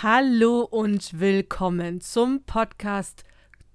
Hallo 0.00 0.60
und 0.60 1.18
willkommen 1.18 2.00
zum 2.00 2.44
Podcast 2.44 3.24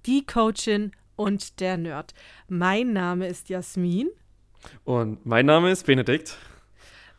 Die 0.06 0.24
Coachin 0.24 0.92
und 1.16 1.60
der 1.60 1.76
Nerd. 1.76 2.14
Mein 2.48 2.94
Name 2.94 3.28
ist 3.28 3.50
Jasmin. 3.50 4.08
Und 4.84 5.26
mein 5.26 5.44
Name 5.44 5.70
ist 5.70 5.84
Benedikt. 5.84 6.38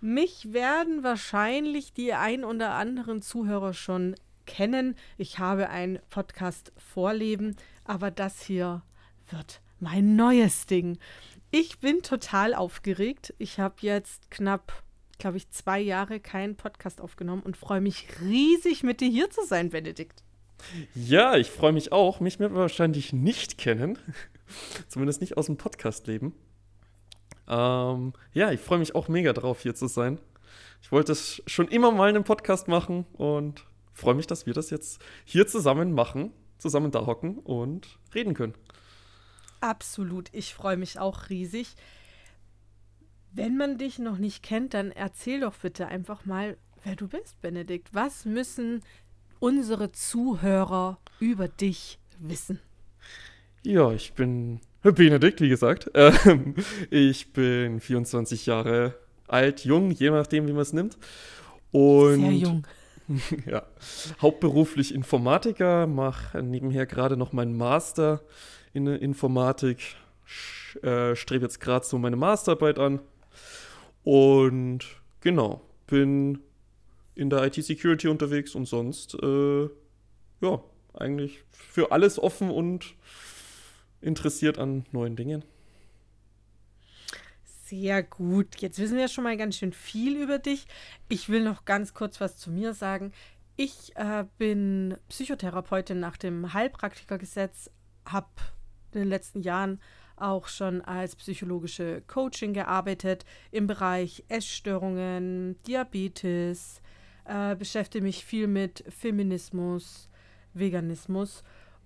Mich 0.02 0.54
werden 0.54 1.04
wahrscheinlich 1.04 1.94
die 1.94 2.14
ein 2.14 2.44
oder 2.44 2.72
anderen 2.72 3.22
Zuhörer 3.22 3.76
schon 3.76 4.16
kennen. 4.48 4.96
Ich 5.20 5.38
habe 5.38 5.70
ein 5.70 6.00
Podcast 6.10 6.74
Vorleben, 6.76 7.58
aber 7.84 8.10
das 8.10 8.42
hier 8.42 8.82
wird 9.30 9.62
mein 9.80 10.16
neues 10.16 10.66
Ding. 10.66 10.98
Ich 11.52 11.78
bin 11.78 12.02
total 12.02 12.56
aufgeregt. 12.56 13.36
Ich 13.38 13.60
habe 13.60 13.76
jetzt 13.82 14.32
knapp 14.32 14.82
glaube 15.18 15.38
ich, 15.38 15.50
zwei 15.50 15.80
Jahre 15.80 16.20
keinen 16.20 16.56
Podcast 16.56 17.02
aufgenommen 17.02 17.42
und 17.44 17.58
freue 17.58 17.82
mich 17.82 18.08
riesig, 18.22 18.84
mit 18.84 19.02
dir 19.02 19.10
hier 19.10 19.30
zu 19.30 19.46
sein, 19.46 19.70
Benedikt. 19.70 20.24
Ja, 20.94 21.36
ich 21.36 21.52
freue 21.52 21.74
mich 21.74 21.92
auch. 21.92 22.20
Mich 22.20 22.40
wird 22.40 22.54
wahrscheinlich 22.54 23.14
nicht 23.14 23.58
kennen. 23.58 23.98
Zumindest 24.88 25.22
nicht 25.22 25.38
aus 25.38 25.48
dem 25.48 25.58
Podcast-Leben. 25.58 26.34
Ähm, 27.48 28.14
ja, 28.34 28.52
ich 28.52 28.60
freue 28.60 28.80
mich 28.80 28.96
auch 28.96 29.08
mega 29.08 29.34
drauf, 29.34 29.62
hier 29.62 29.76
zu 29.76 29.88
sein. 29.88 30.20
Ich 30.82 30.92
wollte 30.92 31.12
es 31.12 31.42
schon 31.48 31.68
immer 31.68 31.92
mal 31.92 32.10
in 32.10 32.16
einem 32.16 32.24
Podcast 32.24 32.68
machen 32.68 33.06
und 33.14 33.66
freue 33.94 34.16
mich, 34.16 34.28
dass 34.28 34.46
wir 34.46 34.54
das 34.54 34.70
jetzt 34.70 35.02
hier 35.24 35.48
zusammen 35.48 35.94
machen, 35.94 36.32
zusammen 36.58 36.92
da 36.92 37.06
hocken 37.06 37.40
und 37.40 38.00
reden 38.14 38.34
können. 38.34 38.54
Absolut, 39.62 40.30
ich 40.32 40.54
freue 40.54 40.78
mich 40.78 41.00
auch 41.00 41.30
riesig. 41.30 41.76
Wenn 43.36 43.58
man 43.58 43.78
dich 43.78 44.00
noch 44.00 44.18
nicht 44.18 44.44
kennt, 44.44 44.74
dann 44.74 44.92
erzähl 44.92 45.42
doch 45.42 45.56
bitte 45.58 45.88
einfach 45.88 46.26
mal, 46.26 46.56
wer 46.86 46.96
du 46.96 47.10
bist, 47.10 47.42
Benedikt. 47.42 47.90
Was 47.92 48.24
müssen 48.24 48.82
unsere 49.40 49.92
Zuhörer 49.92 51.00
über 51.20 51.50
dich 51.50 52.00
wissen? 52.18 52.62
Ja, 53.64 53.92
ich 53.92 54.14
bin 54.14 54.62
Benedikt, 54.84 55.42
wie 55.42 55.50
gesagt. 55.50 55.92
Ähm, 55.96 56.56
ich 56.90 57.34
bin 57.34 57.82
24 57.82 58.46
Jahre 58.46 58.96
alt, 59.28 59.66
jung, 59.66 59.92
je 59.92 60.12
nachdem, 60.12 60.48
wie 60.48 60.54
man 60.54 60.62
es 60.62 60.72
nimmt. 60.72 60.98
Und 61.72 62.22
Sehr 62.22 62.32
jung. 62.32 62.68
ja, 63.46 63.64
hauptberuflich 64.22 64.96
Informatiker, 64.96 65.88
mache 65.88 66.42
nebenher 66.42 66.86
gerade 66.86 67.18
noch 67.18 67.34
meinen 67.34 67.58
Master 67.58 68.22
in 68.72 68.88
Informatik, 68.88 69.98
äh, 70.84 71.18
strebe 71.18 71.44
jetzt 71.44 71.60
gerade 71.60 71.86
so 71.86 71.98
meine 71.98 72.16
Masterarbeit 72.16 72.80
an 72.80 73.02
und 74.06 74.86
genau, 75.20 75.62
bin 75.88 76.40
in 77.16 77.30
der 77.30 77.44
IT-Security 77.44 78.08
unterwegs 78.08 78.54
und 78.54 78.66
sonst, 78.66 79.16
äh, 79.16 79.64
ja, 80.42 80.64
eigentlich 80.94 81.44
für 81.52 81.92
alles 81.92 82.20
offen 82.20 82.52
und 82.52 82.94
interessiert 84.02 84.60
an 84.60 84.86
neuen 84.92 85.16
Dingen. 85.16 85.44
Sehr 87.66 88.04
gut. 88.04 88.58
Jetzt 88.58 88.78
wissen 88.78 88.96
wir 88.96 89.08
schon 89.08 89.24
mal 89.24 89.38
ganz 89.38 89.58
schön 89.58 89.74
viel 89.74 90.22
über 90.22 90.38
dich. 90.38 90.68
Ich 91.10 91.30
will 91.30 91.44
noch 91.44 91.66
ganz 91.66 91.96
kurz 91.96 92.22
was 92.22 92.38
zu 92.38 92.52
mir 92.52 92.76
sagen. 92.76 93.12
Ich 93.56 93.96
äh, 93.96 94.26
bin 94.38 94.98
Psychotherapeutin 95.10 96.00
nach 96.00 96.18
dem 96.18 96.54
Heilpraktikergesetz, 96.54 97.72
habe 98.06 98.30
in 98.92 99.00
den 99.00 99.10
letzten 99.10 99.42
Jahren 99.42 99.82
auch 100.18 100.48
schon 100.48 100.82
als 100.82 101.16
psychologische 101.16 102.02
Coaching 102.08 102.54
gearbeitet 102.54 103.26
im 103.52 103.68
Bereich 103.68 104.24
Essstörungen, 104.28 105.58
Diabetes, 105.68 106.82
äh, 107.26 107.56
beschäftige 107.56 108.04
mich 108.04 108.24
viel 108.26 108.48
mit 108.48 108.84
Feminismus, 108.90 110.10
Veganismus 110.54 111.44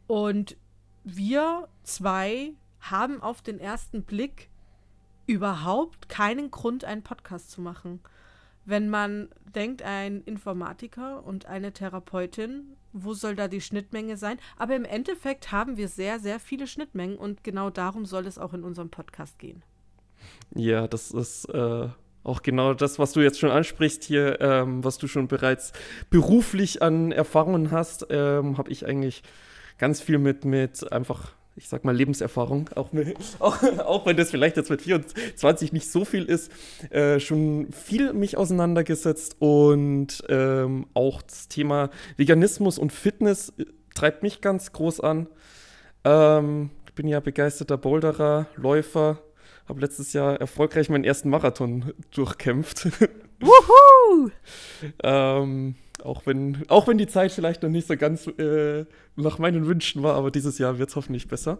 und 0.07 0.57
wir 1.03 1.67
zwei 1.83 2.53
haben 2.79 3.21
auf 3.21 3.41
den 3.41 3.59
ersten 3.59 4.03
Blick 4.03 4.49
überhaupt 5.27 6.09
keinen 6.09 6.49
Grund, 6.51 6.85
einen 6.85 7.03
Podcast 7.03 7.51
zu 7.51 7.61
machen. 7.61 7.99
Wenn 8.65 8.89
man 8.89 9.29
denkt, 9.55 9.81
ein 9.81 10.21
Informatiker 10.21 11.23
und 11.23 11.45
eine 11.45 11.71
Therapeutin 11.71 12.75
wo 12.93 13.13
soll 13.13 13.35
da 13.35 13.47
die 13.47 13.61
Schnittmenge 13.61 14.17
sein? 14.17 14.37
Aber 14.57 14.75
im 14.75 14.85
Endeffekt 14.85 15.51
haben 15.51 15.77
wir 15.77 15.87
sehr, 15.87 16.19
sehr 16.19 16.39
viele 16.39 16.67
Schnittmengen 16.67 17.17
und 17.17 17.43
genau 17.43 17.69
darum 17.69 18.05
soll 18.05 18.27
es 18.27 18.37
auch 18.37 18.53
in 18.53 18.63
unserem 18.63 18.89
Podcast 18.89 19.39
gehen. 19.39 19.63
Ja, 20.55 20.87
das 20.87 21.11
ist 21.11 21.45
äh, 21.45 21.87
auch 22.23 22.41
genau 22.41 22.73
das, 22.73 22.99
was 22.99 23.13
du 23.13 23.21
jetzt 23.21 23.39
schon 23.39 23.51
ansprichst 23.51 24.03
hier, 24.03 24.41
ähm, 24.41 24.83
was 24.83 24.97
du 24.97 25.07
schon 25.07 25.27
bereits 25.27 25.73
beruflich 26.09 26.81
an 26.81 27.11
Erfahrungen 27.11 27.71
hast, 27.71 28.07
ähm, 28.09 28.57
habe 28.57 28.71
ich 28.71 28.85
eigentlich 28.85 29.23
ganz 29.77 30.01
viel 30.01 30.17
mit, 30.17 30.45
mit 30.45 30.91
einfach 30.91 31.33
ich 31.59 31.67
sag 31.67 31.83
mal, 31.83 31.93
Lebenserfahrung, 31.93 32.69
auch, 32.75 32.93
mit, 32.93 33.17
auch, 33.39 33.61
auch, 33.79 34.05
wenn 34.05 34.15
das 34.15 34.31
vielleicht 34.31 34.55
jetzt 34.55 34.69
mit 34.69 34.81
24 34.81 35.73
nicht 35.73 35.91
so 35.91 36.05
viel 36.05 36.23
ist, 36.23 36.51
äh, 36.89 37.19
schon 37.19 37.67
viel 37.73 38.13
mich 38.13 38.37
auseinandergesetzt 38.37 39.35
und 39.39 40.23
ähm, 40.29 40.85
auch 40.93 41.21
das 41.21 41.49
Thema 41.49 41.89
Veganismus 42.15 42.79
und 42.79 42.93
Fitness 42.93 43.53
äh, 43.57 43.65
treibt 43.93 44.23
mich 44.23 44.39
ganz 44.39 44.71
groß 44.71 45.01
an. 45.01 45.27
Ähm, 46.05 46.69
ich 46.87 46.93
bin 46.93 47.09
ja 47.09 47.19
begeisterter 47.19 47.77
Boulderer, 47.77 48.47
Läufer, 48.55 49.21
habe 49.67 49.81
letztes 49.81 50.13
Jahr 50.13 50.39
erfolgreich 50.39 50.89
meinen 50.89 51.03
ersten 51.03 51.29
Marathon 51.29 51.91
durchkämpft. 52.11 52.87
Wuhu! 53.41 54.29
ähm, 55.03 55.75
auch 56.05 56.25
wenn, 56.25 56.63
auch 56.67 56.87
wenn 56.87 56.97
die 56.97 57.07
Zeit 57.07 57.31
vielleicht 57.31 57.63
noch 57.63 57.69
nicht 57.69 57.87
so 57.87 57.97
ganz 57.97 58.27
äh, 58.27 58.85
nach 59.15 59.39
meinen 59.39 59.65
Wünschen 59.67 60.03
war, 60.03 60.15
aber 60.15 60.31
dieses 60.31 60.57
Jahr 60.57 60.79
wird 60.79 60.89
es 60.89 60.95
hoffentlich 60.95 61.27
besser. 61.27 61.59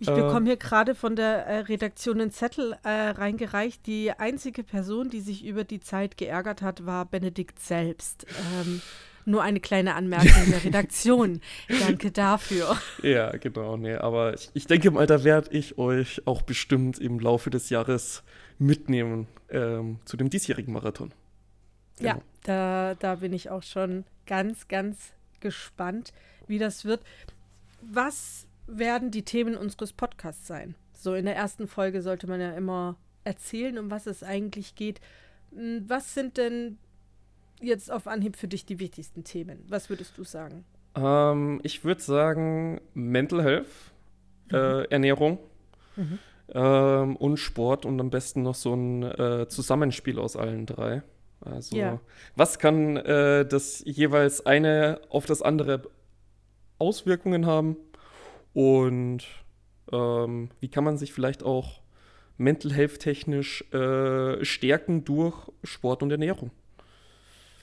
Ich 0.00 0.08
bekomme 0.08 0.46
äh, 0.46 0.50
hier 0.50 0.56
gerade 0.56 0.94
von 0.94 1.16
der 1.16 1.46
äh, 1.46 1.58
Redaktion 1.60 2.20
einen 2.20 2.30
Zettel 2.30 2.76
äh, 2.82 2.88
reingereicht. 2.88 3.86
Die 3.86 4.10
einzige 4.12 4.64
Person, 4.64 5.08
die 5.08 5.20
sich 5.20 5.44
über 5.44 5.64
die 5.64 5.80
Zeit 5.80 6.16
geärgert 6.16 6.62
hat, 6.62 6.84
war 6.84 7.06
Benedikt 7.06 7.60
selbst. 7.60 8.26
Ähm, 8.60 8.80
nur 9.24 9.42
eine 9.42 9.60
kleine 9.60 9.94
Anmerkung 9.94 10.50
der 10.50 10.64
Redaktion. 10.64 11.40
Danke 11.80 12.10
dafür. 12.10 12.76
Ja, 13.02 13.30
genau. 13.36 13.76
Nee, 13.76 13.94
aber 13.94 14.34
ich, 14.34 14.50
ich 14.54 14.66
denke 14.66 14.90
mal, 14.90 15.06
da 15.06 15.24
werde 15.24 15.50
ich 15.52 15.78
euch 15.78 16.26
auch 16.26 16.42
bestimmt 16.42 16.98
im 16.98 17.18
Laufe 17.20 17.50
des 17.50 17.70
Jahres 17.70 18.22
mitnehmen 18.58 19.26
ähm, 19.50 19.98
zu 20.04 20.16
dem 20.16 20.30
diesjährigen 20.30 20.72
Marathon. 20.72 21.12
Genau. 21.98 22.10
Ja, 22.10 22.20
da, 22.42 22.94
da 22.98 23.14
bin 23.16 23.32
ich 23.32 23.50
auch 23.50 23.62
schon 23.62 24.04
ganz, 24.26 24.68
ganz 24.68 25.12
gespannt, 25.40 26.12
wie 26.46 26.58
das 26.58 26.84
wird. 26.84 27.02
Was 27.80 28.46
werden 28.66 29.10
die 29.10 29.22
Themen 29.22 29.56
unseres 29.56 29.92
Podcasts 29.92 30.46
sein? 30.46 30.74
So 30.92 31.14
in 31.14 31.26
der 31.26 31.36
ersten 31.36 31.68
Folge 31.68 32.02
sollte 32.02 32.26
man 32.26 32.40
ja 32.40 32.52
immer 32.52 32.96
erzählen, 33.24 33.78
um 33.78 33.90
was 33.90 34.06
es 34.06 34.22
eigentlich 34.22 34.74
geht. 34.74 35.00
Hm, 35.54 35.84
was 35.86 36.14
sind 36.14 36.36
denn 36.36 36.78
jetzt 37.60 37.90
auf 37.90 38.06
Anhieb 38.06 38.36
für 38.36 38.48
dich 38.48 38.64
die 38.66 38.78
wichtigsten 38.78 39.24
Themen? 39.24 39.64
Was 39.68 39.90
würdest 39.90 40.16
du 40.18 40.24
sagen? 40.24 40.64
Ähm, 40.94 41.60
ich 41.62 41.84
würde 41.84 42.00
sagen 42.00 42.80
Mental 42.94 43.42
Health, 43.42 43.66
mhm. 44.50 44.56
äh, 44.56 44.84
Ernährung 44.84 45.38
mhm. 45.96 46.18
ähm, 46.48 47.16
und 47.16 47.36
Sport 47.38 47.84
und 47.84 48.00
am 48.00 48.10
besten 48.10 48.42
noch 48.42 48.54
so 48.54 48.74
ein 48.74 49.02
äh, 49.02 49.48
Zusammenspiel 49.48 50.18
aus 50.18 50.36
allen 50.36 50.66
drei. 50.66 51.02
Also, 51.44 51.76
ja. 51.76 52.00
was 52.36 52.58
kann 52.58 52.96
äh, 52.96 53.46
das 53.46 53.82
jeweils 53.84 54.44
eine 54.46 55.00
auf 55.10 55.26
das 55.26 55.42
andere 55.42 55.82
Auswirkungen 56.78 57.46
haben? 57.46 57.76
Und 58.52 59.24
ähm, 59.92 60.50
wie 60.60 60.68
kann 60.68 60.84
man 60.84 60.96
sich 60.96 61.12
vielleicht 61.12 61.42
auch 61.42 61.80
mental 62.36 62.72
health 62.72 63.00
technisch 63.00 63.62
äh, 63.72 64.44
stärken 64.44 65.04
durch 65.04 65.36
Sport 65.62 66.02
und 66.02 66.10
Ernährung? 66.10 66.50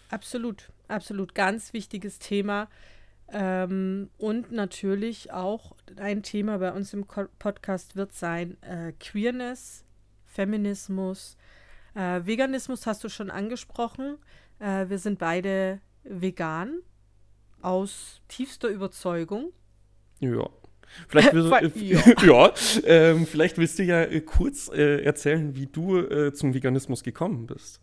Absolut, 0.10 0.70
absolut. 0.88 1.36
Ganz 1.36 1.74
wichtiges 1.74 2.20
Thema. 2.20 2.70
Ähm, 3.34 4.10
und 4.18 4.52
natürlich 4.52 5.32
auch 5.32 5.74
ein 5.96 6.22
Thema 6.22 6.58
bei 6.58 6.72
uns 6.74 6.94
im 6.94 7.06
Podcast 7.06 7.96
wird 7.96 8.14
sein 8.14 8.62
äh, 8.62 8.92
Queerness, 9.00 9.86
Feminismus, 10.26 11.38
äh, 11.94 12.26
Veganismus 12.26 12.86
hast 12.88 13.04
du 13.04 13.10
schon 13.10 13.30
angesprochen. 13.30 14.18
Äh, 14.60 14.90
wir 14.90 15.00
sind 15.00 15.20
beide 15.20 15.80
vegan 16.04 16.80
aus 17.62 18.22
tiefster 18.28 18.70
Überzeugung. 18.70 19.52
Ja. 20.20 20.50
Vielleicht, 21.08 21.34
willst, 21.34 21.52
äh, 21.76 21.80
ja. 21.80 22.02
ja 22.24 22.54
ähm, 22.84 23.26
vielleicht 23.26 23.58
willst 23.58 23.80
du 23.80 23.84
ja 23.84 24.04
äh, 24.04 24.22
kurz 24.22 24.70
äh, 24.70 25.04
erzählen, 25.04 25.56
wie 25.56 25.68
du 25.68 25.98
äh, 25.98 26.34
zum 26.34 26.54
Veganismus 26.54 27.04
gekommen 27.04 27.48
bist. 27.48 27.80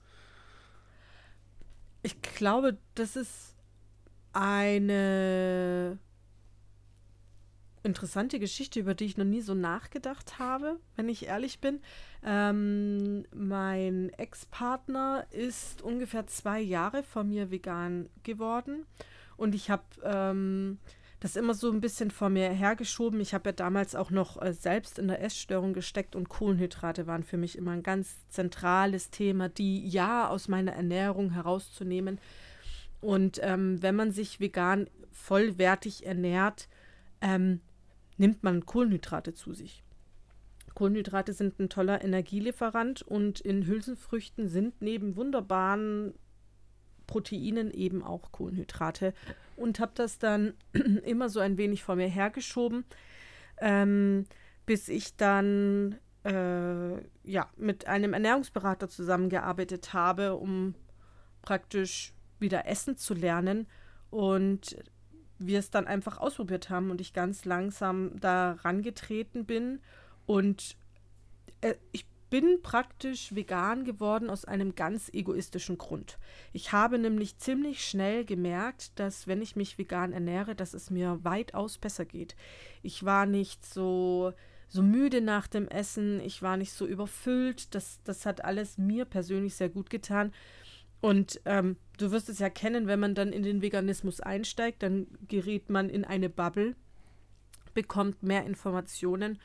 Ich 2.02 2.20
glaube, 2.22 2.78
das 2.94 3.16
ist 3.16 3.56
eine 4.32 5.98
interessante 7.88 8.38
Geschichte, 8.38 8.78
über 8.78 8.94
die 8.94 9.06
ich 9.06 9.16
noch 9.16 9.24
nie 9.24 9.40
so 9.40 9.54
nachgedacht 9.54 10.38
habe, 10.38 10.78
wenn 10.94 11.08
ich 11.08 11.26
ehrlich 11.26 11.60
bin. 11.60 11.80
Ähm, 12.24 13.24
mein 13.34 14.10
Ex-Partner 14.10 15.26
ist 15.30 15.82
ungefähr 15.82 16.26
zwei 16.26 16.60
Jahre 16.60 17.02
vor 17.02 17.24
mir 17.24 17.50
vegan 17.50 18.08
geworden 18.22 18.86
und 19.36 19.54
ich 19.54 19.70
habe 19.70 19.84
ähm, 20.04 20.78
das 21.20 21.36
immer 21.36 21.54
so 21.54 21.70
ein 21.70 21.80
bisschen 21.80 22.10
vor 22.10 22.28
mir 22.28 22.50
hergeschoben. 22.50 23.20
Ich 23.20 23.34
habe 23.34 23.48
ja 23.48 23.52
damals 23.52 23.94
auch 23.94 24.10
noch 24.10 24.40
äh, 24.40 24.52
selbst 24.52 24.98
in 24.98 25.08
der 25.08 25.22
Essstörung 25.22 25.72
gesteckt 25.72 26.14
und 26.14 26.28
Kohlenhydrate 26.28 27.06
waren 27.06 27.24
für 27.24 27.38
mich 27.38 27.58
immer 27.58 27.72
ein 27.72 27.82
ganz 27.82 28.28
zentrales 28.28 29.10
Thema, 29.10 29.48
die 29.48 29.88
ja 29.88 30.28
aus 30.28 30.48
meiner 30.48 30.72
Ernährung 30.72 31.30
herauszunehmen. 31.30 32.20
Und 33.00 33.40
ähm, 33.42 33.82
wenn 33.82 33.96
man 33.96 34.12
sich 34.12 34.40
vegan 34.40 34.88
vollwertig 35.12 36.06
ernährt, 36.06 36.68
ähm, 37.20 37.60
nimmt 38.18 38.42
man 38.42 38.66
Kohlenhydrate 38.66 39.32
zu 39.34 39.54
sich. 39.54 39.82
Kohlenhydrate 40.74 41.32
sind 41.32 41.58
ein 41.58 41.68
toller 41.68 42.04
Energielieferant 42.04 43.02
und 43.02 43.40
in 43.40 43.66
Hülsenfrüchten 43.66 44.48
sind 44.48 44.80
neben 44.80 45.16
wunderbaren 45.16 46.14
Proteinen 47.06 47.72
eben 47.72 48.04
auch 48.04 48.30
Kohlenhydrate 48.30 49.14
und 49.56 49.80
habe 49.80 49.92
das 49.94 50.18
dann 50.18 50.54
immer 51.04 51.28
so 51.28 51.40
ein 51.40 51.56
wenig 51.56 51.82
vor 51.82 51.96
mir 51.96 52.06
hergeschoben, 52.06 52.84
ähm, 53.58 54.26
bis 54.66 54.88
ich 54.88 55.16
dann 55.16 55.98
äh, 56.24 56.98
ja 57.24 57.48
mit 57.56 57.86
einem 57.88 58.12
Ernährungsberater 58.12 58.88
zusammengearbeitet 58.88 59.92
habe, 59.94 60.36
um 60.36 60.74
praktisch 61.42 62.12
wieder 62.38 62.66
essen 62.66 62.96
zu 62.96 63.14
lernen 63.14 63.66
und 64.10 64.76
wir 65.38 65.58
es 65.58 65.70
dann 65.70 65.86
einfach 65.86 66.18
ausprobiert 66.18 66.70
haben 66.70 66.90
und 66.90 67.00
ich 67.00 67.12
ganz 67.12 67.44
langsam 67.44 68.18
da 68.20 68.52
rangetreten 68.62 69.44
bin 69.44 69.80
und 70.26 70.76
äh, 71.60 71.74
ich 71.92 72.06
bin 72.30 72.60
praktisch 72.62 73.34
vegan 73.34 73.84
geworden 73.84 74.28
aus 74.28 74.44
einem 74.44 74.74
ganz 74.74 75.08
egoistischen 75.12 75.78
Grund. 75.78 76.18
Ich 76.52 76.72
habe 76.72 76.98
nämlich 76.98 77.38
ziemlich 77.38 77.82
schnell 77.82 78.26
gemerkt, 78.26 78.98
dass 78.98 79.26
wenn 79.26 79.40
ich 79.40 79.56
mich 79.56 79.78
vegan 79.78 80.12
ernähre, 80.12 80.54
dass 80.54 80.74
es 80.74 80.90
mir 80.90 81.20
weitaus 81.22 81.78
besser 81.78 82.04
geht. 82.04 82.36
Ich 82.82 83.04
war 83.04 83.24
nicht 83.24 83.64
so 83.64 84.34
so 84.68 84.82
müde 84.82 85.22
nach 85.22 85.46
dem 85.46 85.66
Essen, 85.66 86.20
ich 86.20 86.42
war 86.42 86.56
nicht 86.56 86.72
so 86.72 86.86
überfüllt. 86.86 87.74
Das, 87.74 88.00
das 88.04 88.26
hat 88.26 88.44
alles 88.44 88.76
mir 88.76 89.06
persönlich 89.06 89.54
sehr 89.54 89.70
gut 89.70 89.88
getan. 89.88 90.32
Und 91.00 91.40
ähm, 91.46 91.76
du 91.98 92.10
wirst 92.10 92.28
es 92.28 92.38
ja 92.38 92.48
kennen, 92.48 92.86
wenn 92.86 93.00
man 93.00 93.14
dann 93.14 93.32
in 93.32 93.42
den 93.42 93.60
Veganismus 93.60 94.20
einsteigt, 94.20 94.82
dann 94.82 95.06
gerät 95.28 95.68
man 95.68 95.90
in 95.90 96.04
eine 96.04 96.30
Bubble, 96.30 96.74
bekommt 97.74 98.22
mehr 98.22 98.46
Informationen 98.46 99.38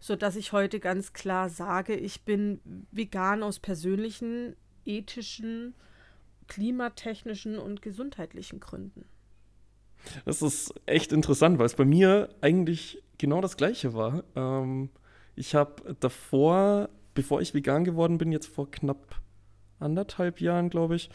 sodass 0.00 0.36
ich 0.36 0.52
heute 0.52 0.80
ganz 0.80 1.12
klar 1.12 1.48
sage, 1.48 1.94
ich 1.94 2.22
bin 2.22 2.60
vegan 2.90 3.42
aus 3.42 3.58
persönlichen, 3.58 4.54
ethischen, 4.84 5.74
klimatechnischen 6.46 7.58
und 7.58 7.82
gesundheitlichen 7.82 8.60
Gründen. 8.60 9.04
Das 10.24 10.42
ist 10.42 10.72
echt 10.86 11.12
interessant, 11.12 11.58
weil 11.58 11.66
es 11.66 11.74
bei 11.74 11.84
mir 11.84 12.28
eigentlich 12.40 13.02
genau 13.18 13.40
das 13.40 13.56
gleiche 13.56 13.92
war. 13.94 14.22
Ähm, 14.36 14.90
ich 15.34 15.54
habe 15.54 15.96
davor, 15.98 16.88
bevor 17.14 17.40
ich 17.40 17.52
vegan 17.52 17.84
geworden 17.84 18.18
bin, 18.18 18.30
jetzt 18.30 18.46
vor 18.46 18.70
knapp 18.70 19.20
anderthalb 19.78 20.40
Jahren, 20.40 20.70
glaube 20.70 20.96
ich, 20.96 21.10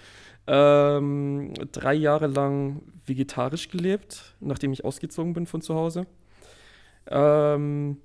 ähm, 0.47 1.53
drei 1.71 1.93
Jahre 1.93 2.27
lang 2.27 2.81
vegetarisch 3.05 3.69
gelebt, 3.69 4.35
nachdem 4.39 4.73
ich 4.73 4.85
ausgezogen 4.85 5.33
bin 5.33 5.45
von 5.45 5.61
zu 5.61 5.75
Hause. 5.75 6.05
Ähm, 7.07 7.97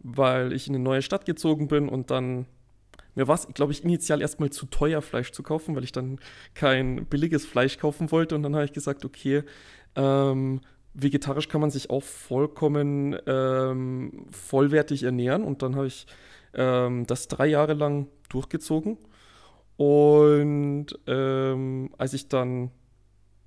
weil 0.00 0.52
ich 0.52 0.68
in 0.68 0.74
eine 0.74 0.84
neue 0.84 1.02
Stadt 1.02 1.24
gezogen 1.24 1.68
bin 1.68 1.88
und 1.88 2.10
dann 2.10 2.46
mir 3.14 3.28
war 3.28 3.34
es, 3.34 3.48
glaube 3.54 3.72
ich, 3.72 3.84
initial 3.84 4.20
erstmal 4.20 4.50
zu 4.50 4.66
teuer, 4.66 5.02
Fleisch 5.02 5.32
zu 5.32 5.42
kaufen, 5.42 5.74
weil 5.74 5.84
ich 5.84 5.92
dann 5.92 6.18
kein 6.54 7.06
billiges 7.06 7.44
Fleisch 7.44 7.78
kaufen 7.78 8.10
wollte. 8.12 8.34
Und 8.34 8.42
dann 8.42 8.54
habe 8.54 8.64
ich 8.64 8.72
gesagt, 8.72 9.04
okay, 9.04 9.42
ähm, 9.96 10.60
vegetarisch 10.94 11.48
kann 11.48 11.60
man 11.60 11.70
sich 11.70 11.90
auch 11.90 12.02
vollkommen 12.02 13.16
ähm, 13.26 14.26
vollwertig 14.30 15.02
ernähren. 15.02 15.42
Und 15.42 15.62
dann 15.62 15.76
habe 15.76 15.88
ich 15.88 16.06
ähm, 16.54 17.06
das 17.06 17.28
drei 17.28 17.46
Jahre 17.46 17.74
lang 17.74 18.06
durchgezogen. 18.28 18.96
Und 19.80 20.88
ähm, 21.06 21.88
als 21.96 22.12
ich 22.12 22.28
dann 22.28 22.70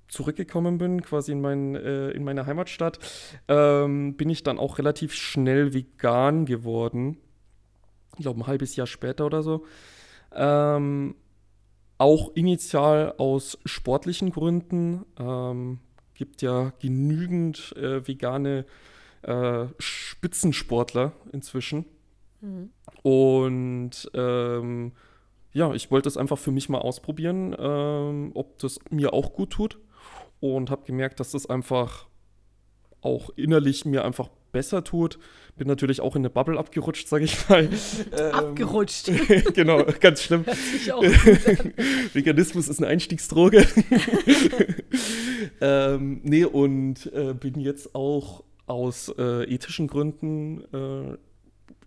zurückgekommen 0.08 0.78
bin, 0.78 1.00
quasi 1.00 1.30
in, 1.30 1.40
mein, 1.40 1.76
äh, 1.76 2.10
in 2.10 2.24
meine 2.24 2.44
Heimatstadt, 2.44 2.98
ähm, 3.46 4.16
bin 4.16 4.30
ich 4.30 4.42
dann 4.42 4.58
auch 4.58 4.78
relativ 4.78 5.14
schnell 5.14 5.74
vegan 5.74 6.44
geworden. 6.44 7.18
Ich 8.16 8.22
glaube, 8.22 8.40
ein 8.40 8.48
halbes 8.48 8.74
Jahr 8.74 8.88
später 8.88 9.26
oder 9.26 9.44
so. 9.44 9.64
Ähm, 10.34 11.14
auch 11.98 12.34
initial 12.34 13.14
aus 13.16 13.56
sportlichen 13.64 14.30
Gründen. 14.30 15.04
Ähm, 15.16 15.78
gibt 16.14 16.42
ja 16.42 16.72
genügend 16.80 17.76
äh, 17.76 18.08
vegane 18.08 18.66
äh, 19.22 19.66
Spitzensportler 19.78 21.12
inzwischen. 21.30 21.84
Mhm. 22.40 22.70
Und 23.04 24.10
ähm, 24.14 24.94
ja, 25.54 25.72
ich 25.72 25.90
wollte 25.90 26.08
es 26.08 26.16
einfach 26.16 26.38
für 26.38 26.50
mich 26.50 26.68
mal 26.68 26.80
ausprobieren, 26.80 27.56
ähm, 27.58 28.32
ob 28.34 28.58
das 28.58 28.78
mir 28.90 29.14
auch 29.14 29.32
gut 29.32 29.50
tut 29.50 29.78
und 30.40 30.70
habe 30.70 30.84
gemerkt, 30.84 31.20
dass 31.20 31.30
das 31.30 31.48
einfach 31.48 32.06
auch 33.00 33.30
innerlich 33.36 33.84
mir 33.84 34.04
einfach 34.04 34.28
besser 34.50 34.82
tut. 34.82 35.18
Bin 35.56 35.68
natürlich 35.68 36.00
auch 36.00 36.16
in 36.16 36.22
eine 36.22 36.30
Bubble 36.30 36.58
abgerutscht, 36.58 37.06
sage 37.06 37.24
ich 37.24 37.48
mal. 37.48 37.68
Ähm, 38.18 38.34
abgerutscht. 38.34 39.10
genau, 39.54 39.84
ganz 40.00 40.22
schlimm. 40.22 40.44
Veganismus 42.12 42.68
ist 42.68 42.78
eine 42.78 42.88
Einstiegsdroge. 42.88 43.66
ähm, 45.60 46.20
nee, 46.24 46.44
und 46.44 47.12
äh, 47.12 47.34
bin 47.34 47.60
jetzt 47.60 47.94
auch 47.94 48.42
aus 48.66 49.12
äh, 49.18 49.44
ethischen 49.44 49.86
Gründen 49.86 50.62
äh, 50.72 51.16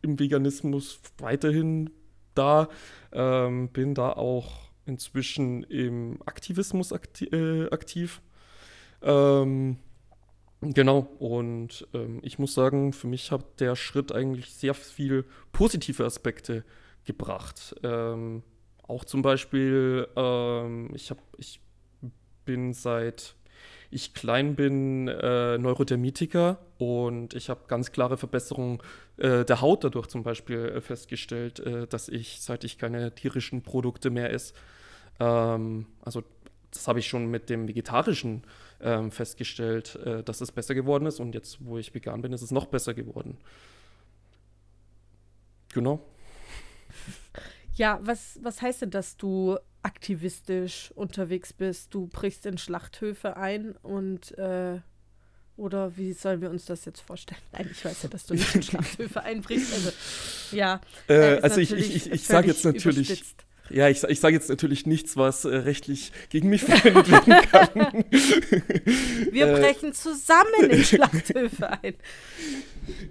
im 0.01 0.19
Veganismus 0.19 0.99
weiterhin 1.17 1.89
da. 2.37 2.69
Ähm, 3.11 3.69
bin 3.69 3.95
da 3.95 4.11
auch 4.11 4.67
inzwischen 4.85 5.63
im 5.63 6.19
Aktivismus 6.25 6.93
akti 6.93 7.25
äh, 7.25 7.69
aktiv. 7.71 8.21
Ähm, 9.01 9.77
genau, 10.61 10.99
und 11.19 11.87
ähm, 11.93 12.19
ich 12.23 12.39
muss 12.39 12.53
sagen, 12.53 12.93
für 12.93 13.07
mich 13.07 13.31
hat 13.31 13.59
der 13.59 13.75
Schritt 13.75 14.11
eigentlich 14.11 14.53
sehr 14.53 14.73
viel 14.73 15.25
positive 15.51 16.05
Aspekte 16.05 16.63
gebracht. 17.05 17.75
Ähm, 17.83 18.43
auch 18.83 19.05
zum 19.05 19.21
Beispiel, 19.21 20.07
ähm, 20.15 20.89
ich, 20.93 21.11
hab, 21.11 21.19
ich 21.37 21.59
bin 22.45 22.73
seit 22.73 23.35
ich 23.89 24.13
klein 24.13 24.55
bin 24.55 25.07
äh, 25.07 25.57
Neurodermitiker 25.57 26.57
und 26.77 27.33
ich 27.33 27.49
habe 27.49 27.61
ganz 27.67 27.91
klare 27.91 28.17
Verbesserungen 28.17 28.79
äh, 29.17 29.45
der 29.45 29.61
Haut 29.61 29.83
dadurch 29.83 30.07
zum 30.07 30.23
Beispiel 30.23 30.59
äh, 30.59 30.81
festgestellt, 30.81 31.59
äh, 31.59 31.87
dass 31.87 32.09
ich, 32.09 32.41
seit 32.41 32.63
ich 32.63 32.77
keine 32.77 33.13
tierischen 33.15 33.61
Produkte 33.61 34.09
mehr 34.09 34.33
esse, 34.33 34.53
ähm, 35.19 35.85
also 36.01 36.23
das 36.71 36.87
habe 36.87 36.99
ich 36.99 37.07
schon 37.07 37.27
mit 37.27 37.49
dem 37.49 37.67
vegetarischen 37.67 38.43
ähm, 38.81 39.11
festgestellt, 39.11 39.95
äh, 39.95 40.23
dass 40.23 40.41
es 40.41 40.51
besser 40.51 40.75
geworden 40.75 41.05
ist. 41.05 41.19
Und 41.19 41.33
jetzt, 41.33 41.65
wo 41.65 41.77
ich 41.77 41.93
vegan 41.93 42.21
bin, 42.21 42.33
ist 42.33 42.41
es 42.41 42.51
noch 42.51 42.65
besser 42.65 42.93
geworden. 42.93 43.37
Genau. 45.73 46.05
Ja, 47.75 47.99
was, 48.01 48.39
was 48.41 48.61
heißt 48.61 48.83
denn, 48.83 48.91
dass 48.91 49.17
du 49.17 49.57
aktivistisch 49.87 50.91
unterwegs 50.95 51.53
bist? 51.53 51.93
Du 51.93 52.07
brichst 52.07 52.45
in 52.45 52.57
Schlachthöfe 52.57 53.37
ein 53.37 53.71
und 53.81 54.37
äh, 54.37 54.79
oder 55.55 55.95
wie 55.95 56.11
sollen 56.11 56.41
wir 56.41 56.51
uns 56.51 56.65
das 56.65 56.83
jetzt 56.83 56.99
vorstellen? 56.99 57.41
Nein, 57.53 57.69
ich 57.71 57.83
weiß 57.83 58.03
ja, 58.03 58.09
dass 58.09 58.25
du 58.25 58.33
nicht 58.33 58.53
in 58.53 58.63
Schlachthöfe 58.63 59.23
einbrichst. 59.23 59.73
Also, 59.73 59.91
ja. 60.51 60.81
Äh, 61.07 61.39
also 61.39 61.61
ich, 61.61 61.71
ich, 61.71 61.95
ich, 61.95 62.11
ich 62.11 62.23
sage 62.27 62.47
jetzt 62.47 62.65
natürlich. 62.65 63.09
Überspitzt. 63.09 63.45
Ja, 63.69 63.89
ich, 63.89 64.01
ich 64.03 64.19
sage 64.19 64.35
jetzt 64.35 64.49
natürlich 64.49 64.85
nichts, 64.85 65.17
was 65.17 65.43
äh, 65.43 65.49
rechtlich 65.53 66.11
gegen 66.29 66.49
mich 66.49 66.63
verwendet 66.63 67.09
werden 67.09 67.33
kann. 67.51 68.05
Wir 69.31 69.47
äh, 69.47 69.59
brechen 69.59 69.93
zusammen 69.93 70.69
in 70.69 70.83
Schlachthöfe 70.83 71.71
ein. 71.81 71.95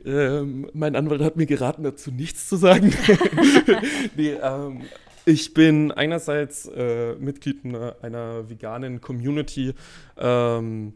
Ähm, 0.07 0.71
mein 0.73 0.97
Anwalt 0.97 1.21
hat 1.21 1.37
mir 1.37 1.45
geraten, 1.45 1.83
dazu 1.83 2.11
nichts 2.11 2.49
zu 2.49 2.57
sagen. 2.57 2.95
nee, 4.17 4.31
ähm, 4.31 4.87
ich 5.27 5.53
bin 5.53 5.91
einerseits 5.91 6.67
äh, 6.67 7.17
Mitglied 7.17 7.65
einer, 7.65 7.97
einer, 8.01 8.49
veganen 8.49 9.01
Community, 9.01 9.75
ähm, 10.17 10.95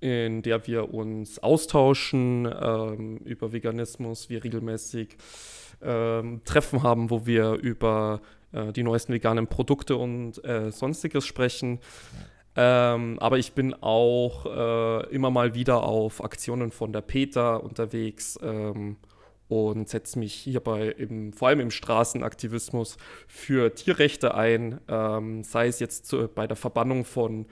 in 0.00 0.42
der 0.42 0.66
wir 0.66 0.92
uns 0.92 1.38
austauschen 1.38 2.52
ähm, 2.60 3.18
über 3.18 3.52
Veganismus, 3.52 4.28
wir 4.28 4.42
regelmäßig 4.42 5.16
ähm, 5.80 6.40
Treffen 6.44 6.82
haben, 6.82 7.10
wo 7.10 7.24
wir 7.24 7.52
über 7.52 8.20
äh, 8.50 8.72
die 8.72 8.82
neuesten 8.82 9.12
veganen 9.12 9.46
Produkte 9.46 9.96
und 9.96 10.44
äh, 10.44 10.72
sonstiges 10.72 11.24
sprechen. 11.24 11.78
Ähm, 12.56 13.20
aber 13.20 13.38
ich 13.38 13.52
bin 13.52 13.72
auch 13.74 14.46
äh, 14.46 15.14
immer 15.14 15.30
mal 15.30 15.54
wieder 15.54 15.84
auf 15.84 16.24
Aktionen 16.24 16.72
von 16.72 16.92
der 16.92 17.02
PETA 17.02 17.54
unterwegs 17.54 18.36
ähm, 18.42 18.96
und 19.52 19.86
setze 19.86 20.18
mich 20.18 20.32
hierbei 20.32 20.88
im, 20.88 21.34
vor 21.34 21.48
allem 21.48 21.60
im 21.60 21.70
Straßenaktivismus 21.70 22.96
für 23.28 23.74
Tierrechte 23.74 24.34
ein, 24.34 24.80
ähm, 24.88 25.44
sei 25.44 25.66
es 25.66 25.78
jetzt 25.78 26.06
zu, 26.06 26.26
bei 26.26 26.46
der 26.46 26.56
Verbannung 26.56 27.04
von 27.04 27.44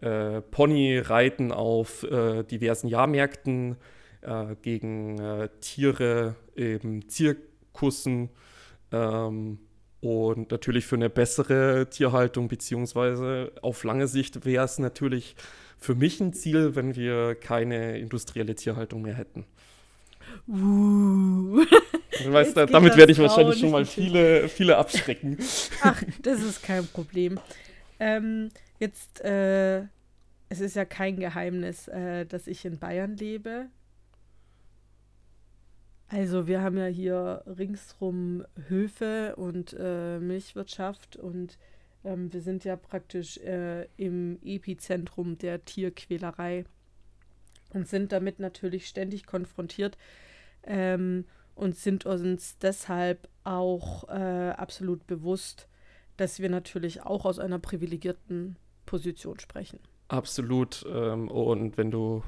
äh, 0.00 0.40
Ponyreiten 0.40 1.52
auf 1.52 2.02
äh, 2.02 2.42
diversen 2.42 2.88
Jahrmärkten 2.88 3.76
äh, 4.22 4.56
gegen 4.62 5.20
äh, 5.20 5.48
Tiere 5.60 6.34
im 6.56 7.08
Zirkussen 7.08 8.30
ähm, 8.90 9.60
und 10.00 10.50
natürlich 10.50 10.86
für 10.86 10.96
eine 10.96 11.08
bessere 11.08 11.88
Tierhaltung, 11.88 12.48
beziehungsweise 12.48 13.52
auf 13.62 13.84
lange 13.84 14.08
Sicht 14.08 14.44
wäre 14.44 14.64
es 14.64 14.80
natürlich 14.80 15.36
für 15.78 15.94
mich 15.94 16.20
ein 16.20 16.32
Ziel, 16.32 16.74
wenn 16.74 16.96
wir 16.96 17.36
keine 17.36 17.96
industrielle 17.98 18.56
Tierhaltung 18.56 19.02
mehr 19.02 19.14
hätten. 19.14 19.46
Uh. 20.48 21.43
Weißt, 22.26 22.56
damit 22.56 22.96
werde 22.96 23.12
ich 23.12 23.18
wahrscheinlich 23.18 23.58
schon 23.58 23.70
mal 23.70 23.84
viele, 23.84 24.48
viele 24.48 24.76
abschrecken. 24.76 25.38
Ach, 25.82 26.02
das 26.22 26.42
ist 26.42 26.62
kein 26.62 26.86
Problem. 26.86 27.40
Ähm, 27.98 28.50
jetzt, 28.78 29.20
äh, 29.20 29.82
es 30.48 30.60
ist 30.60 30.76
ja 30.76 30.84
kein 30.84 31.18
Geheimnis, 31.18 31.88
äh, 31.88 32.24
dass 32.26 32.46
ich 32.46 32.64
in 32.64 32.78
Bayern 32.78 33.16
lebe. 33.16 33.66
Also 36.08 36.46
wir 36.46 36.60
haben 36.62 36.78
ja 36.78 36.86
hier 36.86 37.42
ringsrum 37.46 38.44
Höfe 38.68 39.34
und 39.36 39.74
äh, 39.78 40.20
Milchwirtschaft 40.20 41.16
und 41.16 41.58
ähm, 42.04 42.32
wir 42.32 42.40
sind 42.40 42.64
ja 42.64 42.76
praktisch 42.76 43.38
äh, 43.38 43.86
im 43.96 44.38
Epizentrum 44.44 45.38
der 45.38 45.64
Tierquälerei 45.64 46.66
und 47.70 47.88
sind 47.88 48.12
damit 48.12 48.38
natürlich 48.38 48.86
ständig 48.86 49.26
konfrontiert 49.26 49.96
ähm, 50.66 51.24
und 51.54 51.76
sind 51.76 52.06
uns 52.06 52.58
deshalb 52.58 53.28
auch 53.44 54.08
äh, 54.08 54.50
absolut 54.50 55.06
bewusst, 55.06 55.68
dass 56.16 56.40
wir 56.40 56.48
natürlich 56.48 57.02
auch 57.02 57.24
aus 57.24 57.38
einer 57.38 57.58
privilegierten 57.58 58.56
Position 58.86 59.40
sprechen. 59.40 59.78
Absolut. 60.08 60.84
Ähm, 60.88 61.28
und 61.28 61.76
wenn 61.76 61.90
du 61.90 62.22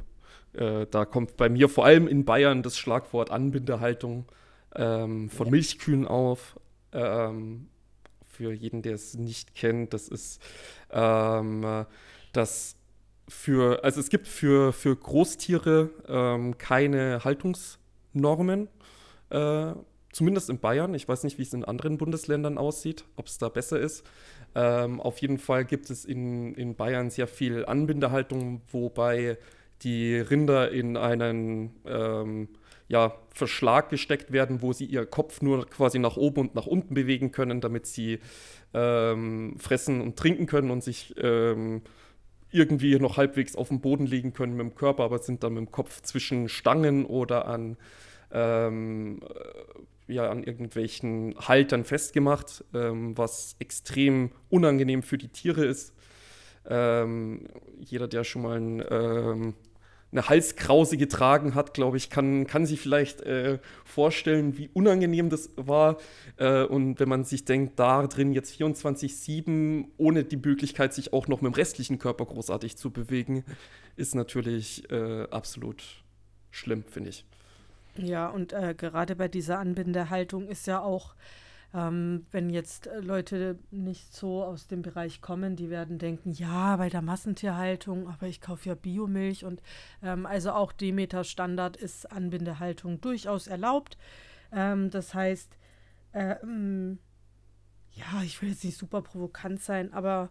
äh, 0.54 0.86
da 0.90 1.04
kommt 1.04 1.36
bei 1.36 1.48
mir 1.48 1.68
vor 1.68 1.84
allem 1.84 2.08
in 2.08 2.24
Bayern 2.24 2.62
das 2.62 2.78
Schlagwort 2.78 3.30
Anbindehaltung 3.30 4.26
ähm, 4.74 5.30
von 5.30 5.46
ja. 5.46 5.50
Milchkühen 5.50 6.06
auf. 6.06 6.58
Ähm, 6.92 7.68
für 8.22 8.52
jeden, 8.52 8.82
der 8.82 8.94
es 8.94 9.14
nicht 9.14 9.54
kennt, 9.54 9.94
das 9.94 10.08
ist 10.08 10.42
ähm, 10.90 11.86
das 12.32 12.76
für, 13.28 13.82
also 13.82 13.98
es 13.98 14.10
gibt 14.10 14.28
für, 14.28 14.72
für 14.74 14.94
Großtiere 14.94 15.90
ähm, 16.06 16.58
keine 16.58 17.24
Haltungsnormen, 17.24 18.68
äh, 19.30 19.72
zumindest 20.12 20.50
in 20.50 20.58
Bayern. 20.58 20.94
Ich 20.94 21.08
weiß 21.08 21.24
nicht, 21.24 21.38
wie 21.38 21.42
es 21.42 21.52
in 21.52 21.64
anderen 21.64 21.98
Bundesländern 21.98 22.58
aussieht, 22.58 23.04
ob 23.16 23.26
es 23.26 23.38
da 23.38 23.48
besser 23.48 23.78
ist. 23.78 24.04
Ähm, 24.54 25.00
auf 25.00 25.18
jeden 25.18 25.38
Fall 25.38 25.64
gibt 25.64 25.90
es 25.90 26.04
in, 26.04 26.54
in 26.54 26.74
Bayern 26.74 27.10
sehr 27.10 27.26
viel 27.26 27.66
Anbindehaltung, 27.66 28.62
wobei 28.72 29.38
die 29.82 30.16
Rinder 30.16 30.70
in 30.70 30.96
einen 30.96 31.74
ähm, 31.84 32.48
ja, 32.88 33.14
Verschlag 33.34 33.90
gesteckt 33.90 34.32
werden, 34.32 34.62
wo 34.62 34.72
sie 34.72 34.86
ihr 34.86 35.06
Kopf 35.06 35.42
nur 35.42 35.66
quasi 35.66 35.98
nach 35.98 36.16
oben 36.16 36.40
und 36.40 36.54
nach 36.54 36.66
unten 36.66 36.94
bewegen 36.94 37.32
können, 37.32 37.60
damit 37.60 37.86
sie 37.86 38.20
ähm, 38.72 39.56
fressen 39.58 40.00
und 40.00 40.16
trinken 40.16 40.46
können 40.46 40.70
und 40.70 40.82
sich 40.82 41.14
ähm, 41.18 41.82
irgendwie 42.50 42.98
noch 42.98 43.16
halbwegs 43.16 43.56
auf 43.56 43.68
dem 43.68 43.80
Boden 43.80 44.06
liegen 44.06 44.32
können 44.32 44.56
mit 44.56 44.66
dem 44.66 44.74
Körper, 44.74 45.04
aber 45.04 45.18
sind 45.18 45.42
dann 45.42 45.54
mit 45.54 45.66
dem 45.66 45.72
Kopf 45.72 46.00
zwischen 46.02 46.48
Stangen 46.48 47.04
oder 47.04 47.46
an, 47.48 47.76
ähm, 48.30 49.20
äh, 49.22 50.12
ja, 50.12 50.30
an 50.30 50.44
irgendwelchen 50.44 51.34
Haltern 51.38 51.84
festgemacht, 51.84 52.64
ähm, 52.74 53.16
was 53.18 53.56
extrem 53.58 54.30
unangenehm 54.48 55.02
für 55.02 55.18
die 55.18 55.28
Tiere 55.28 55.64
ist. 55.64 55.94
Ähm, 56.68 57.48
jeder, 57.78 58.08
der 58.08 58.24
schon 58.24 58.42
mal 58.42 58.58
ein, 58.58 58.84
ähm, 58.90 59.54
eine 60.12 60.28
Halskrause 60.28 60.96
getragen 60.96 61.54
hat, 61.54 61.74
glaube 61.74 61.96
ich, 61.96 62.10
kann, 62.10 62.46
kann 62.46 62.64
sich 62.66 62.80
vielleicht 62.80 63.20
äh, 63.22 63.58
vorstellen, 63.84 64.56
wie 64.56 64.70
unangenehm 64.72 65.28
das 65.28 65.50
war. 65.56 65.98
Äh, 66.36 66.62
und 66.62 67.00
wenn 67.00 67.08
man 67.08 67.24
sich 67.24 67.44
denkt, 67.44 67.78
da 67.78 68.06
drin 68.06 68.32
jetzt 68.32 68.58
24-7, 68.60 69.86
ohne 69.96 70.24
die 70.24 70.36
Möglichkeit, 70.36 70.94
sich 70.94 71.12
auch 71.12 71.28
noch 71.28 71.40
mit 71.40 71.52
dem 71.52 71.56
restlichen 71.56 71.98
Körper 71.98 72.24
großartig 72.24 72.76
zu 72.76 72.90
bewegen, 72.90 73.44
ist 73.96 74.14
natürlich 74.14 74.90
äh, 74.90 75.24
absolut 75.30 75.82
schlimm, 76.50 76.84
finde 76.84 77.10
ich. 77.10 77.24
Ja, 77.98 78.28
und 78.28 78.52
äh, 78.52 78.74
gerade 78.76 79.16
bei 79.16 79.28
dieser 79.28 79.58
Anbindehaltung 79.58 80.48
ist 80.48 80.66
ja 80.66 80.80
auch 80.80 81.14
ähm, 81.76 82.26
wenn 82.30 82.48
jetzt 82.48 82.86
äh, 82.86 83.00
Leute 83.00 83.58
nicht 83.70 84.14
so 84.14 84.42
aus 84.42 84.66
dem 84.66 84.80
Bereich 84.82 85.20
kommen, 85.20 85.56
die 85.56 85.68
werden 85.68 85.98
denken, 85.98 86.32
ja, 86.32 86.76
bei 86.76 86.88
der 86.88 87.02
Massentierhaltung, 87.02 88.08
aber 88.08 88.26
ich 88.26 88.40
kaufe 88.40 88.68
ja 88.68 88.74
Biomilch 88.74 89.44
und 89.44 89.60
ähm, 90.02 90.24
also 90.24 90.52
auch 90.52 90.72
Demeter-Standard 90.72 91.76
ist 91.76 92.10
Anbindehaltung 92.10 93.00
durchaus 93.02 93.46
erlaubt. 93.46 93.98
Ähm, 94.52 94.90
das 94.90 95.12
heißt, 95.12 95.58
äh, 96.12 96.36
ja, 97.92 98.22
ich 98.24 98.40
will 98.40 98.50
jetzt 98.50 98.64
nicht 98.64 98.78
super 98.78 99.02
provokant 99.02 99.62
sein, 99.62 99.92
aber 99.92 100.30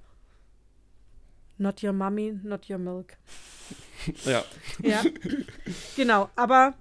not 1.58 1.84
your 1.84 1.94
mommy, 1.94 2.40
not 2.44 2.70
your 2.70 2.80
milk. 2.80 3.18
Ja. 4.24 4.44
ja. 4.84 5.02
Genau, 5.96 6.30
aber 6.36 6.76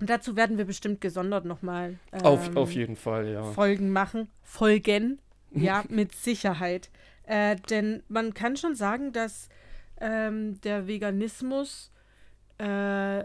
und 0.00 0.10
dazu 0.10 0.36
werden 0.36 0.58
wir 0.58 0.64
bestimmt 0.64 1.00
gesondert 1.00 1.44
nochmal 1.44 1.98
ähm, 2.12 2.22
auf, 2.22 2.56
auf 2.56 2.72
jeden 2.72 2.96
Fall, 2.96 3.28
ja. 3.28 3.42
Folgen 3.42 3.90
machen. 3.90 4.28
Folgen, 4.42 5.18
ja, 5.50 5.84
mit 5.88 6.14
Sicherheit. 6.14 6.90
Äh, 7.24 7.56
denn 7.68 8.02
man 8.08 8.32
kann 8.32 8.56
schon 8.56 8.74
sagen, 8.74 9.12
dass 9.12 9.48
ähm, 10.00 10.60
der 10.62 10.86
Veganismus 10.86 11.90
äh, 12.58 13.24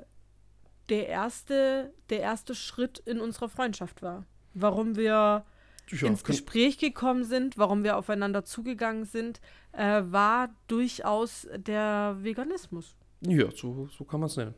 der, 0.89 1.07
erste, 1.07 1.93
der 2.09 2.19
erste 2.19 2.55
Schritt 2.55 2.99
in 2.99 3.19
unserer 3.19 3.49
Freundschaft 3.49 4.01
war. 4.01 4.25
Warum 4.53 4.95
wir 4.95 5.45
ja, 5.89 6.07
ins 6.07 6.23
Gespräch 6.23 6.77
gekommen 6.77 7.23
sind, 7.23 7.57
warum 7.57 7.83
wir 7.83 7.97
aufeinander 7.97 8.45
zugegangen 8.45 9.05
sind, 9.05 9.41
äh, 9.71 10.01
war 10.05 10.49
durchaus 10.67 11.47
der 11.55 12.17
Veganismus. 12.19 12.95
Ja, 13.21 13.49
so, 13.51 13.87
so 13.87 14.03
kann 14.03 14.19
man 14.19 14.27
es 14.27 14.37
nennen. 14.37 14.53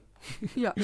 Ja. 0.56 0.74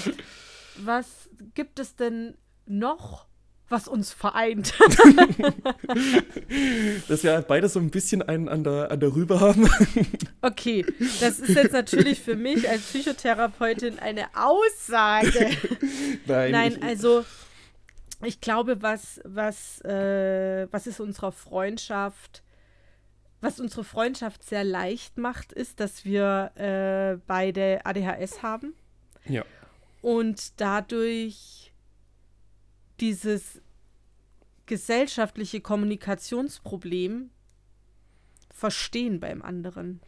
was 0.77 1.29
gibt 1.53 1.79
es 1.79 1.95
denn 1.95 2.37
noch, 2.65 3.27
was 3.71 3.87
uns 3.87 4.11
vereint? 4.11 4.73
Dass 7.07 7.23
wir 7.23 7.41
beide 7.47 7.69
so 7.69 7.79
ein 7.79 7.89
bisschen 7.89 8.21
einen 8.21 8.49
an 8.49 8.63
der, 8.63 8.91
an 8.91 8.99
der 8.99 9.15
Rübe 9.15 9.39
haben. 9.39 9.67
Okay, 10.41 10.85
das 11.19 11.39
ist 11.39 11.55
jetzt 11.55 11.73
natürlich 11.73 12.19
für 12.19 12.35
mich 12.35 12.69
als 12.69 12.83
Psychotherapeutin 12.83 13.97
eine 13.99 14.25
Aussage. 14.35 15.49
Nein, 16.27 16.51
Nein 16.51 16.83
also 16.83 17.25
ich 18.23 18.41
glaube, 18.41 18.81
was, 18.81 19.21
was, 19.23 19.81
äh, 19.81 20.67
was 20.71 20.85
ist 20.85 20.99
unserer 20.99 21.31
Freundschaft, 21.31 22.43
was 23.39 23.59
unsere 23.59 23.83
Freundschaft 23.83 24.43
sehr 24.43 24.63
leicht 24.63 25.17
macht, 25.17 25.51
ist, 25.51 25.79
dass 25.79 26.05
wir 26.05 26.51
äh, 26.55 27.17
beide 27.25 27.79
ADHS 27.83 28.43
haben. 28.43 28.75
Ja 29.25 29.43
und 30.01 30.59
dadurch 30.59 31.71
dieses 32.99 33.61
gesellschaftliche 34.65 35.61
Kommunikationsproblem 35.61 37.29
verstehen 38.49 39.19
beim 39.19 39.41
anderen. 39.41 40.01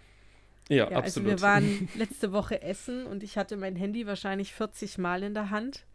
Ja, 0.69 0.89
ja 0.89 0.97
absolut. 0.97 1.03
Also 1.03 1.25
wir 1.25 1.41
waren 1.41 1.89
letzte 1.95 2.31
Woche 2.31 2.61
essen 2.61 3.05
und 3.05 3.23
ich 3.23 3.37
hatte 3.37 3.57
mein 3.57 3.75
Handy 3.75 4.05
wahrscheinlich 4.07 4.53
40 4.53 4.97
Mal 4.97 5.23
in 5.23 5.33
der 5.33 5.49
Hand. 5.49 5.85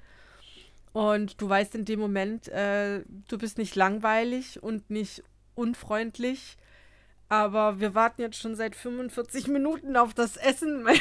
Und 0.92 1.40
du 1.40 1.48
weißt 1.48 1.74
in 1.74 1.84
dem 1.84 2.00
Moment, 2.00 2.48
äh, 2.48 3.02
du 3.28 3.38
bist 3.38 3.58
nicht 3.58 3.76
langweilig 3.76 4.62
und 4.62 4.90
nicht 4.90 5.22
unfreundlich, 5.54 6.56
aber 7.28 7.78
wir 7.78 7.94
warten 7.94 8.22
jetzt 8.22 8.38
schon 8.38 8.54
seit 8.54 8.74
45 8.74 9.48
Minuten 9.48 9.96
auf 9.96 10.14
das 10.14 10.36
Essen. 10.36 10.82
Mein 10.84 10.98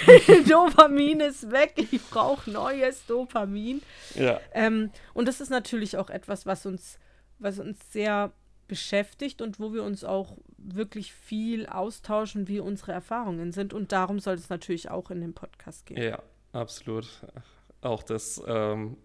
Dopamin 0.48 1.22
ist 1.22 1.52
weg. 1.52 1.74
Ich 1.92 2.04
brauche 2.10 2.50
neues 2.52 3.06
Dopamin. 3.06 3.82
Ja. 4.16 4.40
Ähm, 4.54 4.92
und 5.14 5.28
das 5.28 5.40
ist 5.40 5.50
natürlich 5.50 5.98
auch 5.98 6.10
etwas, 6.10 6.46
was 6.46 6.66
uns, 6.66 7.00
was 7.40 7.60
uns 7.60 7.80
sehr 7.92 8.32
beschäftigt 8.68 9.42
und 9.42 9.60
wo 9.60 9.74
wir 9.74 9.84
uns 9.84 10.04
auch 10.04 10.38
wirklich 10.58 11.14
viel 11.14 11.68
austauschen, 11.68 12.50
wie 12.50 12.60
unsere 12.60 12.92
Erfahrungen 12.92 13.54
sind. 13.54 13.74
Und 13.74 13.94
darum 13.94 14.20
soll 14.20 14.36
es 14.36 14.50
natürlich 14.50 14.92
auch 14.92 15.10
in 15.10 15.22
dem 15.22 15.34
Podcast 15.34 15.86
gehen. 15.86 16.02
Ja, 16.02 16.22
absolut. 16.52 17.08
Auch 17.82 18.04
das, 18.04 18.42
ähm, 18.46 18.98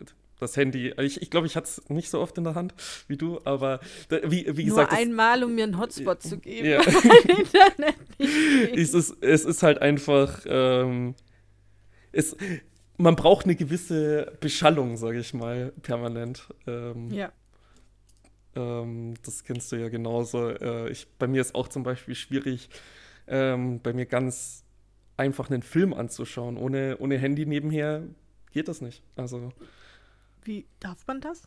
das 0.42 0.56
Handy. 0.56 0.92
Ich, 0.98 1.22
ich 1.22 1.30
glaube, 1.30 1.46
ich 1.46 1.56
hatte 1.56 1.68
es 1.68 1.88
nicht 1.88 2.10
so 2.10 2.20
oft 2.20 2.36
in 2.36 2.44
der 2.44 2.54
Hand 2.54 2.74
wie 3.08 3.16
du, 3.16 3.40
aber 3.44 3.80
da, 4.08 4.18
wie, 4.24 4.46
wie 4.56 4.64
Nur 4.64 4.76
gesagt. 4.76 4.92
Nur 4.92 5.00
einmal, 5.00 5.44
um 5.44 5.54
mir 5.54 5.64
einen 5.64 5.78
Hotspot 5.78 6.22
zu 6.22 6.38
geben. 6.38 6.68
Ja. 6.68 6.80
Internet 7.28 7.96
es, 8.18 8.94
ist, 8.94 9.16
es 9.22 9.44
ist 9.44 9.62
halt 9.62 9.80
einfach, 9.80 10.44
ähm, 10.46 11.14
es, 12.12 12.36
man 12.96 13.16
braucht 13.16 13.46
eine 13.46 13.56
gewisse 13.56 14.32
Beschallung, 14.40 14.96
sage 14.96 15.18
ich 15.18 15.34
mal, 15.34 15.72
permanent. 15.82 16.48
Ähm, 16.66 17.10
ja. 17.10 17.32
Ähm, 18.54 19.14
das 19.24 19.44
kennst 19.44 19.72
du 19.72 19.76
ja 19.76 19.88
genauso. 19.88 20.50
Äh, 20.50 20.90
ich, 20.90 21.08
bei 21.18 21.26
mir 21.26 21.40
ist 21.40 21.54
auch 21.54 21.68
zum 21.68 21.82
Beispiel 21.82 22.14
schwierig, 22.14 22.68
ähm, 23.26 23.80
bei 23.80 23.92
mir 23.92 24.06
ganz 24.06 24.64
einfach 25.16 25.50
einen 25.50 25.62
Film 25.62 25.94
anzuschauen. 25.94 26.56
Ohne, 26.56 26.96
ohne 26.98 27.18
Handy 27.18 27.46
nebenher 27.46 28.02
geht 28.52 28.68
das 28.68 28.80
nicht. 28.80 29.02
Also. 29.16 29.52
Wie 30.44 30.66
darf 30.80 31.06
man 31.06 31.20
das? 31.20 31.42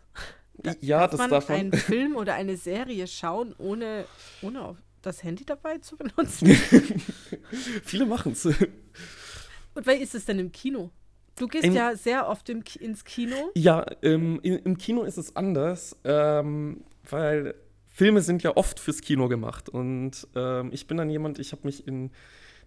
ja, 0.81 0.99
darf 0.99 1.11
das 1.11 1.19
man 1.19 1.29
darf 1.29 1.49
man. 1.49 1.57
einen 1.59 1.73
Film 1.73 2.15
oder 2.15 2.33
eine 2.35 2.57
Serie 2.57 3.07
schauen, 3.07 3.53
ohne, 3.57 4.05
ohne 4.41 4.77
das 5.01 5.23
Handy 5.23 5.45
dabei 5.45 5.77
zu 5.79 5.97
benutzen? 5.97 6.47
Viele 7.83 8.05
machen 8.05 8.31
es. 8.31 8.45
Und 8.45 9.87
wie 9.87 9.91
ist 9.91 10.15
es 10.15 10.25
denn 10.25 10.39
im 10.39 10.51
Kino? 10.51 10.91
Du 11.37 11.47
gehst 11.47 11.65
Im, 11.65 11.73
ja 11.73 11.95
sehr 11.95 12.29
oft 12.29 12.47
im, 12.49 12.63
ins 12.79 13.03
Kino. 13.03 13.35
Ja, 13.55 13.85
ähm, 14.01 14.39
im, 14.41 14.57
im, 14.63 14.77
Kino 14.77 15.03
ist 15.03 15.17
es 15.17 15.35
anders, 15.35 15.97
ähm, 16.05 16.85
weil 17.09 17.55
Filme 17.87 18.21
sind 18.21 18.41
ja 18.41 18.55
oft 18.55 18.79
fürs 18.79 19.01
Kino 19.01 19.27
gemacht. 19.27 19.67
Und 19.67 20.27
ähm, 20.33 20.69
ich 20.71 20.87
bin 20.87 20.95
dann 20.95 21.09
jemand, 21.09 21.39
ich 21.39 21.51
habe 21.51 21.63
mich 21.65 21.85
in 21.87 22.11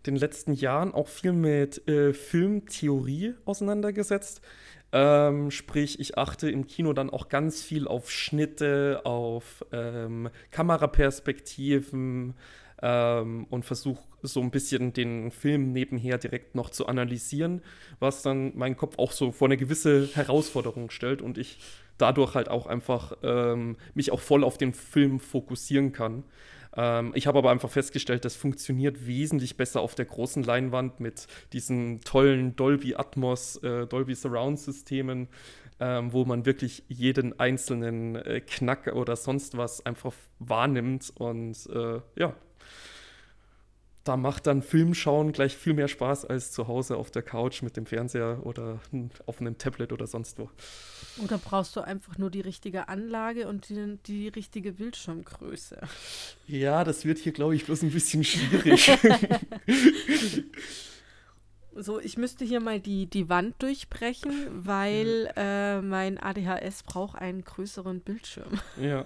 den 0.04 0.16
letzten 0.16 0.52
Jahren 0.52 0.92
auch 0.92 1.08
viel 1.08 1.32
mit 1.32 1.88
äh, 1.88 2.12
Filmtheorie 2.12 3.34
auseinandergesetzt. 3.46 4.42
Ähm, 4.90 5.50
sprich, 5.50 6.00
ich 6.00 6.16
achte 6.16 6.50
im 6.50 6.66
Kino 6.66 6.92
dann 6.92 7.10
auch 7.10 7.28
ganz 7.28 7.62
viel 7.62 7.86
auf 7.86 8.10
Schnitte, 8.10 9.02
auf 9.04 9.64
ähm, 9.70 10.30
Kameraperspektiven 10.50 12.34
ähm, 12.80 13.46
und 13.50 13.64
versuche 13.64 14.02
so 14.22 14.40
ein 14.40 14.50
bisschen 14.50 14.92
den 14.92 15.30
Film 15.30 15.72
nebenher 15.72 16.16
direkt 16.16 16.54
noch 16.54 16.70
zu 16.70 16.86
analysieren, 16.86 17.60
was 18.00 18.22
dann 18.22 18.56
meinen 18.56 18.76
Kopf 18.76 18.98
auch 18.98 19.12
so 19.12 19.30
vor 19.30 19.48
eine 19.48 19.58
gewisse 19.58 20.08
Herausforderung 20.14 20.90
stellt 20.90 21.20
und 21.20 21.36
ich 21.36 21.58
dadurch 21.98 22.34
halt 22.34 22.48
auch 22.48 22.66
einfach 22.66 23.12
ähm, 23.22 23.76
mich 23.94 24.10
auch 24.10 24.20
voll 24.20 24.42
auf 24.42 24.56
den 24.56 24.72
Film 24.72 25.20
fokussieren 25.20 25.92
kann. 25.92 26.24
Ähm, 26.78 27.10
ich 27.14 27.26
habe 27.26 27.38
aber 27.38 27.50
einfach 27.50 27.70
festgestellt, 27.70 28.24
das 28.24 28.36
funktioniert 28.36 29.06
wesentlich 29.06 29.56
besser 29.56 29.80
auf 29.80 29.96
der 29.96 30.04
großen 30.04 30.44
Leinwand 30.44 31.00
mit 31.00 31.26
diesen 31.52 32.00
tollen 32.02 32.54
Dolby 32.54 32.94
Atmos, 32.94 33.56
äh, 33.64 33.86
Dolby 33.86 34.14
Surround 34.14 34.60
Systemen, 34.60 35.26
ähm, 35.80 36.12
wo 36.12 36.24
man 36.24 36.46
wirklich 36.46 36.84
jeden 36.88 37.38
einzelnen 37.40 38.14
äh, 38.14 38.40
Knack 38.40 38.86
oder 38.94 39.16
sonst 39.16 39.56
was 39.56 39.84
einfach 39.84 40.14
wahrnimmt 40.38 41.12
und 41.16 41.68
äh, 41.74 42.00
ja, 42.14 42.34
da 44.08 44.16
macht 44.16 44.46
dann 44.46 44.62
Filmschauen 44.62 45.32
gleich 45.32 45.54
viel 45.54 45.74
mehr 45.74 45.86
Spaß 45.86 46.24
als 46.24 46.50
zu 46.50 46.66
Hause 46.66 46.96
auf 46.96 47.10
der 47.10 47.22
Couch 47.22 47.60
mit 47.60 47.76
dem 47.76 47.84
Fernseher 47.84 48.40
oder 48.44 48.80
auf 49.26 49.40
einem 49.40 49.58
Tablet 49.58 49.92
oder 49.92 50.06
sonst 50.06 50.38
wo. 50.38 50.50
Oder 51.22 51.36
brauchst 51.36 51.76
du 51.76 51.80
einfach 51.82 52.16
nur 52.16 52.30
die 52.30 52.40
richtige 52.40 52.88
Anlage 52.88 53.46
und 53.48 53.68
die, 53.68 53.98
die 54.06 54.28
richtige 54.28 54.72
Bildschirmgröße? 54.72 55.80
Ja, 56.46 56.84
das 56.84 57.04
wird 57.04 57.18
hier, 57.18 57.32
glaube 57.32 57.54
ich, 57.54 57.66
bloß 57.66 57.82
ein 57.82 57.90
bisschen 57.90 58.24
schwierig. 58.24 58.90
so, 61.76 62.00
ich 62.00 62.16
müsste 62.16 62.46
hier 62.46 62.60
mal 62.60 62.80
die, 62.80 63.06
die 63.10 63.28
Wand 63.28 63.62
durchbrechen, 63.62 64.32
weil 64.50 65.30
äh, 65.36 65.82
mein 65.82 66.18
ADHS 66.18 66.82
braucht 66.84 67.18
einen 67.18 67.44
größeren 67.44 68.00
Bildschirm. 68.00 68.58
Ja. 68.80 69.04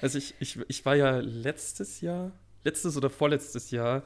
Also 0.00 0.18
ich, 0.18 0.34
ich, 0.38 0.58
ich 0.68 0.84
war 0.84 0.94
ja 0.94 1.18
letztes 1.18 2.00
Jahr 2.00 2.30
letztes 2.66 2.96
oder 2.96 3.08
vorletztes 3.08 3.70
Jahr 3.70 4.02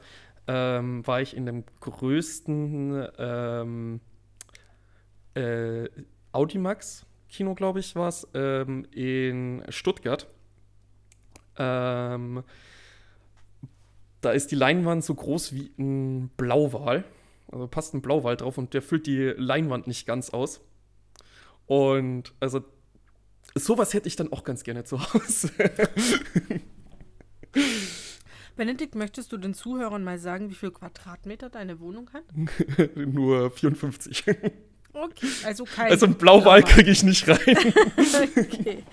ähm, 0.47 1.05
war 1.05 1.21
ich 1.21 1.35
in 1.35 1.45
dem 1.45 1.63
größten 1.81 3.07
ähm, 3.17 3.99
äh, 5.33 5.89
Audimax 6.31 7.05
Kino, 7.29 7.55
glaube 7.55 7.79
ich, 7.79 7.95
war 7.95 8.09
es, 8.09 8.27
ähm, 8.33 8.85
in 8.91 9.63
Stuttgart. 9.69 10.27
Ähm, 11.57 12.43
da 14.19 14.31
ist 14.31 14.51
die 14.51 14.55
Leinwand 14.55 15.03
so 15.03 15.15
groß 15.15 15.53
wie 15.53 15.71
ein 15.79 16.29
Blauwal. 16.35 17.05
Also 17.51 17.67
passt 17.67 17.93
ein 17.93 18.01
Blauwal 18.01 18.35
drauf 18.35 18.57
und 18.57 18.73
der 18.73 18.81
füllt 18.81 19.07
die 19.07 19.33
Leinwand 19.37 19.87
nicht 19.87 20.05
ganz 20.05 20.29
aus. 20.29 20.61
Und 21.67 22.33
also 22.41 22.63
sowas 23.55 23.93
hätte 23.93 24.07
ich 24.09 24.17
dann 24.17 24.31
auch 24.31 24.43
ganz 24.43 24.63
gerne 24.63 24.83
zu 24.83 24.99
Hause. 25.13 25.51
Benedikt, 28.55 28.95
möchtest 28.95 29.31
du 29.31 29.37
den 29.37 29.53
Zuhörern 29.53 30.03
mal 30.03 30.19
sagen, 30.19 30.49
wie 30.49 30.55
viel 30.55 30.71
Quadratmeter 30.71 31.49
deine 31.49 31.79
Wohnung 31.79 32.09
hat? 32.13 32.23
Nur 32.95 33.51
54. 33.51 34.25
Okay, 34.93 35.27
also 35.45 35.63
kein. 35.63 35.91
Also 35.91 36.05
ein 36.05 36.15
Blauwal 36.15 36.63
kriege 36.63 36.91
ich 36.91 37.03
nicht 37.03 37.27
rein. 37.27 37.37
okay. 38.37 38.83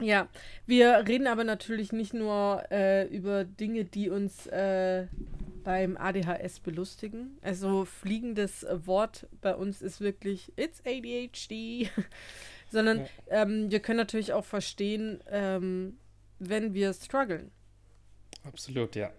Ja, 0.00 0.28
wir 0.66 1.04
reden 1.08 1.26
aber 1.26 1.44
natürlich 1.44 1.92
nicht 1.92 2.12
nur 2.12 2.64
äh, 2.70 3.06
über 3.06 3.44
Dinge, 3.44 3.84
die 3.84 4.10
uns 4.10 4.46
äh, 4.48 5.06
beim 5.64 5.96
ADHS 5.96 6.60
belustigen. 6.60 7.38
Also 7.40 7.84
fliegendes 7.86 8.66
Wort 8.84 9.26
bei 9.40 9.54
uns 9.54 9.80
ist 9.80 10.00
wirklich 10.00 10.52
It's 10.56 10.82
ADHD, 10.84 11.90
sondern 12.70 13.06
ähm, 13.30 13.70
wir 13.70 13.80
können 13.80 13.98
natürlich 13.98 14.32
auch 14.32 14.44
verstehen, 14.44 15.20
ähm, 15.30 15.98
wenn 16.38 16.74
wir 16.74 16.92
strugglen. 16.92 17.50
Absolut, 18.46 18.96
ja. 18.96 19.10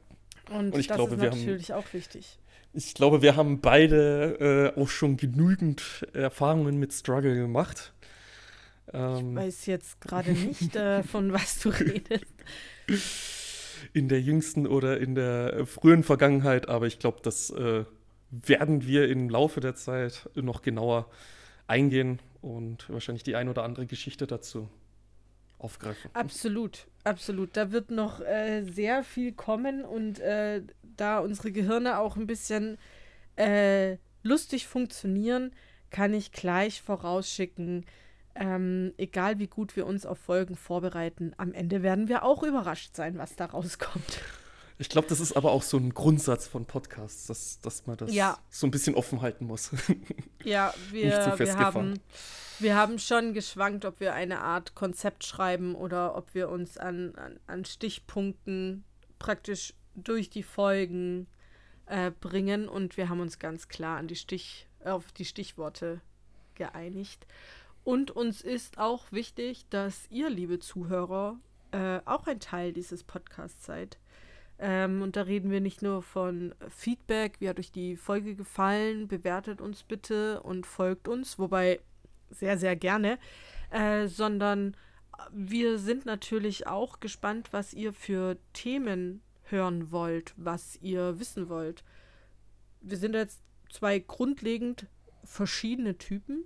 Und, 0.49 0.73
Und 0.73 0.79
ich 0.79 0.87
das 0.87 0.97
glaube, 0.97 1.15
ist 1.15 1.21
natürlich 1.21 1.71
haben, 1.71 1.83
auch 1.83 1.93
wichtig. 1.93 2.39
Ich 2.73 2.93
glaube, 2.93 3.21
wir 3.21 3.35
haben 3.35 3.59
beide 3.59 4.73
äh, 4.75 4.79
auch 4.79 4.87
schon 4.87 5.17
genügend 5.17 6.07
Erfahrungen 6.13 6.77
mit 6.77 6.93
Struggle 6.93 7.35
gemacht. 7.35 7.93
Ähm, 8.93 9.29
ich 9.29 9.35
weiß 9.35 9.65
jetzt 9.65 10.01
gerade 10.01 10.31
nicht, 10.33 10.75
äh, 10.75 11.03
von 11.03 11.33
was 11.33 11.59
du 11.59 11.69
redest. 11.69 12.25
In 13.93 14.07
der 14.07 14.21
jüngsten 14.21 14.67
oder 14.67 14.99
in 14.99 15.15
der 15.15 15.65
frühen 15.65 16.03
Vergangenheit, 16.03 16.69
aber 16.69 16.87
ich 16.87 16.99
glaube, 16.99 17.19
das 17.21 17.49
äh, 17.49 17.83
werden 18.29 18.85
wir 18.85 19.09
im 19.09 19.29
Laufe 19.29 19.59
der 19.59 19.75
Zeit 19.75 20.29
noch 20.35 20.61
genauer 20.61 21.09
eingehen 21.67 22.19
und 22.41 22.89
wahrscheinlich 22.89 23.23
die 23.23 23.35
ein 23.35 23.49
oder 23.49 23.63
andere 23.63 23.85
Geschichte 23.87 24.27
dazu 24.27 24.69
aufgreifen. 25.59 26.11
Absolut, 26.13 26.87
absolut. 27.03 27.55
Da 27.57 27.71
wird 27.71 27.91
noch 27.91 28.21
äh, 28.21 28.63
sehr 28.63 29.03
viel 29.03 29.31
kommen 29.31 29.83
und 29.83 30.19
äh, 30.19 30.63
da 30.81 31.19
unsere 31.19 31.51
Gehirne 31.51 31.99
auch 31.99 32.15
ein 32.15 32.27
bisschen 32.27 32.77
äh, 33.35 33.97
lustig 34.23 34.67
funktionieren, 34.67 35.51
kann 35.89 36.13
ich 36.13 36.31
gleich 36.31 36.81
vorausschicken, 36.81 37.85
ähm, 38.35 38.93
egal 38.97 39.39
wie 39.39 39.47
gut 39.47 39.75
wir 39.75 39.87
uns 39.87 40.05
auf 40.05 40.19
Folgen 40.19 40.55
vorbereiten, 40.55 41.33
am 41.37 41.53
Ende 41.53 41.81
werden 41.81 42.07
wir 42.07 42.23
auch 42.23 42.43
überrascht 42.43 42.95
sein, 42.95 43.17
was 43.17 43.35
da 43.35 43.45
rauskommt. 43.45 44.21
Ich 44.79 44.89
glaube, 44.89 45.07
das 45.07 45.19
ist 45.19 45.35
aber 45.35 45.51
auch 45.51 45.63
so 45.63 45.77
ein 45.77 45.93
Grundsatz 45.93 46.47
von 46.47 46.65
Podcasts, 46.65 47.25
dass, 47.25 47.59
dass 47.61 47.87
man 47.87 47.97
das 47.97 48.13
ja. 48.13 48.37
so 48.49 48.67
ein 48.67 48.71
bisschen 48.71 48.95
offen 48.95 49.21
halten 49.21 49.45
muss. 49.45 49.71
Ja, 50.43 50.73
wir, 50.91 51.35
wir, 51.37 51.57
haben, 51.57 51.99
wir 52.59 52.75
haben 52.77 52.99
schon 52.99 53.33
geschwankt, 53.33 53.83
ob 53.83 53.99
wir 53.99 54.13
eine 54.13 54.39
Art 54.39 54.75
Konzept 54.75 55.25
schreiben 55.25 55.75
oder 55.75 56.15
ob 56.15 56.33
wir 56.33 56.47
uns 56.47 56.77
an, 56.77 57.15
an, 57.15 57.37
an 57.47 57.65
Stichpunkten 57.65 58.85
praktisch 59.19 59.73
durch 59.93 60.29
die 60.29 60.43
Folgen 60.43 61.27
äh, 61.87 62.11
bringen. 62.11 62.69
Und 62.69 62.95
wir 62.95 63.09
haben 63.09 63.19
uns 63.19 63.39
ganz 63.39 63.67
klar 63.67 63.97
an 63.97 64.07
die 64.07 64.15
Stich, 64.15 64.67
auf 64.85 65.11
die 65.11 65.25
Stichworte 65.25 65.99
geeinigt. 66.55 67.27
Und 67.83 68.11
uns 68.11 68.41
ist 68.41 68.77
auch 68.77 69.11
wichtig, 69.11 69.65
dass 69.69 70.09
ihr, 70.09 70.29
liebe 70.29 70.59
Zuhörer, 70.59 71.39
äh, 71.71 71.99
auch 72.05 72.27
ein 72.27 72.39
Teil 72.39 72.71
dieses 72.71 73.03
Podcasts 73.03 73.65
seid. 73.65 73.97
Ähm, 74.59 75.01
und 75.01 75.15
da 75.15 75.21
reden 75.23 75.51
wir 75.51 75.61
nicht 75.61 75.81
nur 75.81 76.01
von 76.01 76.55
Feedback, 76.69 77.35
wie 77.39 77.49
hat 77.49 77.59
euch 77.59 77.71
die 77.71 77.95
Folge 77.95 78.35
gefallen, 78.35 79.07
bewertet 79.07 79.61
uns 79.61 79.83
bitte 79.83 80.41
und 80.41 80.65
folgt 80.65 81.07
uns, 81.07 81.37
wobei 81.37 81.79
sehr, 82.29 82.57
sehr 82.57 82.75
gerne, 82.75 83.19
äh, 83.69 84.07
sondern 84.07 84.75
wir 85.31 85.77
sind 85.77 86.05
natürlich 86.05 86.67
auch 86.67 86.99
gespannt, 86.99 87.49
was 87.51 87.73
ihr 87.73 87.93
für 87.93 88.37
Themen 88.53 89.21
hören 89.43 89.91
wollt, 89.91 90.33
was 90.37 90.77
ihr 90.81 91.19
wissen 91.19 91.49
wollt. 91.49 91.83
Wir 92.81 92.97
sind 92.97 93.13
jetzt 93.13 93.41
zwei 93.71 93.99
grundlegend 93.99 94.87
verschiedene 95.23 95.97
Typen. 95.97 96.45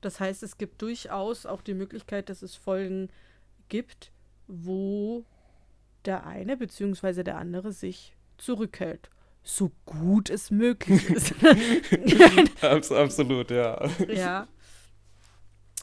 Das 0.00 0.20
heißt, 0.20 0.42
es 0.42 0.58
gibt 0.58 0.82
durchaus 0.82 1.46
auch 1.46 1.62
die 1.62 1.74
Möglichkeit, 1.74 2.28
dass 2.28 2.42
es 2.42 2.54
Folgen 2.54 3.08
gibt, 3.68 4.12
wo 4.46 5.24
der 6.06 6.26
eine 6.26 6.56
bzw. 6.56 7.22
der 7.22 7.36
andere 7.38 7.72
sich 7.72 8.14
zurückhält. 8.38 9.10
So 9.42 9.72
gut 9.84 10.30
es 10.30 10.50
möglich 10.50 11.10
ist. 11.10 11.34
Absolut, 12.62 13.50
ja. 13.50 13.88
Ja. 14.08 14.48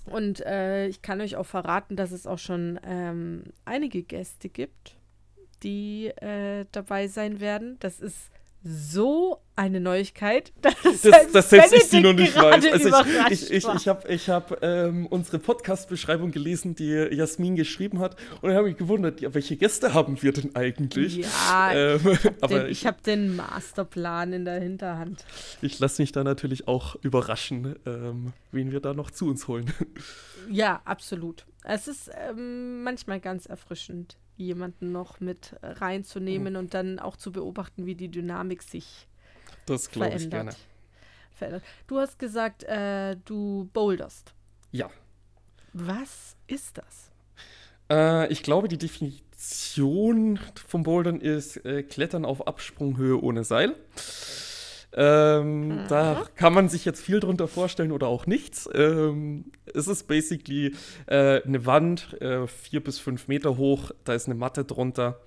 Und 0.06 0.44
äh, 0.46 0.88
ich 0.88 1.02
kann 1.02 1.22
euch 1.22 1.36
auch 1.36 1.46
verraten, 1.46 1.96
dass 1.96 2.12
es 2.12 2.26
auch 2.26 2.40
schon 2.40 2.80
ähm, 2.84 3.44
einige 3.66 4.02
Gäste 4.02 4.50
gibt, 4.50 4.96
die 5.62 6.08
äh, 6.08 6.66
dabei 6.72 7.08
sein 7.08 7.40
werden. 7.40 7.78
Das 7.80 8.00
ist 8.00 8.31
so 8.64 9.42
eine 9.56 9.80
Neuigkeit, 9.80 10.54
dass, 10.62 10.74
das, 11.02 11.32
dass 11.32 11.50
selbst 11.50 11.74
ich 11.74 11.84
sie 11.86 12.00
noch 12.00 12.14
nicht 12.14 12.36
weiß. 12.36 12.66
Also 12.72 12.90
ich, 13.30 13.44
ich, 13.44 13.52
ich, 13.52 13.68
ich 13.68 13.88
habe 13.88 14.08
ich 14.08 14.30
hab, 14.30 14.64
ähm, 14.64 15.08
unsere 15.08 15.40
Podcast-Beschreibung 15.40 16.32
gelesen, 16.32 16.76
die 16.76 16.92
Jasmin 16.92 17.56
geschrieben 17.56 18.00
hat, 18.00 18.16
und 18.42 18.50
dann 18.50 18.58
habe 18.58 18.70
ich 18.70 18.78
gewundert, 18.78 19.22
ja, 19.22 19.34
welche 19.34 19.58
Gäste 19.58 19.94
haben 19.94 20.22
wir 20.22 20.32
denn 20.32 20.56
eigentlich? 20.56 21.18
Ja, 21.18 21.72
ähm, 21.74 22.18
ich 22.70 22.86
habe 22.86 22.98
den 23.06 23.36
Masterplan 23.36 24.34
in 24.34 24.46
der 24.46 24.60
Hinterhand. 24.60 25.26
Ich 25.62 25.80
lasse 25.80 26.02
mich 26.02 26.12
da 26.12 26.24
natürlich 26.24 26.68
auch 26.68 26.96
überraschen, 27.02 27.76
ähm, 27.86 28.34
wen 28.52 28.72
wir 28.72 28.80
da 28.80 28.94
noch 28.94 29.12
zu 29.12 29.28
uns 29.28 29.48
holen. 29.48 29.72
Ja, 30.50 30.82
absolut. 30.86 31.46
Es 31.64 31.88
ist 31.88 32.10
ähm, 32.30 32.84
manchmal 32.84 33.20
ganz 33.20 33.46
erfrischend 33.46 34.18
jemanden 34.42 34.92
noch 34.92 35.20
mit 35.20 35.56
reinzunehmen 35.62 36.56
oh. 36.56 36.60
und 36.60 36.74
dann 36.74 37.00
auch 37.00 37.18
zu 37.18 37.32
beobachten, 37.32 37.86
wie 37.86 37.96
die 37.96 38.10
Dynamik 38.10 38.64
sich 38.64 39.08
das 39.66 39.88
verändert. 39.88 40.22
Ich 40.22 40.30
gerne. 40.30 40.52
verändert. 41.32 41.64
Du 41.88 42.00
hast 42.00 42.20
gesagt, 42.20 42.64
äh, 42.64 43.16
du 43.26 43.70
boulderst. 43.74 44.34
Ja. 44.72 44.90
Was 45.74 46.36
ist 46.48 46.78
das? 46.78 47.12
Äh, 47.90 48.32
ich 48.32 48.44
glaube, 48.44 48.68
die 48.68 48.78
Definition 48.78 50.40
vom 50.68 50.84
Bouldern 50.84 51.20
ist 51.20 51.64
äh, 51.66 51.84
Klettern 51.84 52.26
auf 52.26 52.48
Absprunghöhe 52.48 53.22
ohne 53.22 53.44
Seil. 53.44 53.76
Ähm, 54.94 55.86
da 55.88 56.26
kann 56.36 56.54
man 56.54 56.68
sich 56.68 56.84
jetzt 56.84 57.02
viel 57.02 57.22
drunter 57.22 57.48
vorstellen 57.48 57.92
oder 57.92 58.08
auch 58.08 58.26
nichts. 58.26 58.70
Ähm, 58.74 59.46
es 59.74 59.88
ist 59.88 60.08
basically 60.08 60.76
äh, 61.08 61.42
eine 61.44 61.66
Wand, 61.66 62.22
äh, 62.22 62.46
vier 62.48 62.84
bis 62.84 63.00
fünf 63.00 63.28
Meter 63.28 63.58
hoch, 63.58 63.92
da 64.04 64.14
ist 64.14 64.26
eine 64.26 64.36
Matte 64.36 64.66
drunter. 64.66 65.20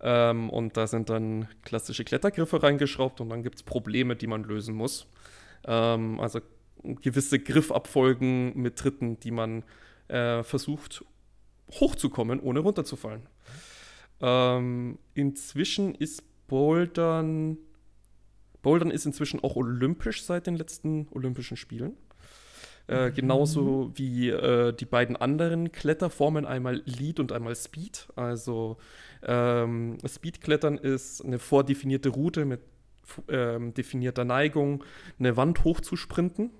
Ähm, 0.00 0.50
und 0.50 0.76
da 0.76 0.86
sind 0.86 1.10
dann 1.10 1.48
klassische 1.62 2.04
Klettergriffe 2.04 2.62
reingeschraubt 2.62 3.20
und 3.20 3.30
dann 3.30 3.42
gibt 3.42 3.56
es 3.56 3.62
Probleme, 3.62 4.16
die 4.16 4.26
man 4.26 4.44
lösen 4.44 4.74
muss. 4.74 5.06
Ähm, 5.64 6.20
also 6.20 6.40
gewisse 6.82 7.38
Griffabfolgen 7.38 8.56
mit 8.56 8.76
Tritten, 8.76 9.18
die 9.20 9.30
man 9.30 9.64
äh, 10.08 10.42
versucht 10.42 11.04
hochzukommen, 11.72 12.40
ohne 12.40 12.60
runterzufallen. 12.60 13.22
Ähm, 14.20 14.98
inzwischen 15.14 15.94
ist 15.94 16.22
Bouldern 16.48 17.58
Bouldern 18.62 18.90
ist 18.90 19.06
inzwischen 19.06 19.42
auch 19.42 19.56
olympisch 19.56 20.24
seit 20.24 20.46
den 20.46 20.56
letzten 20.56 21.08
Olympischen 21.12 21.56
Spielen. 21.56 21.96
Äh, 22.88 23.10
mhm. 23.10 23.14
genauso 23.14 23.92
wie 23.94 24.30
äh, 24.30 24.72
die 24.72 24.86
beiden 24.86 25.14
anderen 25.14 25.72
Kletterformen, 25.72 26.46
einmal 26.46 26.82
Lead 26.86 27.20
und 27.20 27.32
einmal 27.32 27.54
Speed. 27.54 28.08
Also 28.16 28.78
ähm, 29.22 29.98
Speedklettern 30.06 30.78
ist 30.78 31.22
eine 31.22 31.38
vordefinierte 31.38 32.08
Route 32.08 32.46
mit 32.46 32.60
ähm, 33.28 33.74
definierter 33.74 34.24
Neigung, 34.24 34.84
eine 35.18 35.36
Wand 35.36 35.64
hochzusprinten. 35.64 36.50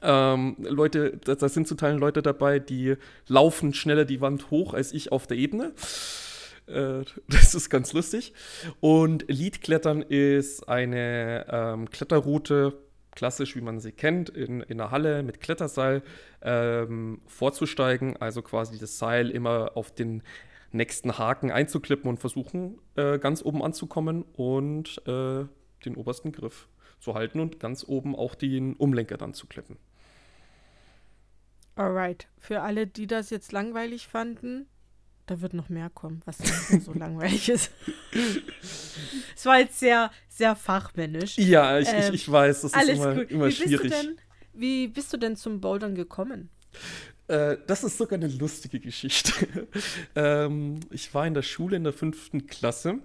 Ähm, 0.00 0.56
Leute, 0.58 1.18
da, 1.24 1.36
da, 1.36 1.48
sind 1.48 1.68
zu 1.68 1.76
Teilen 1.76 1.98
Leute 1.98 2.22
dabei, 2.22 2.58
die 2.58 2.96
laufen 3.28 3.74
schneller 3.74 4.04
die 4.04 4.20
Wand 4.20 4.50
hoch 4.50 4.74
als 4.74 4.92
ich 4.92 5.12
auf 5.12 5.28
der 5.28 5.36
Ebene. 5.36 5.72
Äh, 6.66 7.04
das 7.28 7.54
ist 7.54 7.70
ganz 7.70 7.92
lustig. 7.92 8.32
Und 8.80 9.24
Leadklettern 9.28 10.02
ist 10.02 10.68
eine 10.68 11.46
ähm, 11.48 11.90
Kletterroute, 11.90 12.78
klassisch 13.14 13.56
wie 13.56 13.60
man 13.60 13.80
sie 13.80 13.92
kennt, 13.92 14.30
in, 14.30 14.60
in 14.62 14.80
einer 14.80 14.90
Halle 14.90 15.22
mit 15.22 15.40
Kletterseil 15.40 16.02
ähm, 16.40 17.20
vorzusteigen. 17.26 18.16
Also 18.16 18.42
quasi 18.42 18.78
das 18.78 18.98
Seil 18.98 19.30
immer 19.30 19.72
auf 19.76 19.94
den 19.94 20.22
nächsten 20.72 21.18
Haken 21.18 21.50
einzuklippen 21.50 22.08
und 22.08 22.18
versuchen, 22.18 22.78
äh, 22.96 23.18
ganz 23.18 23.44
oben 23.44 23.62
anzukommen 23.62 24.22
und 24.32 25.02
äh, 25.06 25.44
den 25.84 25.96
obersten 25.96 26.32
Griff 26.32 26.68
zu 26.98 27.14
halten 27.14 27.40
und 27.40 27.60
ganz 27.60 27.84
oben 27.86 28.16
auch 28.16 28.34
den 28.34 28.74
Umlenker 28.74 29.18
dann 29.18 29.34
zu 29.34 29.46
klippen. 29.46 29.76
Alright. 31.74 32.28
Für 32.38 32.60
alle, 32.60 32.86
die 32.86 33.06
das 33.06 33.30
jetzt 33.30 33.52
langweilig 33.52 34.06
fanden, 34.06 34.66
da 35.26 35.40
wird 35.40 35.54
noch 35.54 35.68
mehr 35.68 35.90
kommen, 35.90 36.20
was 36.24 36.38
so 36.84 36.92
langweilig 36.92 37.48
ist. 37.48 37.70
Es 39.34 39.46
war 39.46 39.58
jetzt 39.58 39.80
sehr, 39.80 40.10
sehr 40.28 40.54
fachmännisch. 40.54 41.36
Ja, 41.36 41.78
ich, 41.78 41.88
ähm, 41.88 42.02
ich, 42.08 42.14
ich, 42.14 42.30
weiß, 42.30 42.62
das 42.62 42.74
ist 42.74 42.88
immer, 42.90 43.28
immer 43.28 43.46
wie 43.46 43.52
schwierig. 43.52 43.90
Bist 43.90 44.04
denn, 44.04 44.16
wie 44.52 44.86
bist 44.86 45.12
du 45.12 45.16
denn 45.16 45.36
zum 45.36 45.60
Bouldern 45.60 45.96
gekommen? 45.96 46.48
Äh, 47.28 47.56
das 47.66 47.82
ist 47.82 47.98
sogar 47.98 48.18
eine 48.18 48.28
lustige 48.28 48.78
Geschichte. 48.78 49.66
ähm, 50.14 50.80
ich 50.90 51.12
war 51.14 51.26
in 51.26 51.34
der 51.34 51.42
Schule 51.42 51.76
in 51.76 51.84
der 51.84 51.92
fünften 51.92 52.46
Klasse 52.46 53.00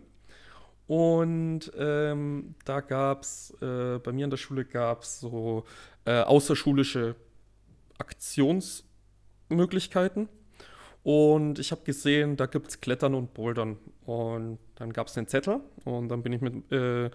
und 0.87 1.71
ähm, 1.77 2.55
da 2.65 2.81
gab 2.81 3.21
es, 3.23 3.51
äh, 3.61 3.99
bei 3.99 4.11
mir 4.11 4.25
in 4.25 4.29
der 4.29 4.37
Schule 4.37 4.65
gab 4.65 5.03
es 5.03 5.19
so 5.19 5.65
äh, 6.05 6.21
außerschulische 6.21 7.15
Aktionsmöglichkeiten. 7.97 10.29
Und 11.07 11.57
ich 11.57 11.71
habe 11.71 11.83
gesehen, 11.85 12.35
da 12.35 12.47
gibt 12.47 12.67
es 12.67 12.81
Klettern 12.81 13.15
und 13.15 13.33
Bouldern. 13.33 13.77
Und 14.05 14.59
dann 14.75 14.91
gab 14.91 15.07
es 15.07 15.13
den 15.13 15.25
Zettel 15.25 15.61
und 15.85 16.09
dann 16.09 16.21
bin 16.21 16.33
ich 16.33 16.41
mit, 16.41 16.69
äh, 16.69 17.09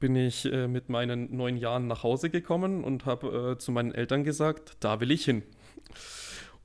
bin 0.00 0.16
ich, 0.16 0.46
äh, 0.46 0.66
mit 0.66 0.88
meinen 0.88 1.36
neun 1.36 1.56
Jahren 1.56 1.86
nach 1.86 2.02
Hause 2.02 2.28
gekommen 2.28 2.82
und 2.82 3.06
habe 3.06 3.52
äh, 3.52 3.58
zu 3.58 3.70
meinen 3.70 3.94
Eltern 3.94 4.24
gesagt, 4.24 4.76
da 4.80 4.98
will 4.98 5.12
ich 5.12 5.24
hin. 5.24 5.44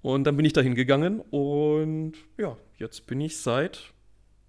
Und 0.02 0.24
dann 0.24 0.36
bin 0.36 0.44
ich 0.44 0.54
da 0.54 0.62
hingegangen 0.62 1.20
und 1.20 2.13
ja, 2.39 2.58
jetzt 2.80 3.06
bin 3.06 3.22
ich 3.22 3.38
seit 3.38 3.94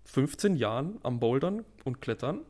15 0.06 0.56
Jahren 0.56 1.00
am 1.02 1.20
Bouldern 1.20 1.66
und 1.84 2.00
Klettern 2.00 2.40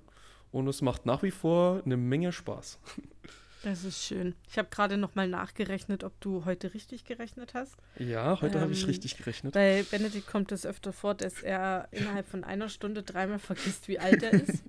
und 0.52 0.68
es 0.68 0.80
macht 0.80 1.06
nach 1.06 1.24
wie 1.24 1.32
vor 1.32 1.82
eine 1.84 1.96
Menge 1.96 2.30
Spaß. 2.30 2.78
Das 3.62 3.84
ist 3.84 4.02
schön. 4.02 4.34
Ich 4.48 4.58
habe 4.58 4.68
gerade 4.70 4.96
noch 4.96 5.14
mal 5.14 5.28
nachgerechnet, 5.28 6.02
ob 6.02 6.20
du 6.20 6.44
heute 6.44 6.74
richtig 6.74 7.04
gerechnet 7.04 7.54
hast. 7.54 7.76
Ja, 7.96 8.40
heute 8.40 8.56
ähm, 8.56 8.62
habe 8.62 8.72
ich 8.72 8.86
richtig 8.88 9.16
gerechnet. 9.16 9.54
Bei 9.54 9.84
Benedikt 9.88 10.26
kommt 10.26 10.50
es 10.50 10.66
öfter 10.66 10.92
vor, 10.92 11.14
dass 11.14 11.42
er 11.42 11.86
innerhalb 11.92 12.26
von 12.26 12.42
einer 12.42 12.68
Stunde 12.68 13.02
dreimal 13.04 13.38
vergisst, 13.38 13.86
wie 13.86 14.00
alt 14.00 14.22
er 14.22 14.32
ist. 14.32 14.64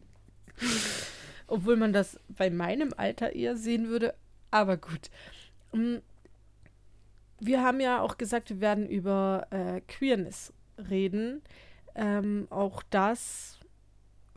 Obwohl 1.48 1.76
man 1.76 1.92
das 1.92 2.20
bei 2.30 2.52
meinem 2.52 2.94
Alter 2.96 3.34
eher 3.34 3.58
sehen 3.58 3.90
würde. 3.90 4.14
Aber 4.52 4.78
gut. 4.78 5.10
Mm, 5.72 5.98
wir 7.40 7.64
haben 7.64 7.80
ja 7.80 8.00
auch 8.00 8.18
gesagt, 8.18 8.52
wir 8.52 8.62
werden 8.62 8.88
über 8.88 9.48
äh, 9.50 9.82
Queerness 9.82 10.54
reden. 10.90 11.42
Ähm, 11.96 12.48
auch 12.52 12.84
das 12.90 13.58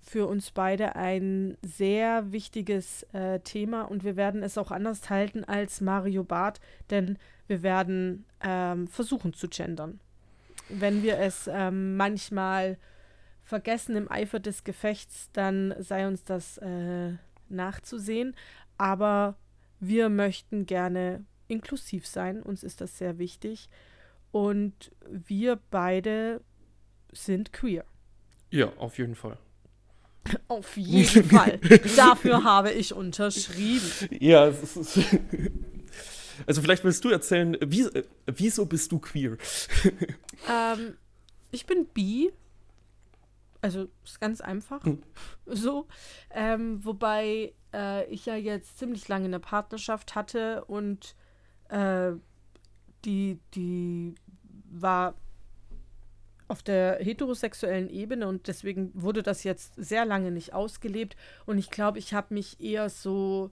für 0.06 0.28
uns 0.28 0.52
beide 0.52 0.94
ein 0.94 1.58
sehr 1.62 2.30
wichtiges 2.30 3.02
äh, 3.12 3.40
Thema 3.40 3.82
und 3.82 4.04
wir 4.04 4.14
werden 4.14 4.44
es 4.44 4.56
auch 4.56 4.70
anders 4.70 5.10
halten 5.10 5.42
als 5.42 5.80
Mario 5.80 6.22
Barth, 6.22 6.60
denn 6.90 7.18
wir 7.48 7.64
werden 7.64 8.24
ähm, 8.40 8.86
versuchen 8.86 9.34
zu 9.34 9.48
gendern. 9.48 9.98
Wenn 10.68 11.02
wir 11.02 11.18
es 11.18 11.50
ähm, 11.52 11.96
manchmal 11.96 12.78
vergessen 13.42 13.96
im 13.96 14.10
Eifer 14.10 14.38
des 14.38 14.62
Gefechts, 14.62 15.28
dann 15.32 15.74
sei 15.78 16.06
uns 16.06 16.22
das 16.22 16.58
äh, 16.58 17.14
nachzusehen. 17.48 18.36
Aber 18.78 19.36
wir 19.80 20.08
möchten 20.08 20.66
gerne 20.66 21.24
inklusiv 21.48 22.06
sein, 22.06 22.42
uns 22.42 22.62
ist 22.62 22.80
das 22.80 22.96
sehr 22.96 23.18
wichtig. 23.18 23.68
Und 24.30 24.92
wir 25.08 25.58
beide 25.70 26.42
sind 27.12 27.52
queer. 27.52 27.84
Ja, 28.50 28.72
auf 28.76 28.98
jeden 28.98 29.14
Fall. 29.16 29.38
Auf 30.48 30.76
jeden 30.76 31.24
Fall. 31.30 31.58
Dafür 31.96 32.44
habe 32.44 32.72
ich 32.72 32.94
unterschrieben. 32.94 33.90
Ja, 34.20 34.46
es 34.46 34.76
ist. 34.76 34.98
Also 36.46 36.60
vielleicht 36.60 36.84
willst 36.84 37.04
du 37.04 37.10
erzählen, 37.10 37.56
wie, 37.64 37.82
äh, 37.82 38.04
wieso 38.26 38.66
bist 38.66 38.92
du 38.92 38.98
queer? 38.98 39.36
Ähm, 40.48 40.98
ich 41.50 41.64
bin 41.64 41.86
bi. 41.86 42.30
Also 43.62 43.88
ist 44.04 44.20
ganz 44.20 44.42
einfach. 44.42 44.84
Hm. 44.84 45.02
So. 45.46 45.88
Ähm, 46.30 46.84
wobei 46.84 47.54
äh, 47.72 48.06
ich 48.10 48.26
ja 48.26 48.36
jetzt 48.36 48.78
ziemlich 48.78 49.08
lange 49.08 49.24
eine 49.24 49.40
Partnerschaft 49.40 50.14
hatte 50.14 50.64
und 50.66 51.16
äh, 51.70 52.12
die, 53.06 53.40
die 53.54 54.14
war 54.70 55.14
auf 56.48 56.62
der 56.62 56.98
heterosexuellen 57.00 57.90
Ebene 57.90 58.28
und 58.28 58.46
deswegen 58.46 58.90
wurde 58.94 59.22
das 59.22 59.44
jetzt 59.44 59.74
sehr 59.76 60.04
lange 60.04 60.30
nicht 60.30 60.52
ausgelebt. 60.52 61.16
Und 61.44 61.58
ich 61.58 61.70
glaube, 61.70 61.98
ich 61.98 62.14
habe 62.14 62.34
mich 62.34 62.60
eher 62.60 62.88
so 62.88 63.50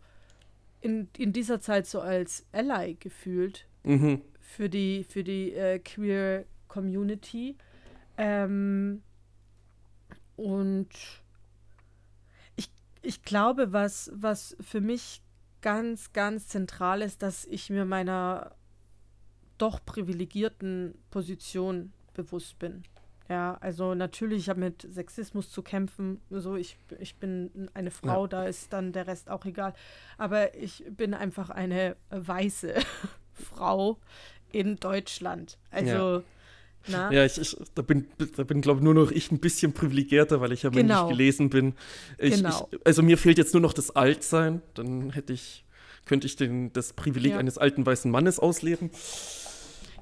in, 0.81 1.09
in 1.17 1.33
dieser 1.33 1.61
Zeit 1.61 1.87
so 1.87 2.01
als 2.01 2.47
Ally 2.53 2.95
gefühlt 2.95 3.67
mhm. 3.83 4.21
für 4.41 4.69
die, 4.69 5.05
für 5.05 5.25
die 5.25 5.53
äh, 5.55 5.79
queer 5.79 6.45
Community. 6.69 7.57
Ähm, 8.17 9.03
und 10.37 10.89
ich, 12.57 12.71
ich 13.03 13.23
glaube, 13.23 13.73
was, 13.73 14.11
was 14.15 14.57
für 14.61 14.81
mich 14.81 15.23
ganz, 15.63 16.13
ganz 16.13 16.49
zentral 16.49 17.03
ist, 17.03 17.23
dass 17.23 17.45
ich 17.47 17.71
mir 17.71 17.85
meiner 17.85 18.55
doch 19.59 19.85
privilegierten 19.85 20.95
Position 21.11 21.93
bewusst 22.14 22.59
bin. 22.59 22.85
Ja, 23.29 23.57
also 23.61 23.94
natürlich, 23.94 24.40
ich 24.42 24.48
habe 24.50 24.61
mit 24.61 24.87
Sexismus 24.90 25.50
zu 25.50 25.62
kämpfen. 25.62 26.20
So, 26.31 26.57
ich, 26.57 26.77
ich 26.98 27.16
bin 27.16 27.70
eine 27.72 27.90
Frau, 27.90 28.24
ja. 28.24 28.29
da 28.29 28.44
ist 28.46 28.72
dann 28.72 28.92
der 28.92 29.07
Rest 29.07 29.31
auch 29.31 29.46
egal. 29.46 29.72
Aber 30.18 30.55
ich 30.55 30.85
bin 30.90 31.14
einfach 31.14 31.48
eine 31.48 31.96
weiße 32.11 32.74
Frau 33.33 33.98
in 34.53 34.77
Deutschland. 34.77 35.59
Also. 35.70 36.22
Ja, 36.87 37.11
ja 37.11 37.24
ich, 37.24 37.38
ich, 37.38 37.57
da 37.74 37.81
bin, 37.81 38.09
da 38.37 38.44
bin 38.44 38.61
glaube 38.61 38.81
ich, 38.81 38.85
nur 38.85 38.92
noch 38.92 39.11
ich 39.11 39.33
ein 39.33 39.38
bisschen 39.38 39.72
privilegierter, 39.72 40.42
weil 40.42 40.53
ich 40.53 40.64
ja 40.64 40.70
genau. 40.70 41.07
männlich 41.07 41.16
gelesen 41.16 41.48
bin. 41.48 41.74
Ich, 42.18 42.37
genau. 42.37 42.68
Ich, 42.70 42.87
also 42.87 43.03
mir 43.03 43.16
fehlt 43.16 43.38
jetzt 43.38 43.55
nur 43.55 43.62
noch 43.62 43.72
das 43.72 43.90
Altsein. 43.96 44.61
Dann 44.74 45.11
hätte 45.11 45.33
ich, 45.33 45.64
könnte 46.05 46.27
ich 46.27 46.37
den, 46.37 46.74
das 46.74 46.92
Privileg 46.92 47.33
ja. 47.33 47.38
eines 47.38 47.57
alten 47.57 47.87
weißen 47.87 48.11
Mannes 48.11 48.38
ausleben. 48.38 48.90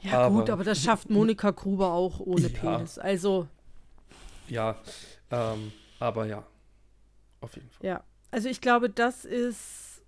Ja, 0.03 0.23
aber, 0.23 0.41
gut, 0.41 0.51
aber 0.51 0.65
das 0.65 0.83
schafft 0.83 1.11
Monika 1.11 1.51
Gruber 1.51 1.93
auch 1.93 2.21
ohne 2.21 2.49
ja, 2.49 2.49
Penis. 2.49 2.99
Also. 2.99 3.47
Ja, 4.49 4.77
ähm, 5.31 5.73
aber 5.99 6.27
ja. 6.27 6.45
Auf 7.41 7.55
jeden 7.55 7.71
Fall. 7.71 7.87
Ja, 7.87 8.05
also 8.31 8.49
ich 8.49 8.61
glaube, 8.61 8.91
das 8.91 9.25
ist. 9.25 10.03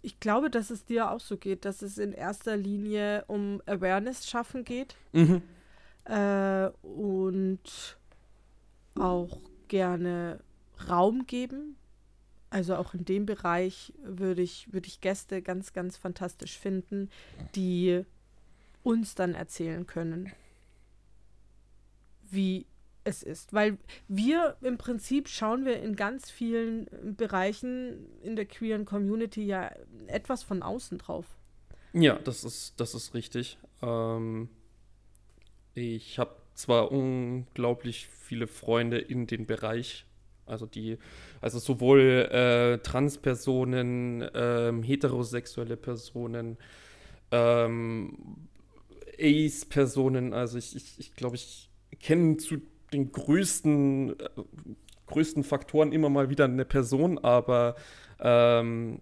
Ich 0.00 0.18
glaube, 0.18 0.48
dass 0.48 0.70
es 0.70 0.86
dir 0.86 1.10
auch 1.10 1.20
so 1.20 1.36
geht, 1.36 1.66
dass 1.66 1.82
es 1.82 1.98
in 1.98 2.12
erster 2.12 2.56
Linie 2.56 3.24
um 3.26 3.60
Awareness 3.66 4.26
schaffen 4.26 4.64
geht. 4.64 4.96
Mhm. 5.12 5.42
Äh, 6.04 6.68
und 6.82 7.98
auch 8.98 9.40
gerne 9.68 10.40
Raum 10.88 11.26
geben. 11.26 11.76
Also 12.48 12.76
auch 12.76 12.94
in 12.94 13.04
dem 13.04 13.26
Bereich 13.26 13.92
würde 14.02 14.40
ich, 14.40 14.72
würde 14.72 14.86
ich 14.86 15.00
Gäste 15.00 15.42
ganz, 15.42 15.72
ganz 15.72 15.96
fantastisch 15.96 16.56
finden, 16.56 17.10
die 17.54 18.04
uns 18.84 19.16
dann 19.16 19.34
erzählen 19.34 19.86
können, 19.86 20.30
wie 22.30 22.66
es 23.02 23.22
ist. 23.22 23.52
Weil 23.52 23.78
wir 24.08 24.56
im 24.60 24.78
Prinzip 24.78 25.28
schauen 25.28 25.64
wir 25.64 25.82
in 25.82 25.96
ganz 25.96 26.30
vielen 26.30 26.86
Bereichen 27.16 28.06
in 28.22 28.36
der 28.36 28.46
queeren 28.46 28.84
Community 28.84 29.44
ja 29.44 29.70
etwas 30.06 30.42
von 30.42 30.62
außen 30.62 30.98
drauf. 30.98 31.26
Ja, 31.92 32.18
das 32.18 32.44
ist, 32.44 32.78
das 32.78 32.94
ist 32.94 33.14
richtig. 33.14 33.58
Ähm, 33.82 34.48
ich 35.74 36.18
habe 36.18 36.36
zwar 36.54 36.92
unglaublich 36.92 38.06
viele 38.06 38.46
Freunde 38.46 38.98
in 38.98 39.26
den 39.26 39.46
Bereich, 39.46 40.06
also 40.46 40.66
die, 40.66 40.98
also 41.40 41.58
sowohl 41.58 42.00
äh, 42.00 42.78
Transpersonen, 42.78 44.28
ähm, 44.34 44.82
heterosexuelle 44.82 45.76
Personen, 45.76 46.58
ähm, 47.30 48.48
Ace-Personen. 49.18 50.32
Also 50.32 50.58
ich, 50.58 50.76
ich, 50.76 50.98
ich 50.98 51.14
glaube, 51.14 51.36
ich 51.36 51.70
kenne 52.00 52.36
zu 52.36 52.60
den 52.92 53.12
größten, 53.12 54.18
äh, 54.18 54.28
größten 55.06 55.44
Faktoren 55.44 55.92
immer 55.92 56.08
mal 56.08 56.30
wieder 56.30 56.44
eine 56.44 56.64
Person, 56.64 57.18
aber 57.18 57.76
ähm, 58.20 59.00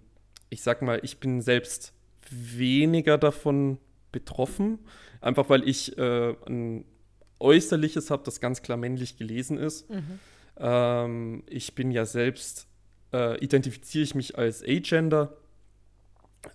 ich 0.50 0.62
sag 0.62 0.82
mal, 0.82 1.00
ich 1.02 1.18
bin 1.18 1.40
selbst 1.40 1.92
weniger 2.30 3.18
davon 3.18 3.78
betroffen, 4.10 4.78
einfach 5.20 5.48
weil 5.48 5.68
ich 5.68 5.96
äh, 5.98 6.34
ein 6.46 6.84
Äußerliches 7.40 8.10
habe, 8.10 8.22
das 8.24 8.40
ganz 8.40 8.62
klar 8.62 8.78
männlich 8.78 9.16
gelesen 9.16 9.58
ist. 9.58 9.90
Mhm. 9.90 10.18
Ähm, 10.58 11.42
ich 11.48 11.74
bin 11.74 11.90
ja 11.90 12.06
selbst, 12.06 12.68
äh, 13.12 13.42
identifiziere 13.42 14.04
ich 14.04 14.14
mich 14.14 14.38
als 14.38 14.62
Agender. 14.62 15.36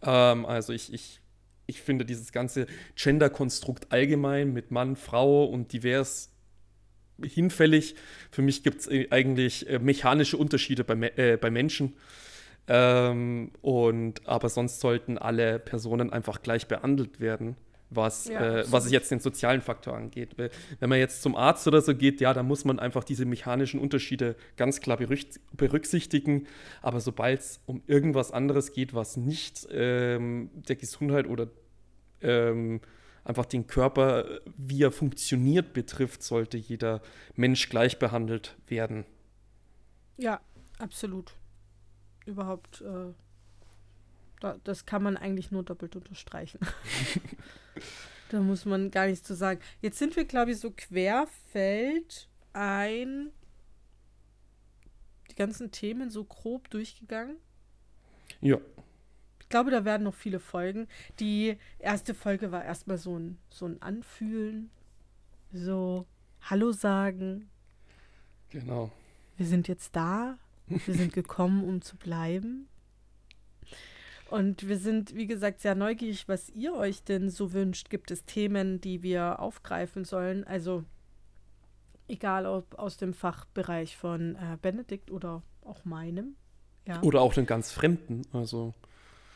Ähm, 0.01 0.45
also 0.45 0.73
ich, 0.73 0.93
ich 0.93 1.21
ich 1.67 1.81
finde 1.81 2.05
dieses 2.05 2.31
ganze 2.31 2.65
Gender-Konstrukt 2.95 3.91
allgemein 3.91 4.53
mit 4.53 4.71
Mann, 4.71 4.95
Frau 4.95 5.45
und 5.45 5.73
divers 5.73 6.31
hinfällig. 7.21 7.95
Für 8.31 8.41
mich 8.41 8.63
gibt 8.63 8.81
es 8.81 8.87
äh, 8.87 9.07
eigentlich 9.11 9.69
äh, 9.69 9.79
mechanische 9.79 10.37
Unterschiede 10.37 10.83
bei, 10.83 10.95
äh, 11.15 11.37
bei 11.37 11.51
Menschen. 11.51 11.93
Ähm, 12.67 13.51
und, 13.61 14.27
aber 14.27 14.49
sonst 14.49 14.79
sollten 14.79 15.17
alle 15.17 15.59
Personen 15.59 16.11
einfach 16.11 16.41
gleich 16.41 16.67
behandelt 16.67 17.19
werden, 17.19 17.55
was, 17.89 18.27
ja, 18.27 18.59
äh, 18.59 18.71
was 18.71 18.85
es 18.85 18.91
jetzt 18.91 19.11
den 19.11 19.19
sozialen 19.19 19.61
Faktor 19.61 19.95
angeht. 19.95 20.37
Wenn 20.37 20.89
man 20.89 20.99
jetzt 20.99 21.21
zum 21.21 21.35
Arzt 21.35 21.67
oder 21.67 21.81
so 21.81 21.95
geht, 21.95 22.19
ja, 22.21 22.33
da 22.33 22.43
muss 22.43 22.65
man 22.65 22.79
einfach 22.79 23.03
diese 23.03 23.25
mechanischen 23.25 23.79
Unterschiede 23.79 24.35
ganz 24.57 24.81
klar 24.81 24.97
berücksichtigen. 25.53 26.47
Aber 26.81 26.99
sobald 26.99 27.39
es 27.39 27.61
um 27.65 27.81
irgendwas 27.87 28.31
anderes 28.31 28.73
geht, 28.73 28.93
was 28.93 29.17
nicht 29.17 29.67
ähm, 29.71 30.49
der 30.53 30.75
Gesundheit 30.75 31.27
oder 31.27 31.47
ähm, 32.21 32.81
einfach 33.23 33.45
den 33.45 33.67
Körper, 33.67 34.25
wie 34.57 34.83
er 34.83 34.91
funktioniert, 34.91 35.73
betrifft, 35.73 36.23
sollte 36.23 36.57
jeder 36.57 37.01
Mensch 37.35 37.69
gleich 37.69 37.99
behandelt 37.99 38.55
werden. 38.67 39.05
Ja, 40.17 40.39
absolut. 40.79 41.33
Überhaupt, 42.25 42.81
äh, 42.81 43.13
das 44.39 44.85
kann 44.85 45.03
man 45.03 45.17
eigentlich 45.17 45.51
nur 45.51 45.63
doppelt 45.63 45.95
unterstreichen. 45.95 46.59
da 48.29 48.39
muss 48.39 48.65
man 48.65 48.91
gar 48.91 49.07
nichts 49.07 49.25
zu 49.25 49.35
sagen. 49.35 49.61
Jetzt 49.81 49.97
sind 49.97 50.15
wir, 50.15 50.25
glaube 50.25 50.51
ich, 50.51 50.59
so 50.59 50.71
querfeld 50.71 52.29
ein 52.53 53.31
die 55.31 55.35
ganzen 55.35 55.71
Themen 55.71 56.09
so 56.09 56.23
grob 56.23 56.69
durchgegangen. 56.69 57.37
Ja. 58.41 58.57
Ich 59.39 59.49
glaube, 59.49 59.71
da 59.71 59.85
werden 59.85 60.03
noch 60.03 60.13
viele 60.13 60.39
Folgen. 60.39 60.87
Die 61.19 61.57
erste 61.79 62.13
Folge 62.13 62.51
war 62.51 62.65
erstmal 62.65 62.97
so 62.97 63.17
ein, 63.17 63.37
so 63.49 63.65
ein 63.65 63.81
Anfühlen, 63.81 64.69
so 65.53 66.05
Hallo 66.41 66.71
sagen. 66.71 67.49
Genau. 68.49 68.91
Wir 69.37 69.45
sind 69.45 69.67
jetzt 69.67 69.95
da. 69.95 70.37
Wir 70.67 70.93
sind 70.93 71.13
gekommen, 71.13 71.63
um 71.63 71.81
zu 71.81 71.95
bleiben. 71.95 72.67
Und 74.29 74.67
wir 74.67 74.77
sind, 74.77 75.15
wie 75.15 75.27
gesagt, 75.27 75.61
sehr 75.61 75.75
neugierig, 75.75 76.27
was 76.27 76.49
ihr 76.49 76.73
euch 76.73 77.03
denn 77.03 77.29
so 77.29 77.53
wünscht. 77.53 77.89
Gibt 77.89 78.11
es 78.11 78.25
Themen, 78.25 78.81
die 78.81 79.03
wir 79.03 79.39
aufgreifen 79.39 80.03
sollen? 80.03 80.43
Also 80.43 80.83
egal 82.07 82.45
ob 82.45 82.77
aus 82.77 82.97
dem 82.97 83.13
Fachbereich 83.13 83.97
von 83.97 84.35
äh, 84.35 84.57
Benedikt 84.61 85.11
oder 85.11 85.43
auch 85.63 85.85
meinem. 85.85 86.35
Ja. 86.87 87.01
Oder 87.01 87.21
auch 87.21 87.33
den 87.33 87.45
ganz 87.45 87.71
Fremden. 87.71 88.21
Also 88.31 88.73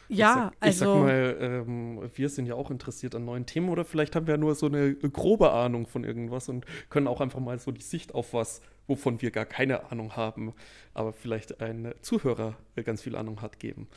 ja, 0.07 0.51
ich 0.65 0.77
sag, 0.77 0.85
also. 0.85 0.85
Ich 0.85 0.99
sag 0.99 1.01
mal, 1.01 1.37
ähm, 1.39 2.09
wir 2.15 2.29
sind 2.29 2.45
ja 2.45 2.55
auch 2.55 2.69
interessiert 2.69 3.15
an 3.15 3.25
neuen 3.25 3.45
Themen 3.45 3.69
oder 3.69 3.85
vielleicht 3.85 4.15
haben 4.15 4.27
wir 4.27 4.37
nur 4.37 4.55
so 4.55 4.65
eine 4.65 4.93
grobe 4.95 5.51
Ahnung 5.51 5.87
von 5.87 6.03
irgendwas 6.03 6.49
und 6.49 6.65
können 6.89 7.07
auch 7.07 7.21
einfach 7.21 7.39
mal 7.39 7.59
so 7.59 7.71
die 7.71 7.81
Sicht 7.81 8.13
auf 8.13 8.33
was, 8.33 8.61
wovon 8.87 9.21
wir 9.21 9.31
gar 9.31 9.45
keine 9.45 9.89
Ahnung 9.91 10.15
haben, 10.15 10.53
aber 10.93 11.13
vielleicht 11.13 11.61
ein 11.61 11.93
Zuhörer 12.01 12.57
ganz 12.83 13.01
viel 13.01 13.15
Ahnung 13.15 13.41
hat, 13.41 13.59
geben. 13.59 13.87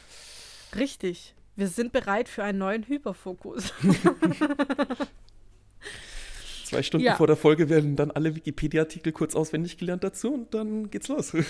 Richtig. 0.76 1.34
Wir 1.56 1.68
sind 1.68 1.92
bereit 1.92 2.28
für 2.28 2.42
einen 2.42 2.58
neuen 2.58 2.86
Hyperfokus. 2.86 3.72
Zwei 6.64 6.82
Stunden 6.82 7.06
ja. 7.06 7.14
vor 7.14 7.28
der 7.28 7.36
Folge 7.36 7.68
werden 7.68 7.94
dann 7.94 8.10
alle 8.10 8.34
Wikipedia-Artikel 8.34 9.12
kurz 9.12 9.36
auswendig 9.36 9.78
gelernt 9.78 10.02
dazu 10.02 10.34
und 10.34 10.52
dann 10.54 10.90
geht's 10.90 11.08
los. 11.08 11.32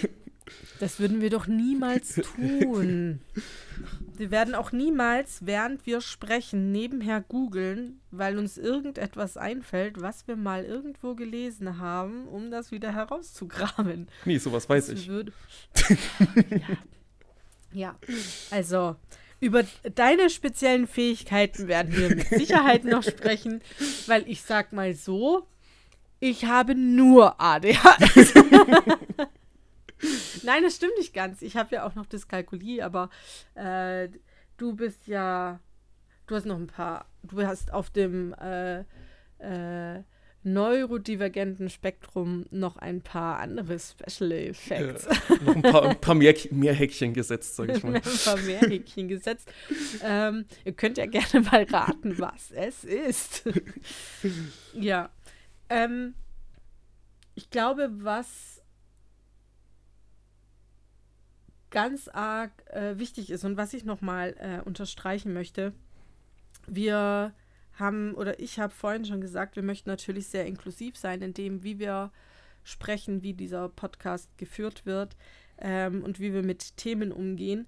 Das 0.78 1.00
würden 1.00 1.22
wir 1.22 1.30
doch 1.30 1.46
niemals 1.46 2.16
tun. 2.16 3.20
Wir 4.18 4.30
werden 4.30 4.54
auch 4.54 4.72
niemals, 4.72 5.38
während 5.46 5.86
wir 5.86 6.02
sprechen, 6.02 6.70
nebenher 6.70 7.22
googeln, 7.22 7.98
weil 8.10 8.38
uns 8.38 8.58
irgendetwas 8.58 9.38
einfällt, 9.38 10.02
was 10.02 10.28
wir 10.28 10.36
mal 10.36 10.64
irgendwo 10.64 11.14
gelesen 11.14 11.78
haben, 11.78 12.28
um 12.28 12.50
das 12.50 12.70
wieder 12.70 12.92
herauszugraben. 12.92 14.06
Nee, 14.26 14.36
sowas 14.36 14.68
weiß 14.68 14.88
das 14.88 15.00
ich. 15.00 15.06
ja. 15.06 16.76
Ja, 17.74 17.96
also 18.50 18.96
über 19.40 19.64
deine 19.94 20.30
speziellen 20.30 20.86
Fähigkeiten 20.86 21.68
werden 21.68 21.94
wir 21.94 22.08
mit 22.08 22.28
Sicherheit 22.28 22.84
noch 22.84 23.02
sprechen, 23.02 23.60
weil 24.06 24.26
ich 24.28 24.42
sag 24.42 24.72
mal 24.72 24.94
so, 24.94 25.46
ich 26.20 26.46
habe 26.46 26.74
nur 26.74 27.40
ADHS. 27.40 28.34
Nein, 30.42 30.62
das 30.62 30.76
stimmt 30.76 30.96
nicht 30.98 31.12
ganz. 31.12 31.42
Ich 31.42 31.56
habe 31.56 31.74
ja 31.74 31.86
auch 31.86 31.94
noch 31.94 32.06
Dyskalkulie, 32.06 32.82
aber 32.82 33.10
äh, 33.54 34.08
du 34.56 34.74
bist 34.74 35.06
ja, 35.06 35.60
du 36.26 36.36
hast 36.36 36.46
noch 36.46 36.56
ein 36.56 36.66
paar, 36.66 37.06
du 37.22 37.46
hast 37.46 37.72
auf 37.72 37.90
dem 37.90 38.34
äh, 38.34 38.80
äh, 39.38 40.02
neurodivergenten 40.44 41.70
Spektrum 41.70 42.46
noch 42.50 42.76
ein 42.76 43.00
paar 43.00 43.38
andere 43.40 43.78
Special 43.78 44.32
Effects. 44.32 45.06
Ja, 45.06 45.36
noch 45.44 45.56
ein 45.56 45.62
paar, 45.62 45.82
ein 45.84 46.00
paar 46.00 46.14
mehr, 46.14 46.34
mehr, 46.50 46.74
Häkchen 46.74 47.14
gesetzt, 47.14 47.56
sag 47.56 47.70
ich 47.70 47.82
mal. 47.82 47.94
ein 47.96 48.02
paar 48.02 48.36
mehr 48.36 48.60
Häkchen 48.60 49.08
gesetzt. 49.08 49.50
Ähm, 50.02 50.44
ihr 50.64 50.72
könnt 50.72 50.98
ja 50.98 51.06
gerne 51.06 51.40
mal 51.50 51.64
raten, 51.64 52.18
was 52.18 52.50
es 52.50 52.84
ist. 52.84 53.44
ja. 54.74 55.10
Ähm, 55.70 56.14
ich 57.34 57.50
glaube, 57.50 57.90
was 57.90 58.62
ganz 61.70 62.08
arg 62.08 62.52
äh, 62.70 62.98
wichtig 62.98 63.30
ist 63.30 63.44
und 63.44 63.56
was 63.56 63.74
ich 63.74 63.84
nochmal 63.84 64.36
äh, 64.38 64.62
unterstreichen 64.64 65.32
möchte, 65.32 65.72
wir 66.66 67.34
haben, 67.76 68.14
oder 68.14 68.38
ich 68.38 68.58
habe 68.58 68.72
vorhin 68.72 69.04
schon 69.04 69.20
gesagt, 69.20 69.56
wir 69.56 69.62
möchten 69.62 69.90
natürlich 69.90 70.28
sehr 70.28 70.46
inklusiv 70.46 70.96
sein, 70.96 71.22
in 71.22 71.34
dem, 71.34 71.62
wie 71.62 71.78
wir 71.78 72.12
sprechen, 72.62 73.22
wie 73.22 73.34
dieser 73.34 73.68
Podcast 73.68 74.36
geführt 74.38 74.86
wird 74.86 75.16
ähm, 75.58 76.02
und 76.02 76.20
wie 76.20 76.32
wir 76.32 76.42
mit 76.42 76.76
Themen 76.76 77.12
umgehen. 77.12 77.66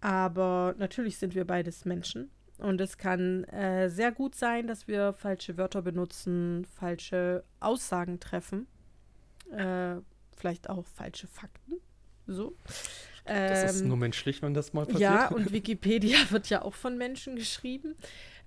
Aber 0.00 0.74
natürlich 0.78 1.18
sind 1.18 1.34
wir 1.34 1.44
beides 1.44 1.84
Menschen. 1.84 2.30
Und 2.58 2.80
es 2.80 2.98
kann 2.98 3.44
äh, 3.44 3.88
sehr 3.88 4.10
gut 4.10 4.34
sein, 4.34 4.66
dass 4.66 4.88
wir 4.88 5.12
falsche 5.12 5.56
Wörter 5.56 5.82
benutzen, 5.82 6.64
falsche 6.64 7.44
Aussagen 7.60 8.18
treffen, 8.18 8.66
äh, 9.52 9.96
vielleicht 10.36 10.68
auch 10.68 10.86
falsche 10.86 11.28
Fakten. 11.28 11.74
So. 12.26 12.56
Das 13.24 13.74
ist 13.74 13.82
ähm, 13.82 13.88
nur 13.88 13.96
menschlich, 13.96 14.42
wenn 14.42 14.54
das 14.54 14.72
mal 14.72 14.86
passiert. 14.86 15.00
Ja, 15.00 15.28
und 15.28 15.52
Wikipedia 15.52 16.18
wird 16.30 16.48
ja 16.48 16.62
auch 16.62 16.74
von 16.74 16.96
Menschen 16.96 17.36
geschrieben. 17.36 17.94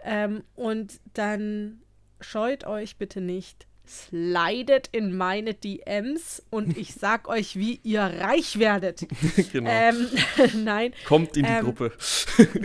Ähm, 0.03 0.43
und 0.55 0.99
dann 1.13 1.81
scheut 2.19 2.65
euch 2.65 2.97
bitte 2.97 3.21
nicht, 3.21 3.67
slidet 3.87 4.89
in 4.91 5.15
meine 5.15 5.53
DMs 5.53 6.43
und 6.49 6.77
ich 6.77 6.93
sag 6.99 7.27
euch, 7.27 7.55
wie 7.55 7.79
ihr 7.83 8.01
reich 8.01 8.59
werdet. 8.59 9.07
genau. 9.51 9.69
Ähm, 9.69 10.07
nein. 10.63 10.93
Kommt 11.05 11.37
in 11.37 11.45
die 11.45 11.51
ähm, 11.51 11.65
Gruppe. 11.65 11.91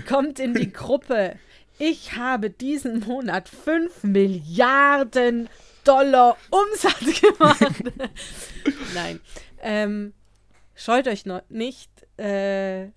kommt 0.09 0.38
in 0.38 0.55
die 0.55 0.72
Gruppe. 0.72 1.37
Ich 1.79 2.14
habe 2.14 2.49
diesen 2.49 3.01
Monat 3.01 3.49
5 3.49 4.05
Milliarden 4.05 5.49
Dollar 5.85 6.37
Umsatz 6.51 7.20
gemacht. 7.20 7.92
nein. 8.94 9.20
Ähm, 9.62 10.14
scheut 10.75 11.07
euch 11.07 11.27
noch 11.27 11.42
nicht. 11.51 11.90
Äh, 12.18 12.88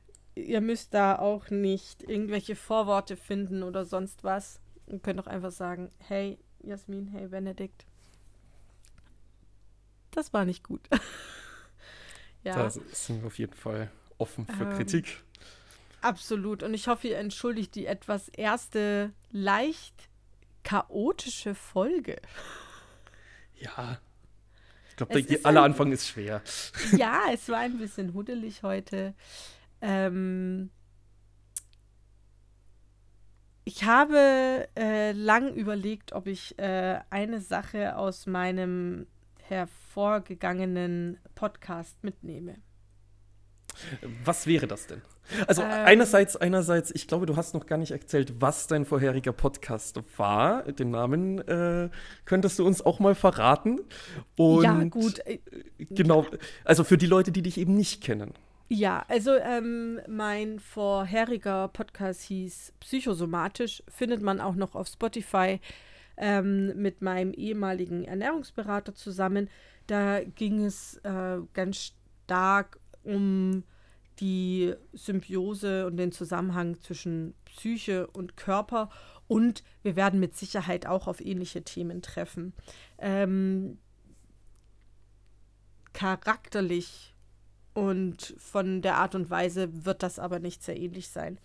ihr 0.45 0.61
müsst 0.61 0.93
da 0.93 1.17
auch 1.17 1.49
nicht 1.49 2.03
irgendwelche 2.03 2.55
Vorworte 2.55 3.15
finden 3.15 3.63
oder 3.63 3.85
sonst 3.85 4.23
was. 4.23 4.59
Ihr 4.87 4.99
könnt 4.99 5.19
auch 5.19 5.27
einfach 5.27 5.51
sagen, 5.51 5.91
hey 5.99 6.39
Jasmin, 6.61 7.07
hey 7.07 7.27
Benedikt, 7.27 7.85
das 10.11 10.33
war 10.33 10.45
nicht 10.45 10.63
gut. 10.63 10.81
ja. 12.43 12.55
Da 12.55 12.69
sind 12.69 13.21
wir 13.21 13.27
auf 13.27 13.37
jeden 13.37 13.53
Fall 13.53 13.91
offen 14.17 14.45
für 14.45 14.63
ähm, 14.63 14.75
Kritik. 14.75 15.23
Absolut. 16.01 16.63
Und 16.63 16.73
ich 16.73 16.87
hoffe, 16.87 17.09
ihr 17.09 17.17
entschuldigt 17.17 17.75
die 17.75 17.85
etwas 17.85 18.29
erste 18.29 19.13
leicht 19.31 20.09
chaotische 20.63 21.55
Folge. 21.55 22.17
Ja. 23.61 23.99
Ich 24.89 24.95
glaube, 24.95 25.39
aller 25.43 25.63
Anfang 25.63 25.91
ist 25.91 26.07
schwer. 26.07 26.41
Ja, 26.95 27.23
es 27.33 27.49
war 27.49 27.57
ein 27.57 27.77
bisschen 27.77 28.13
huddelig 28.13 28.63
heute. 28.63 29.13
Ähm, 29.81 30.69
ich 33.63 33.83
habe 33.83 34.67
äh, 34.75 35.11
lang 35.11 35.53
überlegt, 35.53 36.13
ob 36.13 36.27
ich 36.27 36.57
äh, 36.57 36.99
eine 37.09 37.39
Sache 37.39 37.97
aus 37.97 38.25
meinem 38.25 39.07
hervorgegangenen 39.47 41.19
Podcast 41.35 42.03
mitnehme. 42.03 42.55
Was 44.23 44.47
wäre 44.47 44.67
das 44.67 44.87
denn? 44.87 45.01
Also 45.47 45.61
ähm, 45.61 45.69
einerseits, 45.69 46.35
einerseits, 46.35 46.91
ich 46.91 47.07
glaube, 47.07 47.25
du 47.25 47.35
hast 47.35 47.53
noch 47.53 47.65
gar 47.65 47.77
nicht 47.77 47.91
erzählt, 47.91 48.41
was 48.41 48.67
dein 48.67 48.85
vorheriger 48.85 49.31
Podcast 49.31 50.01
war. 50.17 50.63
Den 50.63 50.91
Namen 50.91 51.39
äh, 51.47 51.89
könntest 52.25 52.59
du 52.59 52.65
uns 52.65 52.83
auch 52.83 52.99
mal 52.99 53.15
verraten. 53.15 53.79
Und 54.35 54.63
ja, 54.63 54.83
gut. 54.85 55.19
Äh, 55.25 55.39
genau, 55.77 56.25
also 56.65 56.83
für 56.83 56.97
die 56.97 57.05
Leute, 57.05 57.31
die 57.31 57.41
dich 57.41 57.57
eben 57.57 57.75
nicht 57.75 58.03
kennen. 58.03 58.33
Ja, 58.71 59.03
also 59.07 59.31
ähm, 59.35 59.99
mein 60.07 60.59
vorheriger 60.59 61.69
Podcast 61.69 62.21
hieß 62.21 62.73
Psychosomatisch, 62.79 63.81
findet 63.87 64.21
man 64.21 64.39
auch 64.39 64.53
noch 64.53 64.75
auf 64.75 64.87
Spotify 64.87 65.59
ähm, 66.17 66.79
mit 66.79 67.01
meinem 67.01 67.33
ehemaligen 67.33 68.03
Ernährungsberater 68.03 68.93
zusammen. 68.93 69.49
Da 69.87 70.23
ging 70.23 70.65
es 70.65 70.97
äh, 70.97 71.39
ganz 71.53 71.93
stark 72.25 72.79
um 73.03 73.63
die 74.19 74.75
Symbiose 74.93 75.87
und 75.87 75.97
den 75.97 76.11
Zusammenhang 76.11 76.79
zwischen 76.79 77.33
Psyche 77.45 78.05
und 78.05 78.37
Körper. 78.37 78.91
Und 79.27 79.63
wir 79.81 79.95
werden 79.95 80.19
mit 80.19 80.37
Sicherheit 80.37 80.85
auch 80.85 81.07
auf 81.07 81.21
ähnliche 81.21 81.63
Themen 81.63 82.03
treffen. 82.03 82.53
Ähm, 82.99 83.79
charakterlich 85.93 87.08
und 87.79 88.35
von 88.37 88.81
der 88.81 88.95
Art 88.95 89.15
und 89.15 89.29
Weise 89.29 89.85
wird 89.85 90.03
das 90.03 90.19
aber 90.19 90.39
nicht 90.39 90.63
sehr 90.63 90.77
ähnlich 90.77 91.07
sein. 91.07 91.37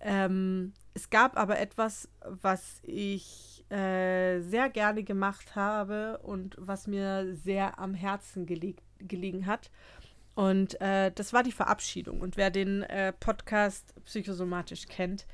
Ähm, 0.00 0.72
es 0.94 1.10
gab 1.10 1.36
aber 1.36 1.58
etwas, 1.58 2.08
was 2.24 2.80
ich 2.82 3.64
äh, 3.70 4.40
sehr 4.40 4.68
gerne 4.70 5.02
gemacht 5.02 5.56
habe 5.56 6.18
und 6.18 6.54
was 6.58 6.86
mir 6.86 7.34
sehr 7.34 7.78
am 7.78 7.94
Herzen 7.94 8.46
geleg 8.46 8.76
gelegen 8.98 9.46
hat. 9.46 9.70
Und 10.34 10.80
äh, 10.80 11.10
das 11.12 11.32
war 11.32 11.42
die 11.42 11.52
Verabschiedung. 11.52 12.20
Und 12.20 12.36
wer 12.36 12.50
den 12.50 12.82
äh, 12.84 13.12
Podcast 13.12 13.94
psychosomatisch 14.04 14.86
kennt, 14.86 15.26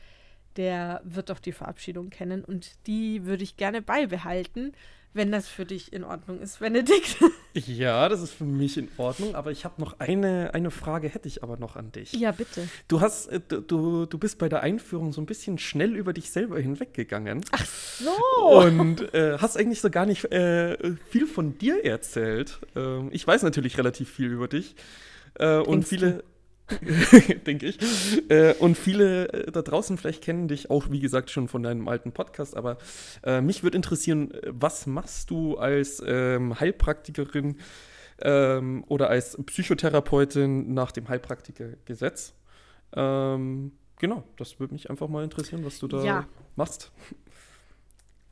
der 0.56 1.02
wird 1.04 1.30
auch 1.30 1.38
die 1.38 1.52
Verabschiedung 1.52 2.10
kennen. 2.10 2.44
Und 2.44 2.86
die 2.86 3.26
würde 3.26 3.44
ich 3.44 3.56
gerne 3.56 3.82
beibehalten, 3.82 4.72
wenn 5.12 5.32
das 5.32 5.48
für 5.48 5.64
dich 5.64 5.92
in 5.92 6.04
Ordnung 6.04 6.40
ist, 6.40 6.60
Benedikt. 6.60 7.16
Ja, 7.52 8.08
das 8.08 8.22
ist 8.22 8.32
für 8.32 8.44
mich 8.44 8.76
in 8.76 8.88
Ordnung, 8.96 9.34
aber 9.34 9.50
ich 9.50 9.64
habe 9.64 9.80
noch 9.80 9.98
eine, 9.98 10.54
eine 10.54 10.70
Frage, 10.70 11.08
hätte 11.08 11.26
ich 11.26 11.42
aber 11.42 11.56
noch 11.56 11.74
an 11.74 11.90
dich. 11.90 12.12
Ja, 12.12 12.30
bitte. 12.30 12.68
Du 12.86 13.00
hast, 13.00 13.26
äh, 13.26 13.40
du, 13.40 14.06
du 14.06 14.18
bist 14.18 14.38
bei 14.38 14.48
der 14.48 14.62
Einführung 14.62 15.12
so 15.12 15.20
ein 15.20 15.26
bisschen 15.26 15.58
schnell 15.58 15.96
über 15.96 16.12
dich 16.12 16.30
selber 16.30 16.60
hinweggegangen. 16.60 17.44
Ach 17.50 17.66
so. 17.66 18.60
Und 18.60 19.12
äh, 19.14 19.38
hast 19.38 19.56
eigentlich 19.56 19.80
so 19.80 19.90
gar 19.90 20.06
nicht 20.06 20.26
äh, 20.26 20.76
viel 21.08 21.26
von 21.26 21.58
dir 21.58 21.84
erzählt. 21.84 22.60
Ähm, 22.76 23.08
ich 23.10 23.26
weiß 23.26 23.42
natürlich 23.42 23.78
relativ 23.78 24.08
viel 24.08 24.30
über 24.30 24.46
dich. 24.46 24.76
Äh, 25.34 25.56
und 25.56 25.88
viele. 25.88 26.22
Denke 27.46 27.66
ich. 27.66 28.30
Äh, 28.30 28.54
und 28.54 28.76
viele 28.76 29.28
äh, 29.32 29.52
da 29.52 29.62
draußen 29.62 29.98
vielleicht 29.98 30.22
kennen 30.22 30.48
dich 30.48 30.70
auch, 30.70 30.90
wie 30.90 31.00
gesagt, 31.00 31.30
schon 31.30 31.48
von 31.48 31.62
deinem 31.62 31.88
alten 31.88 32.12
Podcast. 32.12 32.56
Aber 32.56 32.78
äh, 33.24 33.40
mich 33.40 33.62
würde 33.62 33.76
interessieren, 33.76 34.32
was 34.46 34.86
machst 34.86 35.30
du 35.30 35.56
als 35.56 36.02
ähm, 36.06 36.58
Heilpraktikerin 36.58 37.58
ähm, 38.22 38.84
oder 38.88 39.10
als 39.10 39.36
Psychotherapeutin 39.44 40.72
nach 40.74 40.92
dem 40.92 41.08
Heilpraktikergesetz? 41.08 42.34
Ähm, 42.94 43.72
genau, 43.98 44.24
das 44.36 44.60
würde 44.60 44.74
mich 44.74 44.90
einfach 44.90 45.08
mal 45.08 45.24
interessieren, 45.24 45.64
was 45.64 45.78
du 45.78 45.88
da 45.88 46.04
ja. 46.04 46.26
machst. 46.56 46.92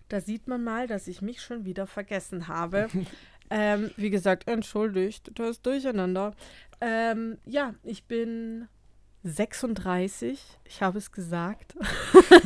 Da 0.09 0.20
sieht 0.20 0.48
man 0.48 0.64
mal, 0.64 0.87
dass 0.87 1.07
ich 1.07 1.20
mich 1.20 1.42
schon 1.42 1.64
wieder 1.64 1.87
vergessen 1.87 2.48
habe. 2.48 2.88
ähm, 3.50 3.90
wie 3.96 4.11
gesagt, 4.11 4.48
entschuldigt, 4.48 5.30
das 5.34 5.62
Durcheinander. 5.62 6.34
Ähm, 6.80 7.38
ja, 7.44 7.74
ich 7.82 8.04
bin 8.04 8.68
36. 9.24 10.40
Ich 10.64 10.82
habe 10.82 10.98
es 10.98 11.12
gesagt. 11.12 11.76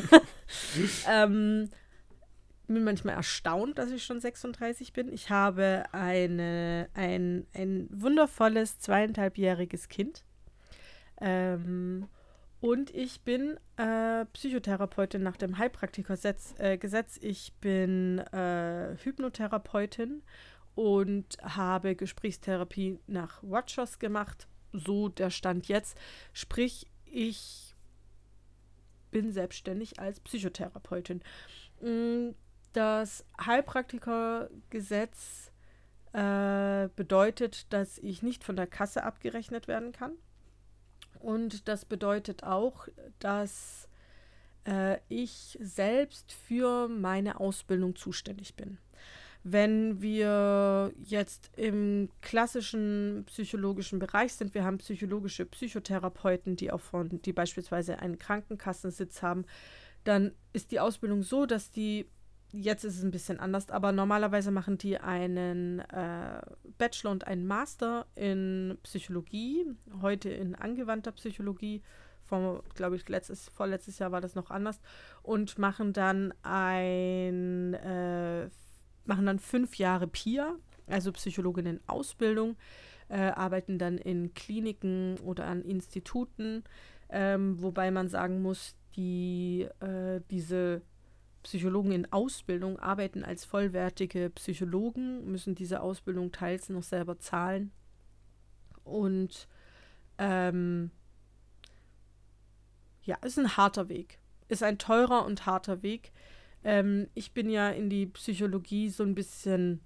ähm, 1.08 1.68
bin 2.66 2.84
manchmal 2.84 3.14
erstaunt, 3.14 3.78
dass 3.78 3.90
ich 3.90 4.04
schon 4.04 4.20
36 4.20 4.92
bin. 4.92 5.12
Ich 5.12 5.30
habe 5.30 5.84
eine, 5.92 6.88
ein, 6.94 7.46
ein 7.54 7.88
wundervolles 7.90 8.78
zweieinhalbjähriges 8.78 9.88
Kind. 9.88 10.24
Ähm, 11.20 12.08
und 12.60 12.94
ich 12.94 13.22
bin 13.22 13.58
äh, 13.76 14.24
Psychotherapeutin 14.26 15.22
nach 15.22 15.36
dem 15.36 15.58
Heilpraktikergesetz. 15.58 16.54
Äh, 16.58 16.78
Ich 17.20 17.52
bin 17.54 18.18
äh, 18.18 18.96
Hypnotherapeutin 19.02 20.22
und 20.74 21.37
habe 21.42 21.94
Gesprächstherapie 21.94 22.98
nach 23.06 23.42
Watchers 23.42 23.98
gemacht. 23.98 24.48
So 24.72 25.08
der 25.08 25.30
Stand 25.30 25.68
jetzt. 25.68 25.96
Sprich, 26.32 26.87
ich 27.04 27.74
bin 29.11 29.32
selbstständig 29.32 30.00
als 30.00 30.20
Psychotherapeutin. 30.20 31.22
Mm, 31.80 32.30
das 32.72 33.24
Heilpraktikergesetz 33.44 35.52
äh, 36.12 36.88
bedeutet, 36.96 37.72
dass 37.72 37.98
ich 37.98 38.22
nicht 38.22 38.44
von 38.44 38.56
der 38.56 38.66
Kasse 38.66 39.04
abgerechnet 39.04 39.68
werden 39.68 39.92
kann. 39.92 40.12
Und 41.20 41.68
das 41.68 41.85
bedeutet 41.85 42.44
auch, 42.44 42.88
dass 43.18 43.88
äh, 44.66 44.98
ich 45.08 45.58
selbst 45.61 46.32
für 46.32 46.88
meine 46.88 47.40
Ausbildung 47.40 47.94
zuständig 47.94 48.56
bin. 48.56 48.78
Wenn 49.45 50.01
wir 50.01 50.93
jetzt 51.03 51.51
im 51.57 52.09
klassischen 52.20 53.24
psychologischen 53.26 53.99
Bereich 53.99 54.34
sind, 54.34 54.55
wir 54.55 54.64
haben 54.64 54.78
psychologische 54.78 55.47
Psychotherapeuten, 55.47 56.55
die 56.55 56.70
auch 56.70 56.80
von, 56.80 57.20
die 57.22 57.32
beispielsweise 57.32 57.99
einen 57.99 58.18
Krankenkassensitz 58.18 59.20
haben, 59.22 59.45
dann 60.05 60.32
ist 60.53 60.70
die 60.70 60.78
Ausbildung 60.78 61.22
so, 61.24 61.45
dass 61.47 61.72
die, 61.72 62.07
jetzt 62.53 62.84
ist 62.84 62.99
es 62.99 63.03
ein 63.03 63.11
bisschen 63.11 63.40
anders, 63.40 63.68
aber 63.70 63.90
normalerweise 63.90 64.53
machen 64.53 64.78
die 64.78 64.99
einen 64.99 65.80
äh, 65.80 66.40
Bachelor 66.78 67.11
und 67.11 67.26
einen 67.26 67.47
Master 67.47 68.07
in 68.14 68.78
Psychologie, 68.84 69.66
heute 70.03 70.30
in 70.30 70.55
angewandter 70.55 71.12
Psychologie. 71.12 71.82
Glaube 72.74 72.97
ich, 72.97 73.07
letztes, 73.11 73.51
vorletztes 73.51 73.99
Jahr 73.99 74.11
war 74.11 74.22
das 74.22 74.34
noch 74.34 74.51
anders, 74.51 74.80
und 75.22 75.59
machen 75.59 75.93
dann 75.93 76.32
ein, 76.43 77.74
äh, 77.74 78.49
machen 79.05 79.26
dann 79.26 79.38
fünf 79.38 79.76
Jahre 79.76 80.07
PIA, 80.07 80.57
also 80.86 81.12
Psychologin 81.12 81.66
in 81.66 81.80
Ausbildung, 81.86 82.57
äh, 83.09 83.18
arbeiten 83.18 83.78
dann 83.78 83.98
in 83.98 84.34
Kliniken 84.34 85.18
oder 85.20 85.46
an 85.46 85.62
Instituten, 85.62 86.64
ähm, 87.11 87.61
wobei 87.61 87.90
man 87.90 88.09
sagen 88.09 88.42
muss, 88.42 88.74
die 88.96 89.68
äh, 89.80 90.20
diese 90.30 90.82
Psychologen 91.42 91.92
in 91.92 92.12
Ausbildung 92.12 92.78
arbeiten 92.78 93.24
als 93.24 93.44
vollwertige 93.44 94.30
Psychologen, 94.30 95.30
müssen 95.30 95.55
diese 95.55 95.80
Ausbildung 95.80 96.30
teils 96.30 96.68
noch 96.68 96.84
selber 96.84 97.18
zahlen. 97.18 97.72
Und 98.84 99.48
ähm, 100.18 100.90
ja, 103.03 103.16
ist 103.22 103.38
ein 103.38 103.57
harter 103.57 103.88
Weg. 103.88 104.18
Ist 104.48 104.62
ein 104.62 104.78
teurer 104.78 105.24
und 105.24 105.46
harter 105.46 105.82
Weg. 105.82 106.12
Ähm, 106.64 107.08
ich 107.14 107.32
bin 107.32 107.50
ja 107.50 107.70
in 107.70 107.90
die 107.90 108.06
Psychologie 108.06 108.88
so 108.88 109.02
ein 109.02 109.14
bisschen 109.14 109.80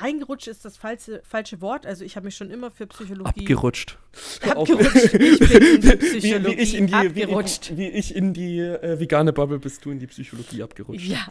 Reingerutscht 0.00 0.46
ist 0.46 0.64
das 0.64 0.76
falsche, 0.76 1.22
falsche 1.24 1.60
Wort. 1.60 1.86
Also 1.86 2.04
ich 2.04 2.16
habe 2.16 2.26
mich 2.26 2.36
schon 2.36 2.50
immer 2.50 2.70
für 2.70 2.86
Psychologie. 2.86 3.40
Abgerutscht. 3.40 3.98
Abgerutscht. 4.42 5.14
Ich 5.14 5.38
bin 5.38 5.62
in 5.62 5.80
die 5.80 5.96
Psychologie 5.96 6.52
wie, 6.52 6.56
wie 6.56 6.62
ich 6.62 6.74
in 6.74 6.86
die, 6.86 6.94
abgerutscht. 6.94 7.70
Wie, 7.72 7.78
wie 7.78 7.88
ich 7.88 8.14
in 8.14 8.32
die 8.32 8.60
äh, 8.60 9.00
vegane 9.00 9.32
Bubble 9.32 9.58
bist 9.58 9.84
du 9.84 9.90
in 9.90 9.98
die 9.98 10.06
Psychologie 10.06 10.62
abgerutscht. 10.62 11.06
Ja. 11.06 11.26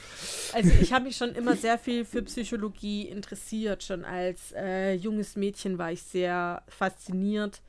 Also 0.54 0.72
ich 0.82 0.92
habe 0.92 1.06
mich 1.06 1.16
schon 1.16 1.34
immer 1.34 1.56
sehr 1.56 1.78
viel 1.78 2.04
für 2.06 2.22
Psychologie 2.24 3.08
interessiert. 3.08 3.84
Schon 3.84 4.04
als 4.04 4.54
äh, 4.56 4.94
junges 4.94 5.36
Mädchen 5.36 5.78
war 5.78 5.92
ich 5.92 6.02
sehr 6.04 6.64
fasziniert. 6.68 7.62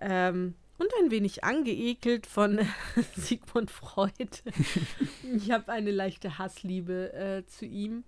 Ähm, 0.00 0.54
und 0.78 0.90
ein 1.00 1.10
wenig 1.10 1.44
angeekelt 1.44 2.26
von 2.26 2.60
Sigmund 3.16 3.70
Freud. 3.70 4.42
ich 5.36 5.50
habe 5.50 5.72
eine 5.72 5.90
leichte 5.90 6.38
Hassliebe 6.38 7.12
äh, 7.12 7.46
zu 7.46 7.64
ihm 7.64 8.04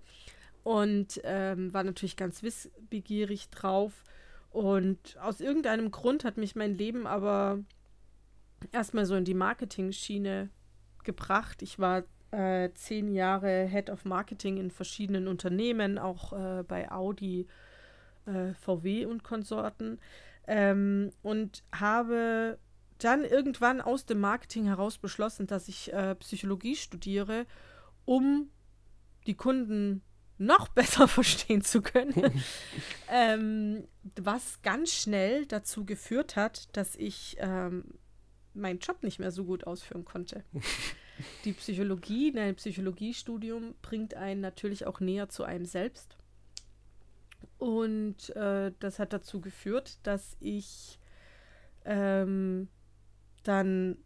und 0.64 1.20
ähm, 1.24 1.72
war 1.72 1.84
natürlich 1.84 2.16
ganz 2.16 2.42
wissbegierig 2.42 3.48
drauf. 3.50 4.04
Und 4.50 5.16
aus 5.20 5.40
irgendeinem 5.40 5.90
Grund 5.90 6.24
hat 6.24 6.36
mich 6.36 6.56
mein 6.56 6.76
Leben 6.76 7.06
aber 7.06 7.58
erstmal 8.72 9.06
so 9.06 9.14
in 9.14 9.24
die 9.24 9.34
Marketing-Schiene 9.34 10.50
gebracht. 11.04 11.62
Ich 11.62 11.78
war 11.78 12.04
äh, 12.30 12.70
zehn 12.74 13.14
Jahre 13.14 13.66
Head 13.66 13.90
of 13.90 14.04
Marketing 14.04 14.58
in 14.58 14.70
verschiedenen 14.70 15.28
Unternehmen, 15.28 15.98
auch 15.98 16.32
äh, 16.32 16.62
bei 16.64 16.90
Audi, 16.90 17.46
äh, 18.26 18.52
VW 18.54 19.06
und 19.06 19.24
Konsorten. 19.24 19.98
Ähm, 20.48 21.10
und 21.22 21.62
habe 21.72 22.58
dann 22.98 23.24
irgendwann 23.24 23.80
aus 23.80 24.06
dem 24.06 24.20
Marketing 24.20 24.64
heraus 24.64 24.98
beschlossen, 24.98 25.46
dass 25.46 25.68
ich 25.68 25.92
äh, 25.92 26.14
Psychologie 26.16 26.74
studiere, 26.74 27.46
um 28.04 28.50
die 29.26 29.34
Kunden 29.34 30.02
noch 30.38 30.68
besser 30.74 31.06
verstehen 31.08 31.62
zu 31.62 31.82
können. 31.82 32.42
ähm, 33.10 33.86
was 34.16 34.62
ganz 34.62 34.92
schnell 34.92 35.46
dazu 35.46 35.84
geführt 35.84 36.36
hat, 36.36 36.74
dass 36.76 36.96
ich 36.96 37.36
ähm, 37.38 37.84
meinen 38.54 38.80
Job 38.80 39.02
nicht 39.02 39.18
mehr 39.18 39.30
so 39.30 39.44
gut 39.44 39.66
ausführen 39.66 40.04
konnte. 40.04 40.44
Die 41.44 41.52
Psychologie, 41.52 42.36
ein 42.38 42.54
Psychologiestudium 42.54 43.74
bringt 43.82 44.14
einen 44.14 44.40
natürlich 44.40 44.86
auch 44.86 45.00
näher 45.00 45.28
zu 45.28 45.42
einem 45.42 45.64
selbst. 45.64 46.16
Und 47.58 48.34
äh, 48.36 48.72
das 48.78 48.98
hat 48.98 49.12
dazu 49.12 49.40
geführt, 49.40 49.98
dass 50.04 50.36
ich 50.40 50.98
ähm, 51.84 52.68
dann, 53.42 53.98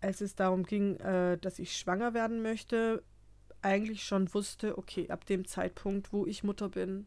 als 0.00 0.20
es 0.20 0.34
darum 0.34 0.64
ging, 0.64 0.96
äh, 0.96 1.38
dass 1.38 1.58
ich 1.58 1.76
schwanger 1.76 2.14
werden 2.14 2.42
möchte, 2.42 3.02
eigentlich 3.62 4.04
schon 4.04 4.32
wusste, 4.32 4.78
okay, 4.78 5.10
ab 5.10 5.26
dem 5.26 5.44
Zeitpunkt, 5.46 6.12
wo 6.12 6.26
ich 6.26 6.44
Mutter 6.44 6.68
bin, 6.68 7.06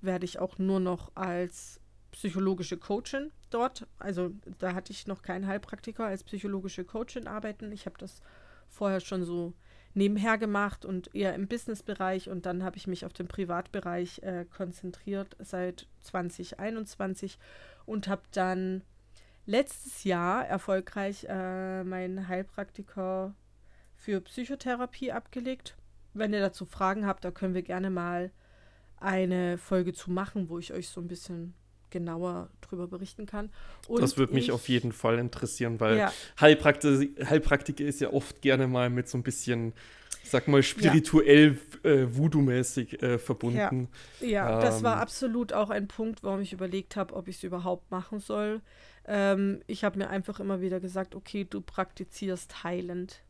werde 0.00 0.24
ich 0.24 0.38
auch 0.38 0.58
nur 0.58 0.80
noch 0.80 1.12
als 1.14 1.80
psychologische 2.10 2.78
Coachin 2.78 3.30
dort, 3.50 3.86
also 3.98 4.30
da 4.58 4.74
hatte 4.74 4.92
ich 4.92 5.06
noch 5.06 5.22
keinen 5.22 5.46
Heilpraktiker 5.46 6.06
als 6.06 6.24
psychologische 6.24 6.84
Coachin 6.84 7.26
arbeiten. 7.26 7.70
Ich 7.72 7.86
habe 7.86 7.98
das 7.98 8.20
vorher 8.68 9.00
schon 9.00 9.24
so 9.24 9.54
nebenher 9.98 10.38
gemacht 10.38 10.84
und 10.84 11.14
eher 11.14 11.34
im 11.34 11.48
Businessbereich 11.48 12.30
und 12.30 12.46
dann 12.46 12.62
habe 12.62 12.76
ich 12.76 12.86
mich 12.86 13.04
auf 13.04 13.12
den 13.12 13.28
Privatbereich 13.28 14.22
äh, 14.22 14.46
konzentriert 14.56 15.36
seit 15.40 15.88
2021 16.00 17.38
und 17.84 18.08
habe 18.08 18.22
dann 18.32 18.82
letztes 19.44 20.04
Jahr 20.04 20.46
erfolgreich 20.46 21.26
äh, 21.28 21.82
meinen 21.82 22.28
Heilpraktiker 22.28 23.34
für 23.96 24.20
Psychotherapie 24.20 25.10
abgelegt. 25.10 25.76
Wenn 26.14 26.32
ihr 26.32 26.40
dazu 26.40 26.64
Fragen 26.64 27.06
habt, 27.06 27.24
da 27.24 27.30
können 27.30 27.54
wir 27.54 27.62
gerne 27.62 27.90
mal 27.90 28.30
eine 29.00 29.58
Folge 29.58 29.92
zu 29.92 30.10
machen, 30.10 30.48
wo 30.48 30.58
ich 30.58 30.72
euch 30.72 30.88
so 30.88 31.00
ein 31.00 31.08
bisschen 31.08 31.54
genauer 31.90 32.48
drüber 32.60 32.86
berichten 32.86 33.26
kann. 33.26 33.50
Und 33.86 34.02
das 34.02 34.16
würde 34.16 34.34
mich 34.34 34.52
auf 34.52 34.68
jeden 34.68 34.92
Fall 34.92 35.18
interessieren, 35.18 35.80
weil 35.80 35.98
ja. 35.98 36.12
Heilpraktik, 36.40 37.28
Heilpraktiker 37.28 37.84
ist 37.84 38.00
ja 38.00 38.12
oft 38.12 38.42
gerne 38.42 38.66
mal 38.66 38.90
mit 38.90 39.08
so 39.08 39.18
ein 39.18 39.22
bisschen, 39.22 39.72
sag 40.24 40.48
mal, 40.48 40.62
spirituell 40.62 41.58
ja. 41.84 41.90
äh, 41.90 42.16
Voodoo-mäßig 42.16 43.02
äh, 43.02 43.18
verbunden. 43.18 43.88
Ja, 44.20 44.26
ja 44.26 44.54
ähm, 44.56 44.60
das 44.60 44.82
war 44.82 44.96
ähm. 44.96 45.02
absolut 45.02 45.52
auch 45.52 45.70
ein 45.70 45.88
Punkt, 45.88 46.22
warum 46.22 46.40
ich 46.40 46.52
überlegt 46.52 46.96
habe, 46.96 47.14
ob 47.14 47.28
ich 47.28 47.36
es 47.36 47.42
überhaupt 47.42 47.90
machen 47.90 48.20
soll. 48.20 48.60
Ähm, 49.06 49.62
ich 49.66 49.84
habe 49.84 49.98
mir 49.98 50.10
einfach 50.10 50.38
immer 50.38 50.60
wieder 50.60 50.80
gesagt, 50.80 51.14
okay, 51.14 51.46
du 51.48 51.60
praktizierst 51.60 52.62
heilend. 52.62 53.22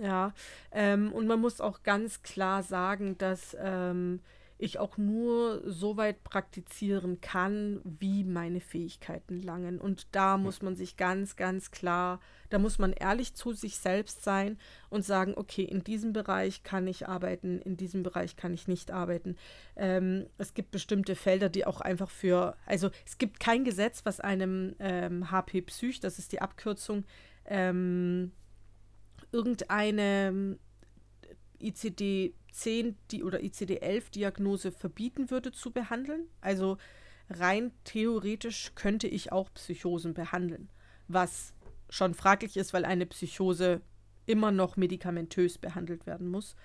Ja, 0.00 0.34
ähm, 0.72 1.10
und 1.12 1.26
man 1.26 1.40
muss 1.40 1.60
auch 1.60 1.82
ganz 1.82 2.22
klar 2.22 2.62
sagen, 2.62 3.16
dass 3.18 3.56
ähm, 3.58 4.20
ich 4.58 4.78
auch 4.78 4.96
nur 4.96 5.62
so 5.66 5.96
weit 5.98 6.24
praktizieren 6.24 7.20
kann, 7.20 7.80
wie 7.84 8.24
meine 8.24 8.60
Fähigkeiten 8.60 9.42
langen. 9.42 9.78
Und 9.78 10.06
da 10.12 10.38
muss 10.38 10.62
man 10.62 10.76
sich 10.76 10.96
ganz, 10.96 11.36
ganz 11.36 11.70
klar, 11.70 12.20
da 12.48 12.58
muss 12.58 12.78
man 12.78 12.92
ehrlich 12.92 13.34
zu 13.34 13.52
sich 13.52 13.76
selbst 13.78 14.24
sein 14.24 14.58
und 14.88 15.04
sagen, 15.04 15.34
okay, 15.36 15.62
in 15.62 15.84
diesem 15.84 16.14
Bereich 16.14 16.62
kann 16.62 16.86
ich 16.86 17.06
arbeiten, 17.06 17.60
in 17.60 17.76
diesem 17.76 18.02
Bereich 18.02 18.36
kann 18.36 18.54
ich 18.54 18.66
nicht 18.66 18.90
arbeiten. 18.90 19.36
Ähm, 19.76 20.26
es 20.38 20.54
gibt 20.54 20.70
bestimmte 20.70 21.16
Felder, 21.16 21.50
die 21.50 21.66
auch 21.66 21.82
einfach 21.82 22.10
für, 22.10 22.56
also 22.64 22.90
es 23.04 23.18
gibt 23.18 23.40
kein 23.40 23.64
Gesetz, 23.64 24.06
was 24.06 24.20
einem 24.20 24.74
ähm, 24.78 25.30
HP 25.30 25.62
Psych, 25.62 26.00
das 26.00 26.18
ist 26.18 26.32
die 26.32 26.40
Abkürzung, 26.40 27.04
ähm, 27.44 28.32
irgendeine 29.32 30.58
ICD-10 31.60 32.94
die, 33.10 33.22
oder 33.22 33.40
ICD-11-Diagnose 33.40 34.72
verbieten 34.72 35.30
würde 35.30 35.52
zu 35.52 35.70
behandeln. 35.70 36.28
Also 36.40 36.78
rein 37.30 37.72
theoretisch 37.84 38.72
könnte 38.74 39.08
ich 39.08 39.32
auch 39.32 39.52
Psychosen 39.54 40.14
behandeln, 40.14 40.68
was 41.08 41.54
schon 41.88 42.14
fraglich 42.14 42.56
ist, 42.56 42.72
weil 42.72 42.84
eine 42.84 43.06
Psychose 43.06 43.80
immer 44.26 44.50
noch 44.50 44.76
medikamentös 44.76 45.58
behandelt 45.58 46.06
werden 46.06 46.28
muss. 46.28 46.56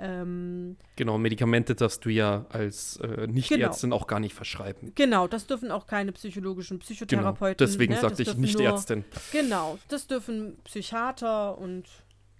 Ähm, 0.00 0.76
genau, 0.94 1.18
Medikamente 1.18 1.74
darfst 1.74 2.04
du 2.04 2.10
ja 2.10 2.46
als 2.50 2.98
äh, 2.98 3.26
Nichtärztin 3.26 3.90
genau. 3.90 4.00
auch 4.00 4.06
gar 4.06 4.20
nicht 4.20 4.34
verschreiben. 4.34 4.92
Genau, 4.94 5.26
das 5.26 5.48
dürfen 5.48 5.72
auch 5.72 5.88
keine 5.88 6.12
psychologischen 6.12 6.78
Psychotherapeuten. 6.78 7.56
Genau, 7.56 7.68
deswegen 7.72 7.94
ne? 7.94 8.00
sagte 8.00 8.22
ich 8.22 8.36
Nichtärztin. 8.36 9.04
Genau, 9.32 9.78
das 9.88 10.06
dürfen 10.06 10.56
Psychiater 10.62 11.58
und 11.58 11.88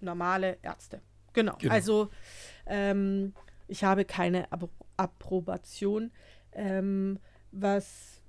normale 0.00 0.58
Ärzte. 0.62 1.00
Genau, 1.38 1.56
genau. 1.58 1.72
also 1.72 2.10
ähm, 2.66 3.34
ich 3.66 3.84
habe 3.84 4.04
keine 4.04 4.50
Ab 4.52 4.68
Approbation. 4.96 6.10
Ähm, 6.52 7.20
was 7.52 8.20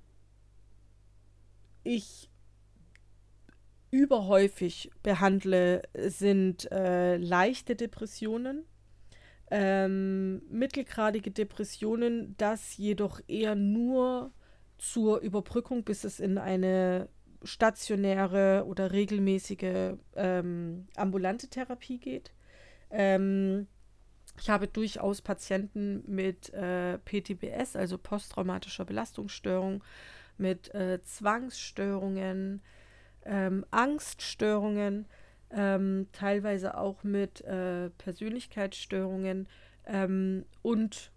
ich 1.82 2.30
überhäufig 3.90 4.90
behandle, 5.02 5.82
sind 5.94 6.70
äh, 6.70 7.16
leichte 7.16 7.74
Depressionen 7.74 8.64
ähm, 9.50 10.42
mittelgradige 10.48 11.30
Depressionen, 11.30 12.36
das 12.38 12.76
jedoch 12.76 13.20
eher 13.26 13.56
nur 13.56 14.32
zur 14.78 15.20
Überbrückung, 15.20 15.82
bis 15.84 16.04
es 16.04 16.20
in 16.20 16.38
eine 16.38 17.08
stationäre 17.42 18.64
oder 18.66 18.92
regelmäßige 18.92 19.94
ähm, 20.14 20.86
ambulante 20.94 21.48
Therapie 21.48 21.98
geht. 21.98 22.32
Ähm, 22.90 23.66
ich 24.38 24.48
habe 24.48 24.66
durchaus 24.68 25.20
Patienten 25.20 26.02
mit 26.06 26.52
äh, 26.54 26.98
PTBS, 26.98 27.76
also 27.76 27.98
posttraumatischer 27.98 28.84
Belastungsstörung, 28.84 29.84
mit 30.38 30.74
äh, 30.74 31.02
Zwangsstörungen, 31.02 32.62
ähm, 33.24 33.66
Angststörungen, 33.70 35.06
ähm, 35.50 36.06
teilweise 36.12 36.78
auch 36.78 37.04
mit 37.04 37.42
äh, 37.42 37.90
Persönlichkeitsstörungen 37.90 39.48
ähm, 39.86 40.46
und 40.62 41.12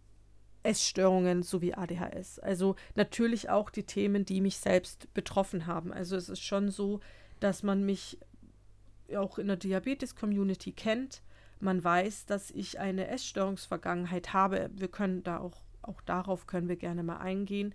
Essstörungen 0.64 1.44
sowie 1.44 1.74
ADHS. 1.74 2.40
Also 2.40 2.76
natürlich 2.96 3.50
auch 3.50 3.70
die 3.70 3.84
Themen, 3.84 4.26
die 4.26 4.42
mich 4.42 4.58
selbst 4.58 5.14
betroffen 5.14 5.68
haben. 5.68 5.94
Also 5.94 6.16
es 6.16 6.30
ist 6.30 6.42
schon 6.44 6.72
so, 6.72 7.00
dass 7.40 7.64
man 7.64 7.86
mich 7.86 8.18
auch 9.16 9.38
in 9.38 9.48
der 9.48 9.58
Diabetes-Community 9.58 10.72
kennt. 10.72 11.22
Man 11.64 11.84
weiß, 11.84 12.26
dass 12.26 12.52
ich 12.52 12.80
eine 12.80 13.08
Essstörungsvergangenheit 13.08 14.34
habe. 14.34 14.70
Wir 14.74 14.90
können 14.90 15.24
da 15.24 15.40
auch, 15.40 15.64
auch 15.82 16.02
darauf 16.02 16.46
können 16.46 16.68
wir 16.68 16.76
gerne 16.76 17.04
mal 17.04 17.18
eingehen. 17.18 17.74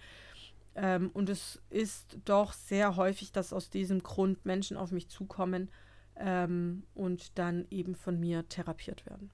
Ähm, 0.74 1.10
und 1.14 1.30
es 1.30 1.60
ist 1.70 2.18
doch 2.26 2.52
sehr 2.52 2.96
häufig, 2.96 3.32
dass 3.32 3.54
aus 3.54 3.70
diesem 3.70 4.02
Grund 4.02 4.44
Menschen 4.44 4.76
auf 4.76 4.92
mich 4.92 5.08
zukommen 5.08 5.70
ähm, 6.16 6.82
und 6.94 7.38
dann 7.38 7.66
eben 7.70 7.94
von 7.94 8.20
mir 8.20 8.46
therapiert 8.48 9.06
werden. 9.06 9.30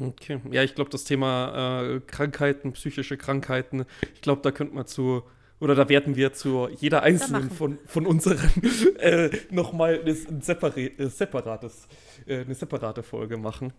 Okay, 0.00 0.40
ja, 0.50 0.62
ich 0.62 0.74
glaube, 0.74 0.90
das 0.90 1.04
Thema 1.04 1.96
äh, 1.96 2.00
Krankheiten, 2.00 2.72
psychische 2.72 3.18
Krankheiten, 3.18 3.84
ich 4.14 4.22
glaube, 4.22 4.40
da 4.42 4.52
könnte 4.52 4.74
man 4.74 4.86
zu 4.86 5.22
oder 5.60 5.74
da 5.74 5.88
werden 5.88 6.16
wir 6.16 6.32
zu 6.32 6.68
jeder 6.68 7.02
einzelnen 7.02 7.50
von, 7.50 7.78
von 7.86 8.06
unseren 8.06 8.50
äh, 8.98 9.30
nochmal 9.50 10.00
ein 10.00 10.40
äh, 10.40 11.08
separates, 11.08 11.88
äh, 12.26 12.40
eine 12.40 12.54
separate 12.54 13.02
Folge 13.02 13.36
machen. 13.36 13.72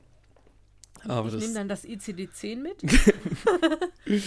Aber 1.07 1.27
ich 1.29 1.35
nehme 1.35 1.53
dann 1.53 1.69
das 1.69 1.85
ICD-10 1.85 2.55
mit. 2.55 2.81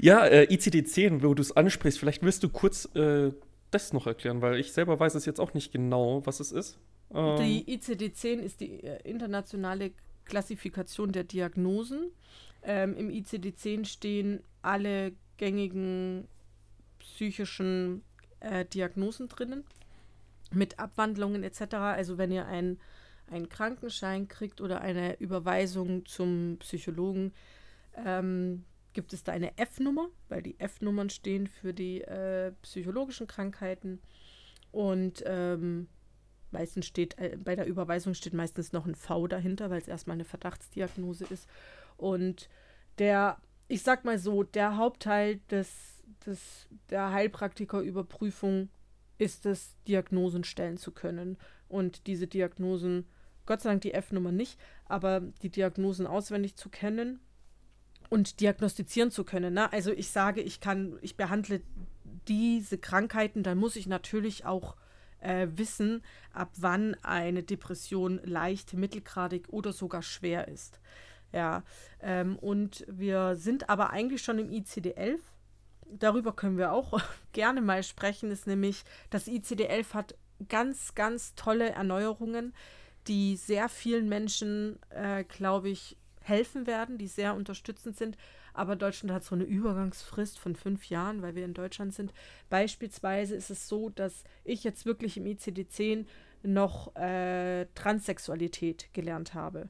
ja, 0.00 0.24
äh, 0.26 0.46
ICD-10, 0.46 1.22
wo 1.22 1.34
du 1.34 1.42
es 1.42 1.54
ansprichst, 1.54 1.98
vielleicht 1.98 2.22
wirst 2.22 2.42
du 2.42 2.48
kurz 2.48 2.86
äh, 2.94 3.30
das 3.70 3.92
noch 3.92 4.06
erklären, 4.06 4.40
weil 4.40 4.58
ich 4.58 4.72
selber 4.72 4.98
weiß 4.98 5.14
es 5.14 5.26
jetzt 5.26 5.40
auch 5.40 5.52
nicht 5.52 5.72
genau, 5.72 6.24
was 6.24 6.40
es 6.40 6.52
ist. 6.52 6.78
Ähm, 7.14 7.36
die 7.38 7.78
ICD-10 7.78 8.38
ist 8.38 8.60
die 8.60 8.82
äh, 8.82 8.98
internationale 9.04 9.92
Klassifikation 10.24 11.12
der 11.12 11.24
Diagnosen. 11.24 12.10
Ähm, 12.62 12.96
Im 12.96 13.10
ICD-10 13.10 13.84
stehen 13.84 14.40
alle 14.62 15.12
gängigen 15.38 16.28
psychischen 16.98 18.02
äh, 18.40 18.64
Diagnosen 18.64 19.28
drinnen 19.28 19.64
mit 20.52 20.78
Abwandlungen 20.78 21.42
etc. 21.42 21.74
Also 21.74 22.18
wenn 22.18 22.30
ihr 22.30 22.46
einen, 22.46 22.78
einen 23.30 23.48
Krankenschein 23.48 24.28
kriegt 24.28 24.60
oder 24.60 24.80
eine 24.80 25.18
Überweisung 25.18 26.06
zum 26.06 26.56
Psychologen, 26.60 27.32
ähm, 28.04 28.64
gibt 28.92 29.12
es 29.12 29.24
da 29.24 29.32
eine 29.32 29.56
F-Nummer, 29.58 30.08
weil 30.28 30.42
die 30.42 30.58
F-Nummern 30.58 31.10
stehen 31.10 31.46
für 31.46 31.72
die 31.72 32.02
äh, 32.02 32.52
psychologischen 32.62 33.26
Krankheiten. 33.26 34.00
Und 34.72 35.22
ähm, 35.26 35.88
meistens 36.50 36.86
steht, 36.86 37.18
äh, 37.18 37.36
bei 37.42 37.54
der 37.54 37.66
Überweisung 37.66 38.14
steht 38.14 38.34
meistens 38.34 38.72
noch 38.72 38.86
ein 38.86 38.94
V 38.94 39.26
dahinter, 39.26 39.70
weil 39.70 39.80
es 39.80 39.88
erstmal 39.88 40.14
eine 40.14 40.24
Verdachtsdiagnose 40.24 41.26
ist. 41.30 41.48
Und 41.96 42.48
der 42.98 43.38
ich 43.68 43.82
sag 43.82 44.04
mal 44.04 44.18
so, 44.18 44.42
der 44.42 44.76
Hauptteil 44.76 45.40
des, 45.50 46.02
des, 46.26 46.66
der 46.90 47.12
Heilpraktikerüberprüfung 47.12 48.70
ist 49.18 49.46
es, 49.46 49.76
Diagnosen 49.86 50.44
stellen 50.44 50.78
zu 50.78 50.92
können. 50.92 51.36
Und 51.68 52.06
diese 52.06 52.26
Diagnosen, 52.26 53.06
Gott 53.46 53.60
sei 53.60 53.70
Dank 53.70 53.82
die 53.82 53.92
F-Nummer 53.92 54.32
nicht, 54.32 54.58
aber 54.86 55.20
die 55.42 55.50
Diagnosen 55.50 56.06
auswendig 56.06 56.56
zu 56.56 56.70
kennen 56.70 57.20
und 58.08 58.40
diagnostizieren 58.40 59.10
zu 59.10 59.24
können. 59.24 59.54
Ne? 59.54 59.70
Also 59.72 59.92
ich 59.92 60.10
sage, 60.10 60.40
ich 60.40 60.60
kann, 60.60 60.98
ich 61.02 61.16
behandle 61.16 61.60
diese 62.26 62.78
Krankheiten, 62.78 63.42
dann 63.42 63.58
muss 63.58 63.76
ich 63.76 63.86
natürlich 63.86 64.46
auch 64.46 64.76
äh, 65.20 65.48
wissen, 65.56 66.02
ab 66.32 66.50
wann 66.56 66.94
eine 67.02 67.42
Depression 67.42 68.20
leicht, 68.24 68.74
mittelgradig 68.74 69.48
oder 69.48 69.72
sogar 69.72 70.02
schwer 70.02 70.48
ist. 70.48 70.80
Ja, 71.32 71.62
ähm, 72.00 72.38
und 72.38 72.84
wir 72.88 73.36
sind 73.36 73.68
aber 73.68 73.90
eigentlich 73.90 74.22
schon 74.22 74.38
im 74.38 74.50
ICD-11. 74.50 75.18
Darüber 75.90 76.32
können 76.32 76.58
wir 76.58 76.72
auch 76.72 77.00
gerne 77.32 77.60
mal 77.60 77.82
sprechen, 77.82 78.30
ist 78.30 78.46
nämlich, 78.46 78.84
das 79.10 79.26
ICD-11 79.26 79.94
hat 79.94 80.14
ganz, 80.48 80.94
ganz 80.94 81.34
tolle 81.34 81.70
Erneuerungen, 81.70 82.54
die 83.06 83.36
sehr 83.36 83.68
vielen 83.68 84.08
Menschen, 84.08 84.78
äh, 84.90 85.24
glaube 85.24 85.70
ich, 85.70 85.96
helfen 86.22 86.66
werden, 86.66 86.98
die 86.98 87.08
sehr 87.08 87.34
unterstützend 87.34 87.96
sind. 87.96 88.16
Aber 88.54 88.76
Deutschland 88.76 89.12
hat 89.12 89.24
so 89.24 89.34
eine 89.34 89.44
Übergangsfrist 89.44 90.38
von 90.38 90.56
fünf 90.56 90.86
Jahren, 90.86 91.22
weil 91.22 91.34
wir 91.34 91.44
in 91.44 91.54
Deutschland 91.54 91.94
sind. 91.94 92.12
Beispielsweise 92.50 93.34
ist 93.34 93.50
es 93.50 93.68
so, 93.68 93.88
dass 93.88 94.24
ich 94.44 94.64
jetzt 94.64 94.84
wirklich 94.84 95.16
im 95.16 95.26
ICD-10 95.26 96.06
noch 96.42 96.94
äh, 96.96 97.66
Transsexualität 97.74 98.88
gelernt 98.92 99.34
habe. 99.34 99.68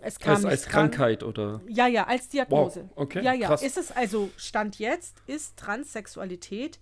Es 0.00 0.18
kam 0.18 0.36
als, 0.36 0.44
als 0.44 0.66
Krankheit 0.66 1.22
oder? 1.22 1.60
Ja, 1.68 1.86
ja, 1.86 2.06
als 2.06 2.28
Diagnose. 2.28 2.88
Wow, 2.94 3.02
okay. 3.02 3.22
Ja, 3.22 3.32
ja. 3.32 3.48
Krass. 3.48 3.62
Ist 3.62 3.78
es 3.78 3.90
also, 3.90 4.30
Stand 4.36 4.78
jetzt, 4.78 5.16
ist 5.26 5.56
Transsexualität 5.56 6.78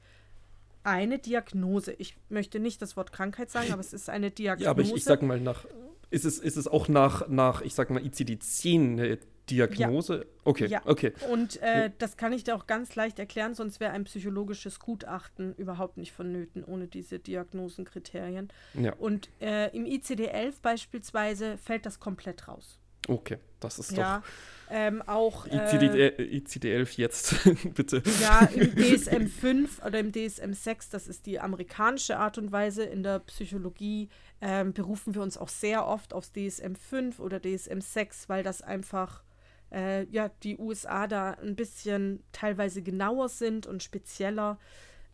eine 0.87 1.19
Diagnose. 1.19 1.93
Ich 1.99 2.17
möchte 2.29 2.61
nicht 2.61 2.81
das 2.81 2.97
Wort 2.97 3.13
Krankheit 3.13 3.51
sagen, 3.51 3.73
aber 3.73 3.81
es 3.81 3.93
ist 3.93 4.09
eine 4.09 4.31
Diagnose. 4.31 4.65
Ja, 4.65 4.71
aber 4.71 4.83
ich, 4.83 4.95
ich 4.95 5.05
sag 5.05 5.23
mal 5.23 5.41
nach, 5.41 5.67
ist 6.11 6.25
es, 6.25 6.39
ist 6.39 6.57
es 6.57 6.69
auch 6.69 6.89
nach, 6.89 7.29
nach 7.29 7.61
ich 7.63 7.75
sag 7.75 7.91
mal, 7.91 8.01
ICD-10 8.03 8.93
eine 8.93 9.19
Diagnose? 9.51 10.19
Ja. 10.19 10.25
Okay, 10.45 10.67
ja. 10.67 10.83
okay. 10.85 11.13
Und 11.31 11.61
äh, 11.61 11.91
das 11.99 12.17
kann 12.17 12.33
ich 12.33 12.45
dir 12.45 12.55
auch 12.55 12.67
ganz 12.67 12.95
leicht 12.95 13.19
erklären, 13.19 13.55
sonst 13.55 13.81
wäre 13.81 13.93
ein 13.93 14.05
psychologisches 14.05 14.79
Gutachten 14.79 15.55
überhaupt 15.57 15.97
nicht 15.97 16.13
vonnöten 16.13 16.65
ohne 16.65 16.87
diese 16.87 17.19
Diagnosenkriterien. 17.19 18.49
Ja. 18.75 18.95
Und 18.95 19.29
äh, 19.41 19.77
im 19.77 19.85
ICD-11 19.85 20.55
beispielsweise 20.63 21.59
fällt 21.59 21.85
das 21.85 21.99
komplett 21.99 22.47
raus. 22.47 22.79
Okay, 23.09 23.39
das 23.61 23.79
ist 23.79 23.93
ja, 23.93 24.19
doch. 24.19 24.27
Ähm, 24.69 25.03
auch 25.03 25.47
ICD, 25.47 25.87
äh, 25.87 26.39
ICD-11 26.39 26.99
jetzt, 26.99 27.35
bitte. 27.75 28.03
Ja, 28.21 28.49
im 28.53 28.75
DSM-5 28.75 29.87
oder 29.87 30.01
im 30.01 30.11
DSM-6, 30.11 30.91
das 30.91 31.07
ist 31.07 31.27
die 31.27 31.39
amerikanische 31.39 32.19
Art 32.19 32.37
und 32.37 32.51
Weise. 32.51 32.83
In 32.85 33.05
der 33.05 33.21
Psychologie 33.21 34.09
ähm, 34.41 34.73
berufen 34.73 35.15
wir 35.15 35.23
uns 35.23 35.39
auch 35.39 35.49
sehr 35.49 35.87
oft 35.87 36.13
aufs 36.13 36.33
DSM-5 36.33 37.21
oder 37.21 37.37
DSM-6, 37.37 38.29
weil 38.29 38.43
das 38.43 38.61
einfach, 38.61 39.23
äh, 39.71 40.05
ja, 40.07 40.31
die 40.43 40.59
USA 40.59 41.07
da 41.07 41.33
ein 41.33 41.55
bisschen 41.55 42.25
teilweise 42.33 42.83
genauer 42.83 43.29
sind 43.29 43.69
und 43.69 43.85
spezieller. 43.85 44.59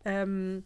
Ähm, 0.03 0.65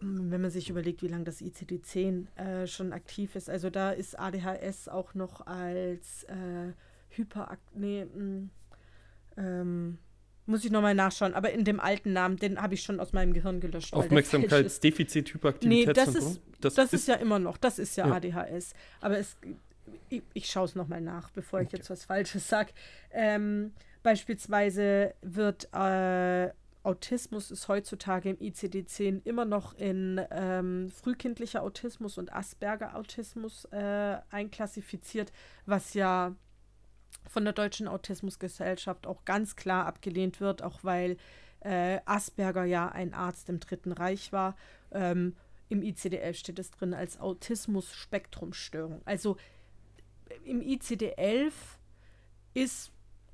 wenn 0.00 0.40
man 0.40 0.50
sich 0.50 0.68
überlegt, 0.68 1.02
wie 1.02 1.08
lange 1.08 1.24
das 1.24 1.40
ICD-10 1.40 2.36
äh, 2.36 2.66
schon 2.66 2.92
aktiv 2.92 3.34
ist. 3.36 3.48
Also 3.48 3.70
da 3.70 3.90
ist 3.90 4.18
ADHS 4.18 4.88
auch 4.88 5.14
noch 5.14 5.46
als 5.46 6.24
äh, 6.24 6.72
Hyperakt... 7.10 7.62
Nee, 7.74 8.06
hm, 8.12 8.50
ähm, 9.36 9.98
muss 10.46 10.64
ich 10.64 10.70
nochmal 10.70 10.94
nachschauen. 10.94 11.34
Aber 11.34 11.52
in 11.52 11.64
dem 11.64 11.80
alten 11.80 12.12
Namen, 12.12 12.36
den 12.36 12.60
habe 12.60 12.74
ich 12.74 12.82
schon 12.82 13.00
aus 13.00 13.12
meinem 13.12 13.32
Gehirn 13.32 13.60
gelöscht. 13.60 13.92
Aufmerksamkeitsdefizit, 13.92 15.34
Hyperaktivität. 15.34 15.86
Nee, 15.86 15.92
das, 15.92 16.14
ist, 16.14 16.40
das, 16.60 16.74
das 16.74 16.86
ist, 16.86 16.92
ist, 16.94 17.08
ja 17.08 17.14
immer 17.14 17.38
noch. 17.38 17.56
Das 17.56 17.78
ist 17.78 17.96
ja, 17.96 18.08
ja. 18.08 18.14
ADHS. 18.14 18.74
Aber 19.00 19.18
es, 19.18 19.36
ich, 20.08 20.22
ich 20.34 20.46
schaue 20.46 20.64
es 20.64 20.74
nochmal 20.74 21.00
nach, 21.00 21.30
bevor 21.30 21.60
ich 21.60 21.70
jetzt 21.72 21.90
was 21.90 22.04
Falsches 22.04 22.48
sage. 22.48 22.72
Ähm, 23.12 23.72
beispielsweise 24.02 25.14
wird 25.22 25.68
äh, 25.72 26.50
Autismus 26.82 27.50
ist 27.50 27.68
heutzutage 27.68 28.30
im 28.30 28.38
ICD-10 28.38 29.24
immer 29.24 29.44
noch 29.44 29.74
in 29.74 30.20
ähm, 30.30 30.90
frühkindlicher 30.90 31.62
Autismus 31.62 32.18
und 32.18 32.32
Asperger-Autismus 32.32 33.66
äh, 33.66 34.18
einklassifiziert, 34.30 35.32
was 35.64 35.94
ja 35.94 36.34
von 37.28 37.44
der 37.44 37.52
Deutschen 37.52 37.86
Autismusgesellschaft 37.86 39.06
auch 39.06 39.24
ganz 39.24 39.54
klar 39.54 39.86
abgelehnt 39.86 40.40
wird, 40.40 40.62
auch 40.62 40.82
weil 40.82 41.16
äh, 41.60 42.00
Asperger 42.04 42.64
ja 42.64 42.88
ein 42.88 43.14
Arzt 43.14 43.48
im 43.48 43.60
Dritten 43.60 43.92
Reich 43.92 44.32
war. 44.32 44.56
Ähm, 44.90 45.36
Im 45.68 45.82
ICD-11 45.82 46.34
steht 46.34 46.58
es 46.58 46.72
drin 46.72 46.94
als 46.94 47.20
Autismus-Spektrumstörung. 47.20 49.02
Also 49.04 49.36
im 50.44 50.60
ICD-11 50.60 51.52
ist 52.54 52.90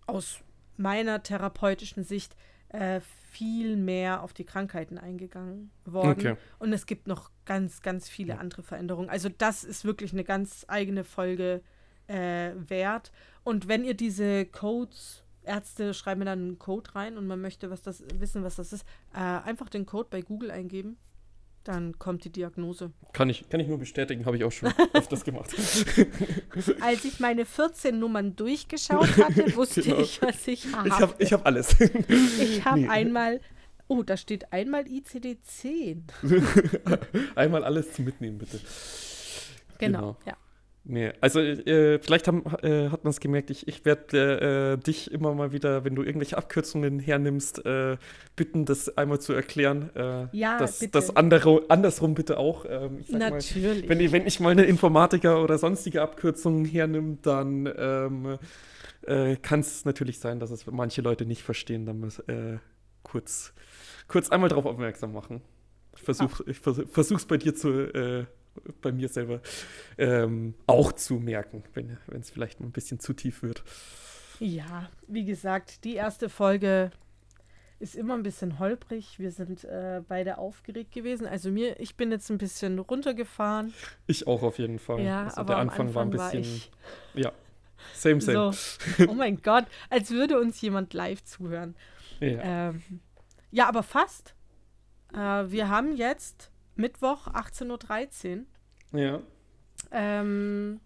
aus 0.06 0.40
meiner 0.76 1.22
therapeutischen 1.22 2.04
Sicht 2.04 2.36
äh, 2.70 3.00
viel 3.30 3.76
mehr 3.76 4.22
auf 4.22 4.32
die 4.32 4.44
Krankheiten 4.44 4.98
eingegangen 4.98 5.70
worden. 5.84 6.10
Okay. 6.10 6.36
Und 6.58 6.72
es 6.72 6.86
gibt 6.86 7.06
noch 7.06 7.30
ganz, 7.44 7.82
ganz 7.82 8.08
viele 8.08 8.34
ja. 8.34 8.38
andere 8.38 8.62
Veränderungen. 8.62 9.10
Also 9.10 9.28
das 9.28 9.64
ist 9.64 9.84
wirklich 9.84 10.12
eine 10.12 10.24
ganz 10.24 10.64
eigene 10.68 11.04
Folge 11.04 11.62
äh, 12.06 12.52
wert. 12.54 13.12
Und 13.44 13.68
wenn 13.68 13.84
ihr 13.84 13.94
diese 13.94 14.46
Codes, 14.46 15.24
Ärzte 15.42 15.94
schreiben 15.94 16.26
dann 16.26 16.38
einen 16.38 16.58
Code 16.58 16.94
rein 16.94 17.16
und 17.16 17.26
man 17.26 17.40
möchte 17.40 17.70
was 17.70 17.80
das, 17.80 18.02
wissen, 18.14 18.44
was 18.44 18.56
das 18.56 18.72
ist, 18.72 18.84
äh, 19.14 19.18
einfach 19.18 19.70
den 19.70 19.86
Code 19.86 20.08
bei 20.10 20.20
Google 20.20 20.50
eingeben 20.50 20.98
dann 21.68 21.98
kommt 21.98 22.24
die 22.24 22.30
Diagnose. 22.30 22.92
Kann 23.12 23.28
ich, 23.28 23.46
kann 23.50 23.60
ich 23.60 23.68
nur 23.68 23.78
bestätigen, 23.78 24.24
habe 24.24 24.38
ich 24.38 24.44
auch 24.44 24.50
schon 24.50 24.72
öfters 24.94 25.22
gemacht. 25.22 25.54
Als 26.80 27.04
ich 27.04 27.20
meine 27.20 27.44
14 27.44 27.98
Nummern 27.98 28.34
durchgeschaut 28.36 29.18
hatte, 29.18 29.54
wusste 29.54 29.82
genau. 29.82 29.98
ich, 29.98 30.22
was 30.22 30.48
ich 30.48 30.72
habe. 30.74 30.88
Ich 30.88 30.94
habe 30.94 31.14
ich 31.18 31.32
hab 31.34 31.44
alles. 31.44 31.78
Ich 31.78 32.64
habe 32.64 32.80
nee. 32.80 32.88
einmal, 32.88 33.40
oh, 33.86 34.02
da 34.02 34.16
steht 34.16 34.50
einmal 34.50 34.84
ICD-10. 34.84 36.04
einmal 37.34 37.64
alles 37.64 37.92
zum 37.92 38.06
Mitnehmen, 38.06 38.38
bitte. 38.38 38.60
Genau, 39.76 39.98
genau. 39.98 40.16
ja. 40.26 40.36
Nee, 40.90 41.12
also 41.20 41.38
äh, 41.40 41.98
vielleicht 41.98 42.26
haben, 42.28 42.44
äh, 42.62 42.88
hat 42.88 43.04
man 43.04 43.10
es 43.10 43.20
gemerkt, 43.20 43.50
ich, 43.50 43.68
ich 43.68 43.84
werde 43.84 44.78
äh, 44.80 44.82
dich 44.82 45.12
immer 45.12 45.34
mal 45.34 45.52
wieder, 45.52 45.84
wenn 45.84 45.94
du 45.94 46.02
irgendwelche 46.02 46.38
Abkürzungen 46.38 46.98
hernimmst, 46.98 47.64
äh, 47.66 47.98
bitten, 48.36 48.64
das 48.64 48.96
einmal 48.96 49.20
zu 49.20 49.34
erklären. 49.34 49.90
Äh, 49.94 50.28
Ja, 50.32 50.56
das, 50.58 50.78
bitte. 50.78 50.92
das 50.92 51.14
andere, 51.14 51.62
andersrum 51.68 52.14
bitte 52.14 52.38
auch. 52.38 52.64
Ähm, 52.66 53.00
ich 53.00 53.08
sag 53.08 53.20
mal, 53.20 53.30
Natürlich. 53.32 53.86
wenn, 53.86 54.00
ich- 54.00 54.12
wenn 54.12 54.26
ich 54.26 54.40
mal 54.40 54.48
eine 54.48 54.64
Informatiker 54.64 55.42
oder 55.44 55.58
sonstige 55.58 56.00
Abkürzungen 56.00 56.64
hernimmt, 56.64 57.26
dann 57.26 57.68
ähm, 57.76 58.38
äh, 59.02 59.36
kann 59.36 59.60
es 59.60 59.84
natürlich 59.84 60.18
sein, 60.20 60.40
dass 60.40 60.50
es 60.50 60.64
manche 60.66 61.02
Leute 61.02 61.26
nicht 61.26 61.42
verstehen. 61.42 61.84
Dann 61.84 62.00
muss 62.00 62.18
äh, 62.20 62.56
kurz, 63.02 63.52
kurz 64.06 64.30
einmal 64.30 64.48
darauf 64.48 64.64
aufmerksam 64.64 65.12
machen. 65.12 65.42
Ich 65.96 66.02
versuche 66.02 66.54
vers 66.54 66.80
versuch's 66.90 67.26
bei 67.26 67.36
dir 67.36 67.54
zu, 67.54 67.68
äh, 67.92 68.24
bei 68.80 68.92
mir 68.92 69.08
selber 69.08 69.40
ähm, 69.96 70.54
auch 70.66 70.92
zu 70.92 71.14
merken, 71.14 71.62
wenn 71.74 72.20
es 72.20 72.30
vielleicht 72.30 72.60
ein 72.60 72.72
bisschen 72.72 73.00
zu 73.00 73.12
tief 73.12 73.42
wird. 73.42 73.62
Ja, 74.40 74.88
wie 75.06 75.24
gesagt, 75.24 75.84
die 75.84 75.94
erste 75.94 76.28
Folge 76.28 76.90
ist 77.80 77.94
immer 77.94 78.14
ein 78.14 78.22
bisschen 78.22 78.58
holprig. 78.58 79.18
Wir 79.18 79.30
sind 79.30 79.64
äh, 79.64 80.02
beide 80.06 80.38
aufgeregt 80.38 80.92
gewesen. 80.92 81.26
Also 81.26 81.50
mir, 81.50 81.78
ich 81.80 81.96
bin 81.96 82.10
jetzt 82.10 82.30
ein 82.30 82.38
bisschen 82.38 82.78
runtergefahren. 82.78 83.72
Ich 84.06 84.26
auch 84.26 84.42
auf 84.42 84.58
jeden 84.58 84.78
Fall. 84.78 85.00
Ja, 85.00 85.24
also 85.24 85.38
aber 85.38 85.54
der 85.54 85.56
am 85.58 85.68
Anfang, 85.68 85.94
war 85.94 86.02
ein 86.02 86.12
Anfang 86.12 86.20
war 86.20 86.30
bisschen. 86.32 86.56
ich 86.56 86.70
ja, 87.14 87.32
same, 87.94 88.20
same. 88.20 88.52
so, 88.52 89.06
oh 89.08 89.14
mein 89.14 89.36
Gott, 89.42 89.66
als 89.90 90.10
würde 90.10 90.40
uns 90.40 90.60
jemand 90.60 90.92
live 90.94 91.22
zuhören. 91.24 91.76
Ja. 92.20 92.70
Ähm, 92.70 92.82
ja, 93.50 93.68
aber 93.68 93.82
fast. 93.82 94.34
Äh, 95.14 95.16
wir 95.16 95.68
haben 95.68 95.96
jetzt 95.96 96.50
Mittwoch 96.78 97.26
18.13 97.28 98.44
Uhr. 98.92 99.00
ja, 99.00 99.20
Ähm, 99.90 100.80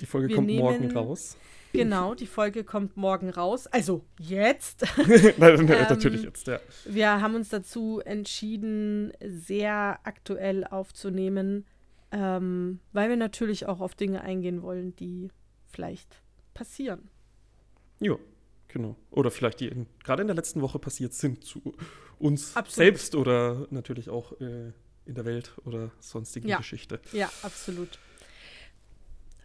die 0.00 0.06
Folge 0.06 0.34
kommt 0.34 0.48
morgen 0.50 0.80
nehmen- 0.80 0.96
raus. 0.96 1.36
genau, 1.72 2.14
die 2.14 2.26
Folge 2.26 2.64
kommt 2.64 2.96
morgen 2.96 3.30
raus. 3.30 3.66
Also 3.66 4.04
jetzt. 4.20 4.84
Nein, 5.38 5.58
Ähm, 5.60 5.66
natürlich 5.66 6.22
jetzt, 6.22 6.46
ja. 6.46 6.60
Wir 6.84 7.20
haben 7.20 7.34
uns 7.34 7.48
dazu 7.48 8.00
entschieden, 8.04 9.12
sehr 9.20 9.98
aktuell 10.04 10.64
aufzunehmen, 10.64 11.64
ähm, 12.12 12.80
weil 12.92 13.08
wir 13.08 13.16
natürlich 13.16 13.66
auch 13.66 13.80
auf 13.80 13.94
Dinge 13.94 14.20
eingehen 14.22 14.62
wollen, 14.62 14.94
die 14.96 15.30
vielleicht 15.66 16.22
passieren. 16.54 17.08
Ja, 18.00 18.16
genau. 18.68 18.96
Oder 19.10 19.30
vielleicht 19.30 19.60
die 19.60 19.68
in, 19.68 19.86
gerade 20.04 20.22
in 20.22 20.28
der 20.28 20.36
letzten 20.36 20.60
Woche 20.62 20.78
passiert 20.78 21.12
sind 21.14 21.42
zu 21.44 21.74
uns 22.18 22.56
Absolut. 22.56 22.74
selbst 22.74 23.14
oder 23.14 23.66
natürlich 23.70 24.08
auch 24.10 24.32
äh, 24.40 24.72
in 25.08 25.14
der 25.14 25.24
Welt 25.24 25.52
oder 25.64 25.90
sonstigen 26.00 26.46
Ja. 26.48 26.58
Geschichte. 26.58 27.00
Ja, 27.12 27.30
absolut. 27.42 27.98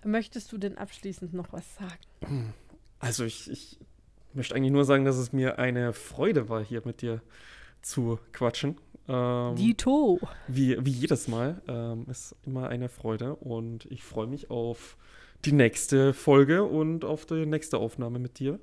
Möchtest 0.04 0.52
du 0.52 0.58
denn 0.58 0.78
abschließend 0.78 1.34
noch 1.34 1.54
was 1.54 1.64
sagen? 1.76 2.54
Also 3.00 3.24
ich, 3.24 3.50
ich 3.50 3.80
möchte 4.34 4.54
eigentlich 4.56 4.74
nur 4.74 4.86
sagen, 4.86 5.06
dass 5.06 5.16
es 5.18 5.32
mir 5.32 5.58
eine 5.60 5.94
Freude 5.94 6.50
war, 6.50 6.64
hier 6.64 6.82
mit 6.86 7.02
dir 7.02 7.22
zu 7.82 8.20
quatschen. 8.34 8.78
Ähm, 9.08 9.56
Dito. 9.56 10.20
wie, 10.48 10.78
wie 10.86 10.92
jedes 10.92 11.28
Mal. 11.28 11.62
Ähm, 11.68 12.06
ist 12.10 12.36
immer 12.46 12.70
eine 12.70 12.90
Freude 12.90 13.36
und 13.36 13.86
ich 13.86 14.04
freue 14.04 14.28
mich 14.28 14.50
auf 14.50 14.98
die 15.46 15.52
nächste 15.52 16.14
Folge 16.14 16.64
und 16.64 17.04
auf 17.06 17.26
die 17.26 17.46
nächste 17.46 17.78
Aufnahme 17.78 18.20
mit 18.20 18.40
dir. 18.40 18.60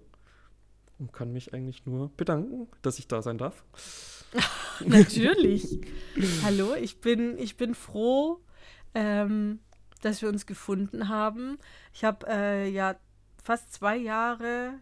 Und 0.99 1.13
kann 1.15 1.33
mich 1.33 1.55
eigentlich 1.55 1.87
nur 1.87 2.11
bedanken, 2.17 2.69
dass 2.83 2.99
ich 2.99 3.09
da 3.09 3.23
sein 3.23 3.39
darf. 3.39 3.65
Natürlich. 4.85 5.81
Hallo, 6.43 6.75
ich 6.75 7.01
bin, 7.01 7.39
ich 7.39 7.57
bin 7.57 7.75
froh, 7.75 8.41
ähm, 8.95 9.61
dass 10.03 10.23
wir 10.23 10.29
uns 10.29 10.47
gefunden 10.47 11.09
haben. 11.09 11.59
Ich 11.93 12.05
habe 12.05 12.27
äh, 12.29 12.69
ja 12.69 12.97
fast 13.43 13.73
zwei 13.73 13.97
Jahre 13.97 14.75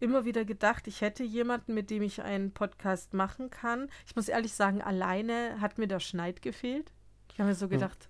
immer 0.00 0.24
wieder 0.24 0.44
gedacht, 0.44 0.88
ich 0.88 1.00
hätte 1.00 1.22
jemanden, 1.22 1.74
mit 1.74 1.90
dem 1.90 2.02
ich 2.02 2.22
einen 2.22 2.52
Podcast 2.52 3.14
machen 3.14 3.50
kann. 3.50 3.88
Ich 4.06 4.16
muss 4.16 4.28
ehrlich 4.28 4.52
sagen, 4.54 4.82
alleine 4.82 5.60
hat 5.60 5.78
mir 5.78 5.86
der 5.86 6.00
Schneid 6.00 6.42
gefehlt. 6.42 6.92
Ich 7.32 7.38
habe 7.38 7.50
mir 7.50 7.54
so 7.54 7.68
gedacht, 7.68 8.08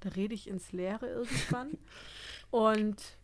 da 0.00 0.10
rede 0.10 0.34
ich 0.34 0.48
ins 0.48 0.72
Leere 0.72 1.08
irgendwann. 1.08 1.76
Und 2.50 3.18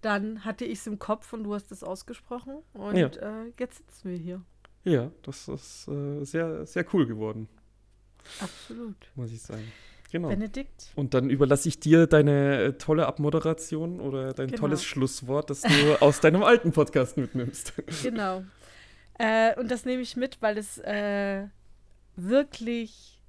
dann 0.00 0.44
hatte 0.44 0.64
ich 0.64 0.78
es 0.78 0.86
im 0.86 0.98
Kopf 0.98 1.32
und 1.34 1.44
du 1.44 1.52
hast 1.54 1.70
es 1.72 1.84
ausgesprochen. 1.84 2.62
Und 2.72 2.96
Ja. 2.96 3.08
äh, 3.08 3.52
jetzt 3.58 3.78
sitzen 3.78 4.10
wir 4.10 4.16
hier. 4.16 4.42
Ja, 4.84 5.10
das 5.22 5.48
ist 5.48 5.88
äh, 5.88 6.24
sehr, 6.24 6.64
sehr 6.66 6.86
cool 6.94 7.06
geworden, 7.06 7.48
Absolut. 8.40 8.96
muss 9.14 9.30
ich 9.32 9.42
sagen. 9.42 9.70
Genau. 10.10 10.28
Benedikt. 10.28 10.90
Und 10.96 11.14
dann 11.14 11.30
überlasse 11.30 11.68
ich 11.68 11.78
dir 11.78 12.06
deine 12.08 12.62
äh, 12.62 12.72
tolle 12.72 13.06
Abmoderation 13.06 14.00
oder 14.00 14.32
dein 14.32 14.48
Genau. 14.48 14.58
tolles 14.60 14.82
Schlusswort, 14.84 15.50
das 15.50 15.60
du 15.60 15.68
aus 16.02 16.20
deinem 16.20 16.42
alten 16.42 16.72
Podcast 16.72 17.16
mitnimmst. 17.16 17.74
Genau. 18.02 18.42
Äh, 19.18 19.56
und 19.60 19.70
das 19.70 19.84
nehme 19.84 20.02
ich 20.02 20.16
mit, 20.16 20.40
weil 20.42 20.56
es 20.58 20.78
äh, 20.78 21.46
wirklich 22.16 23.20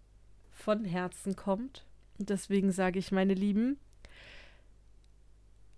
von 0.49 0.85
Herzen 0.85 1.35
kommt. 1.35 1.85
Und 2.17 2.29
deswegen 2.29 2.71
sage 2.71 2.97
ich, 2.97 3.11
meine 3.11 3.33
Lieben, 3.33 3.77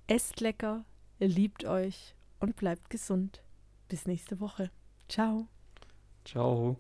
esst 0.08 0.40
lecker, 0.40 0.86
liebt 1.20 1.66
euch 1.66 2.16
und 2.40 2.56
bleibt 2.56 2.90
gesund. 2.90 3.42
Bis 3.90 4.06
nächste 4.06 4.40
Woche. 4.40 4.70
Ciao. 5.10 5.48
Ciao. 6.26 6.72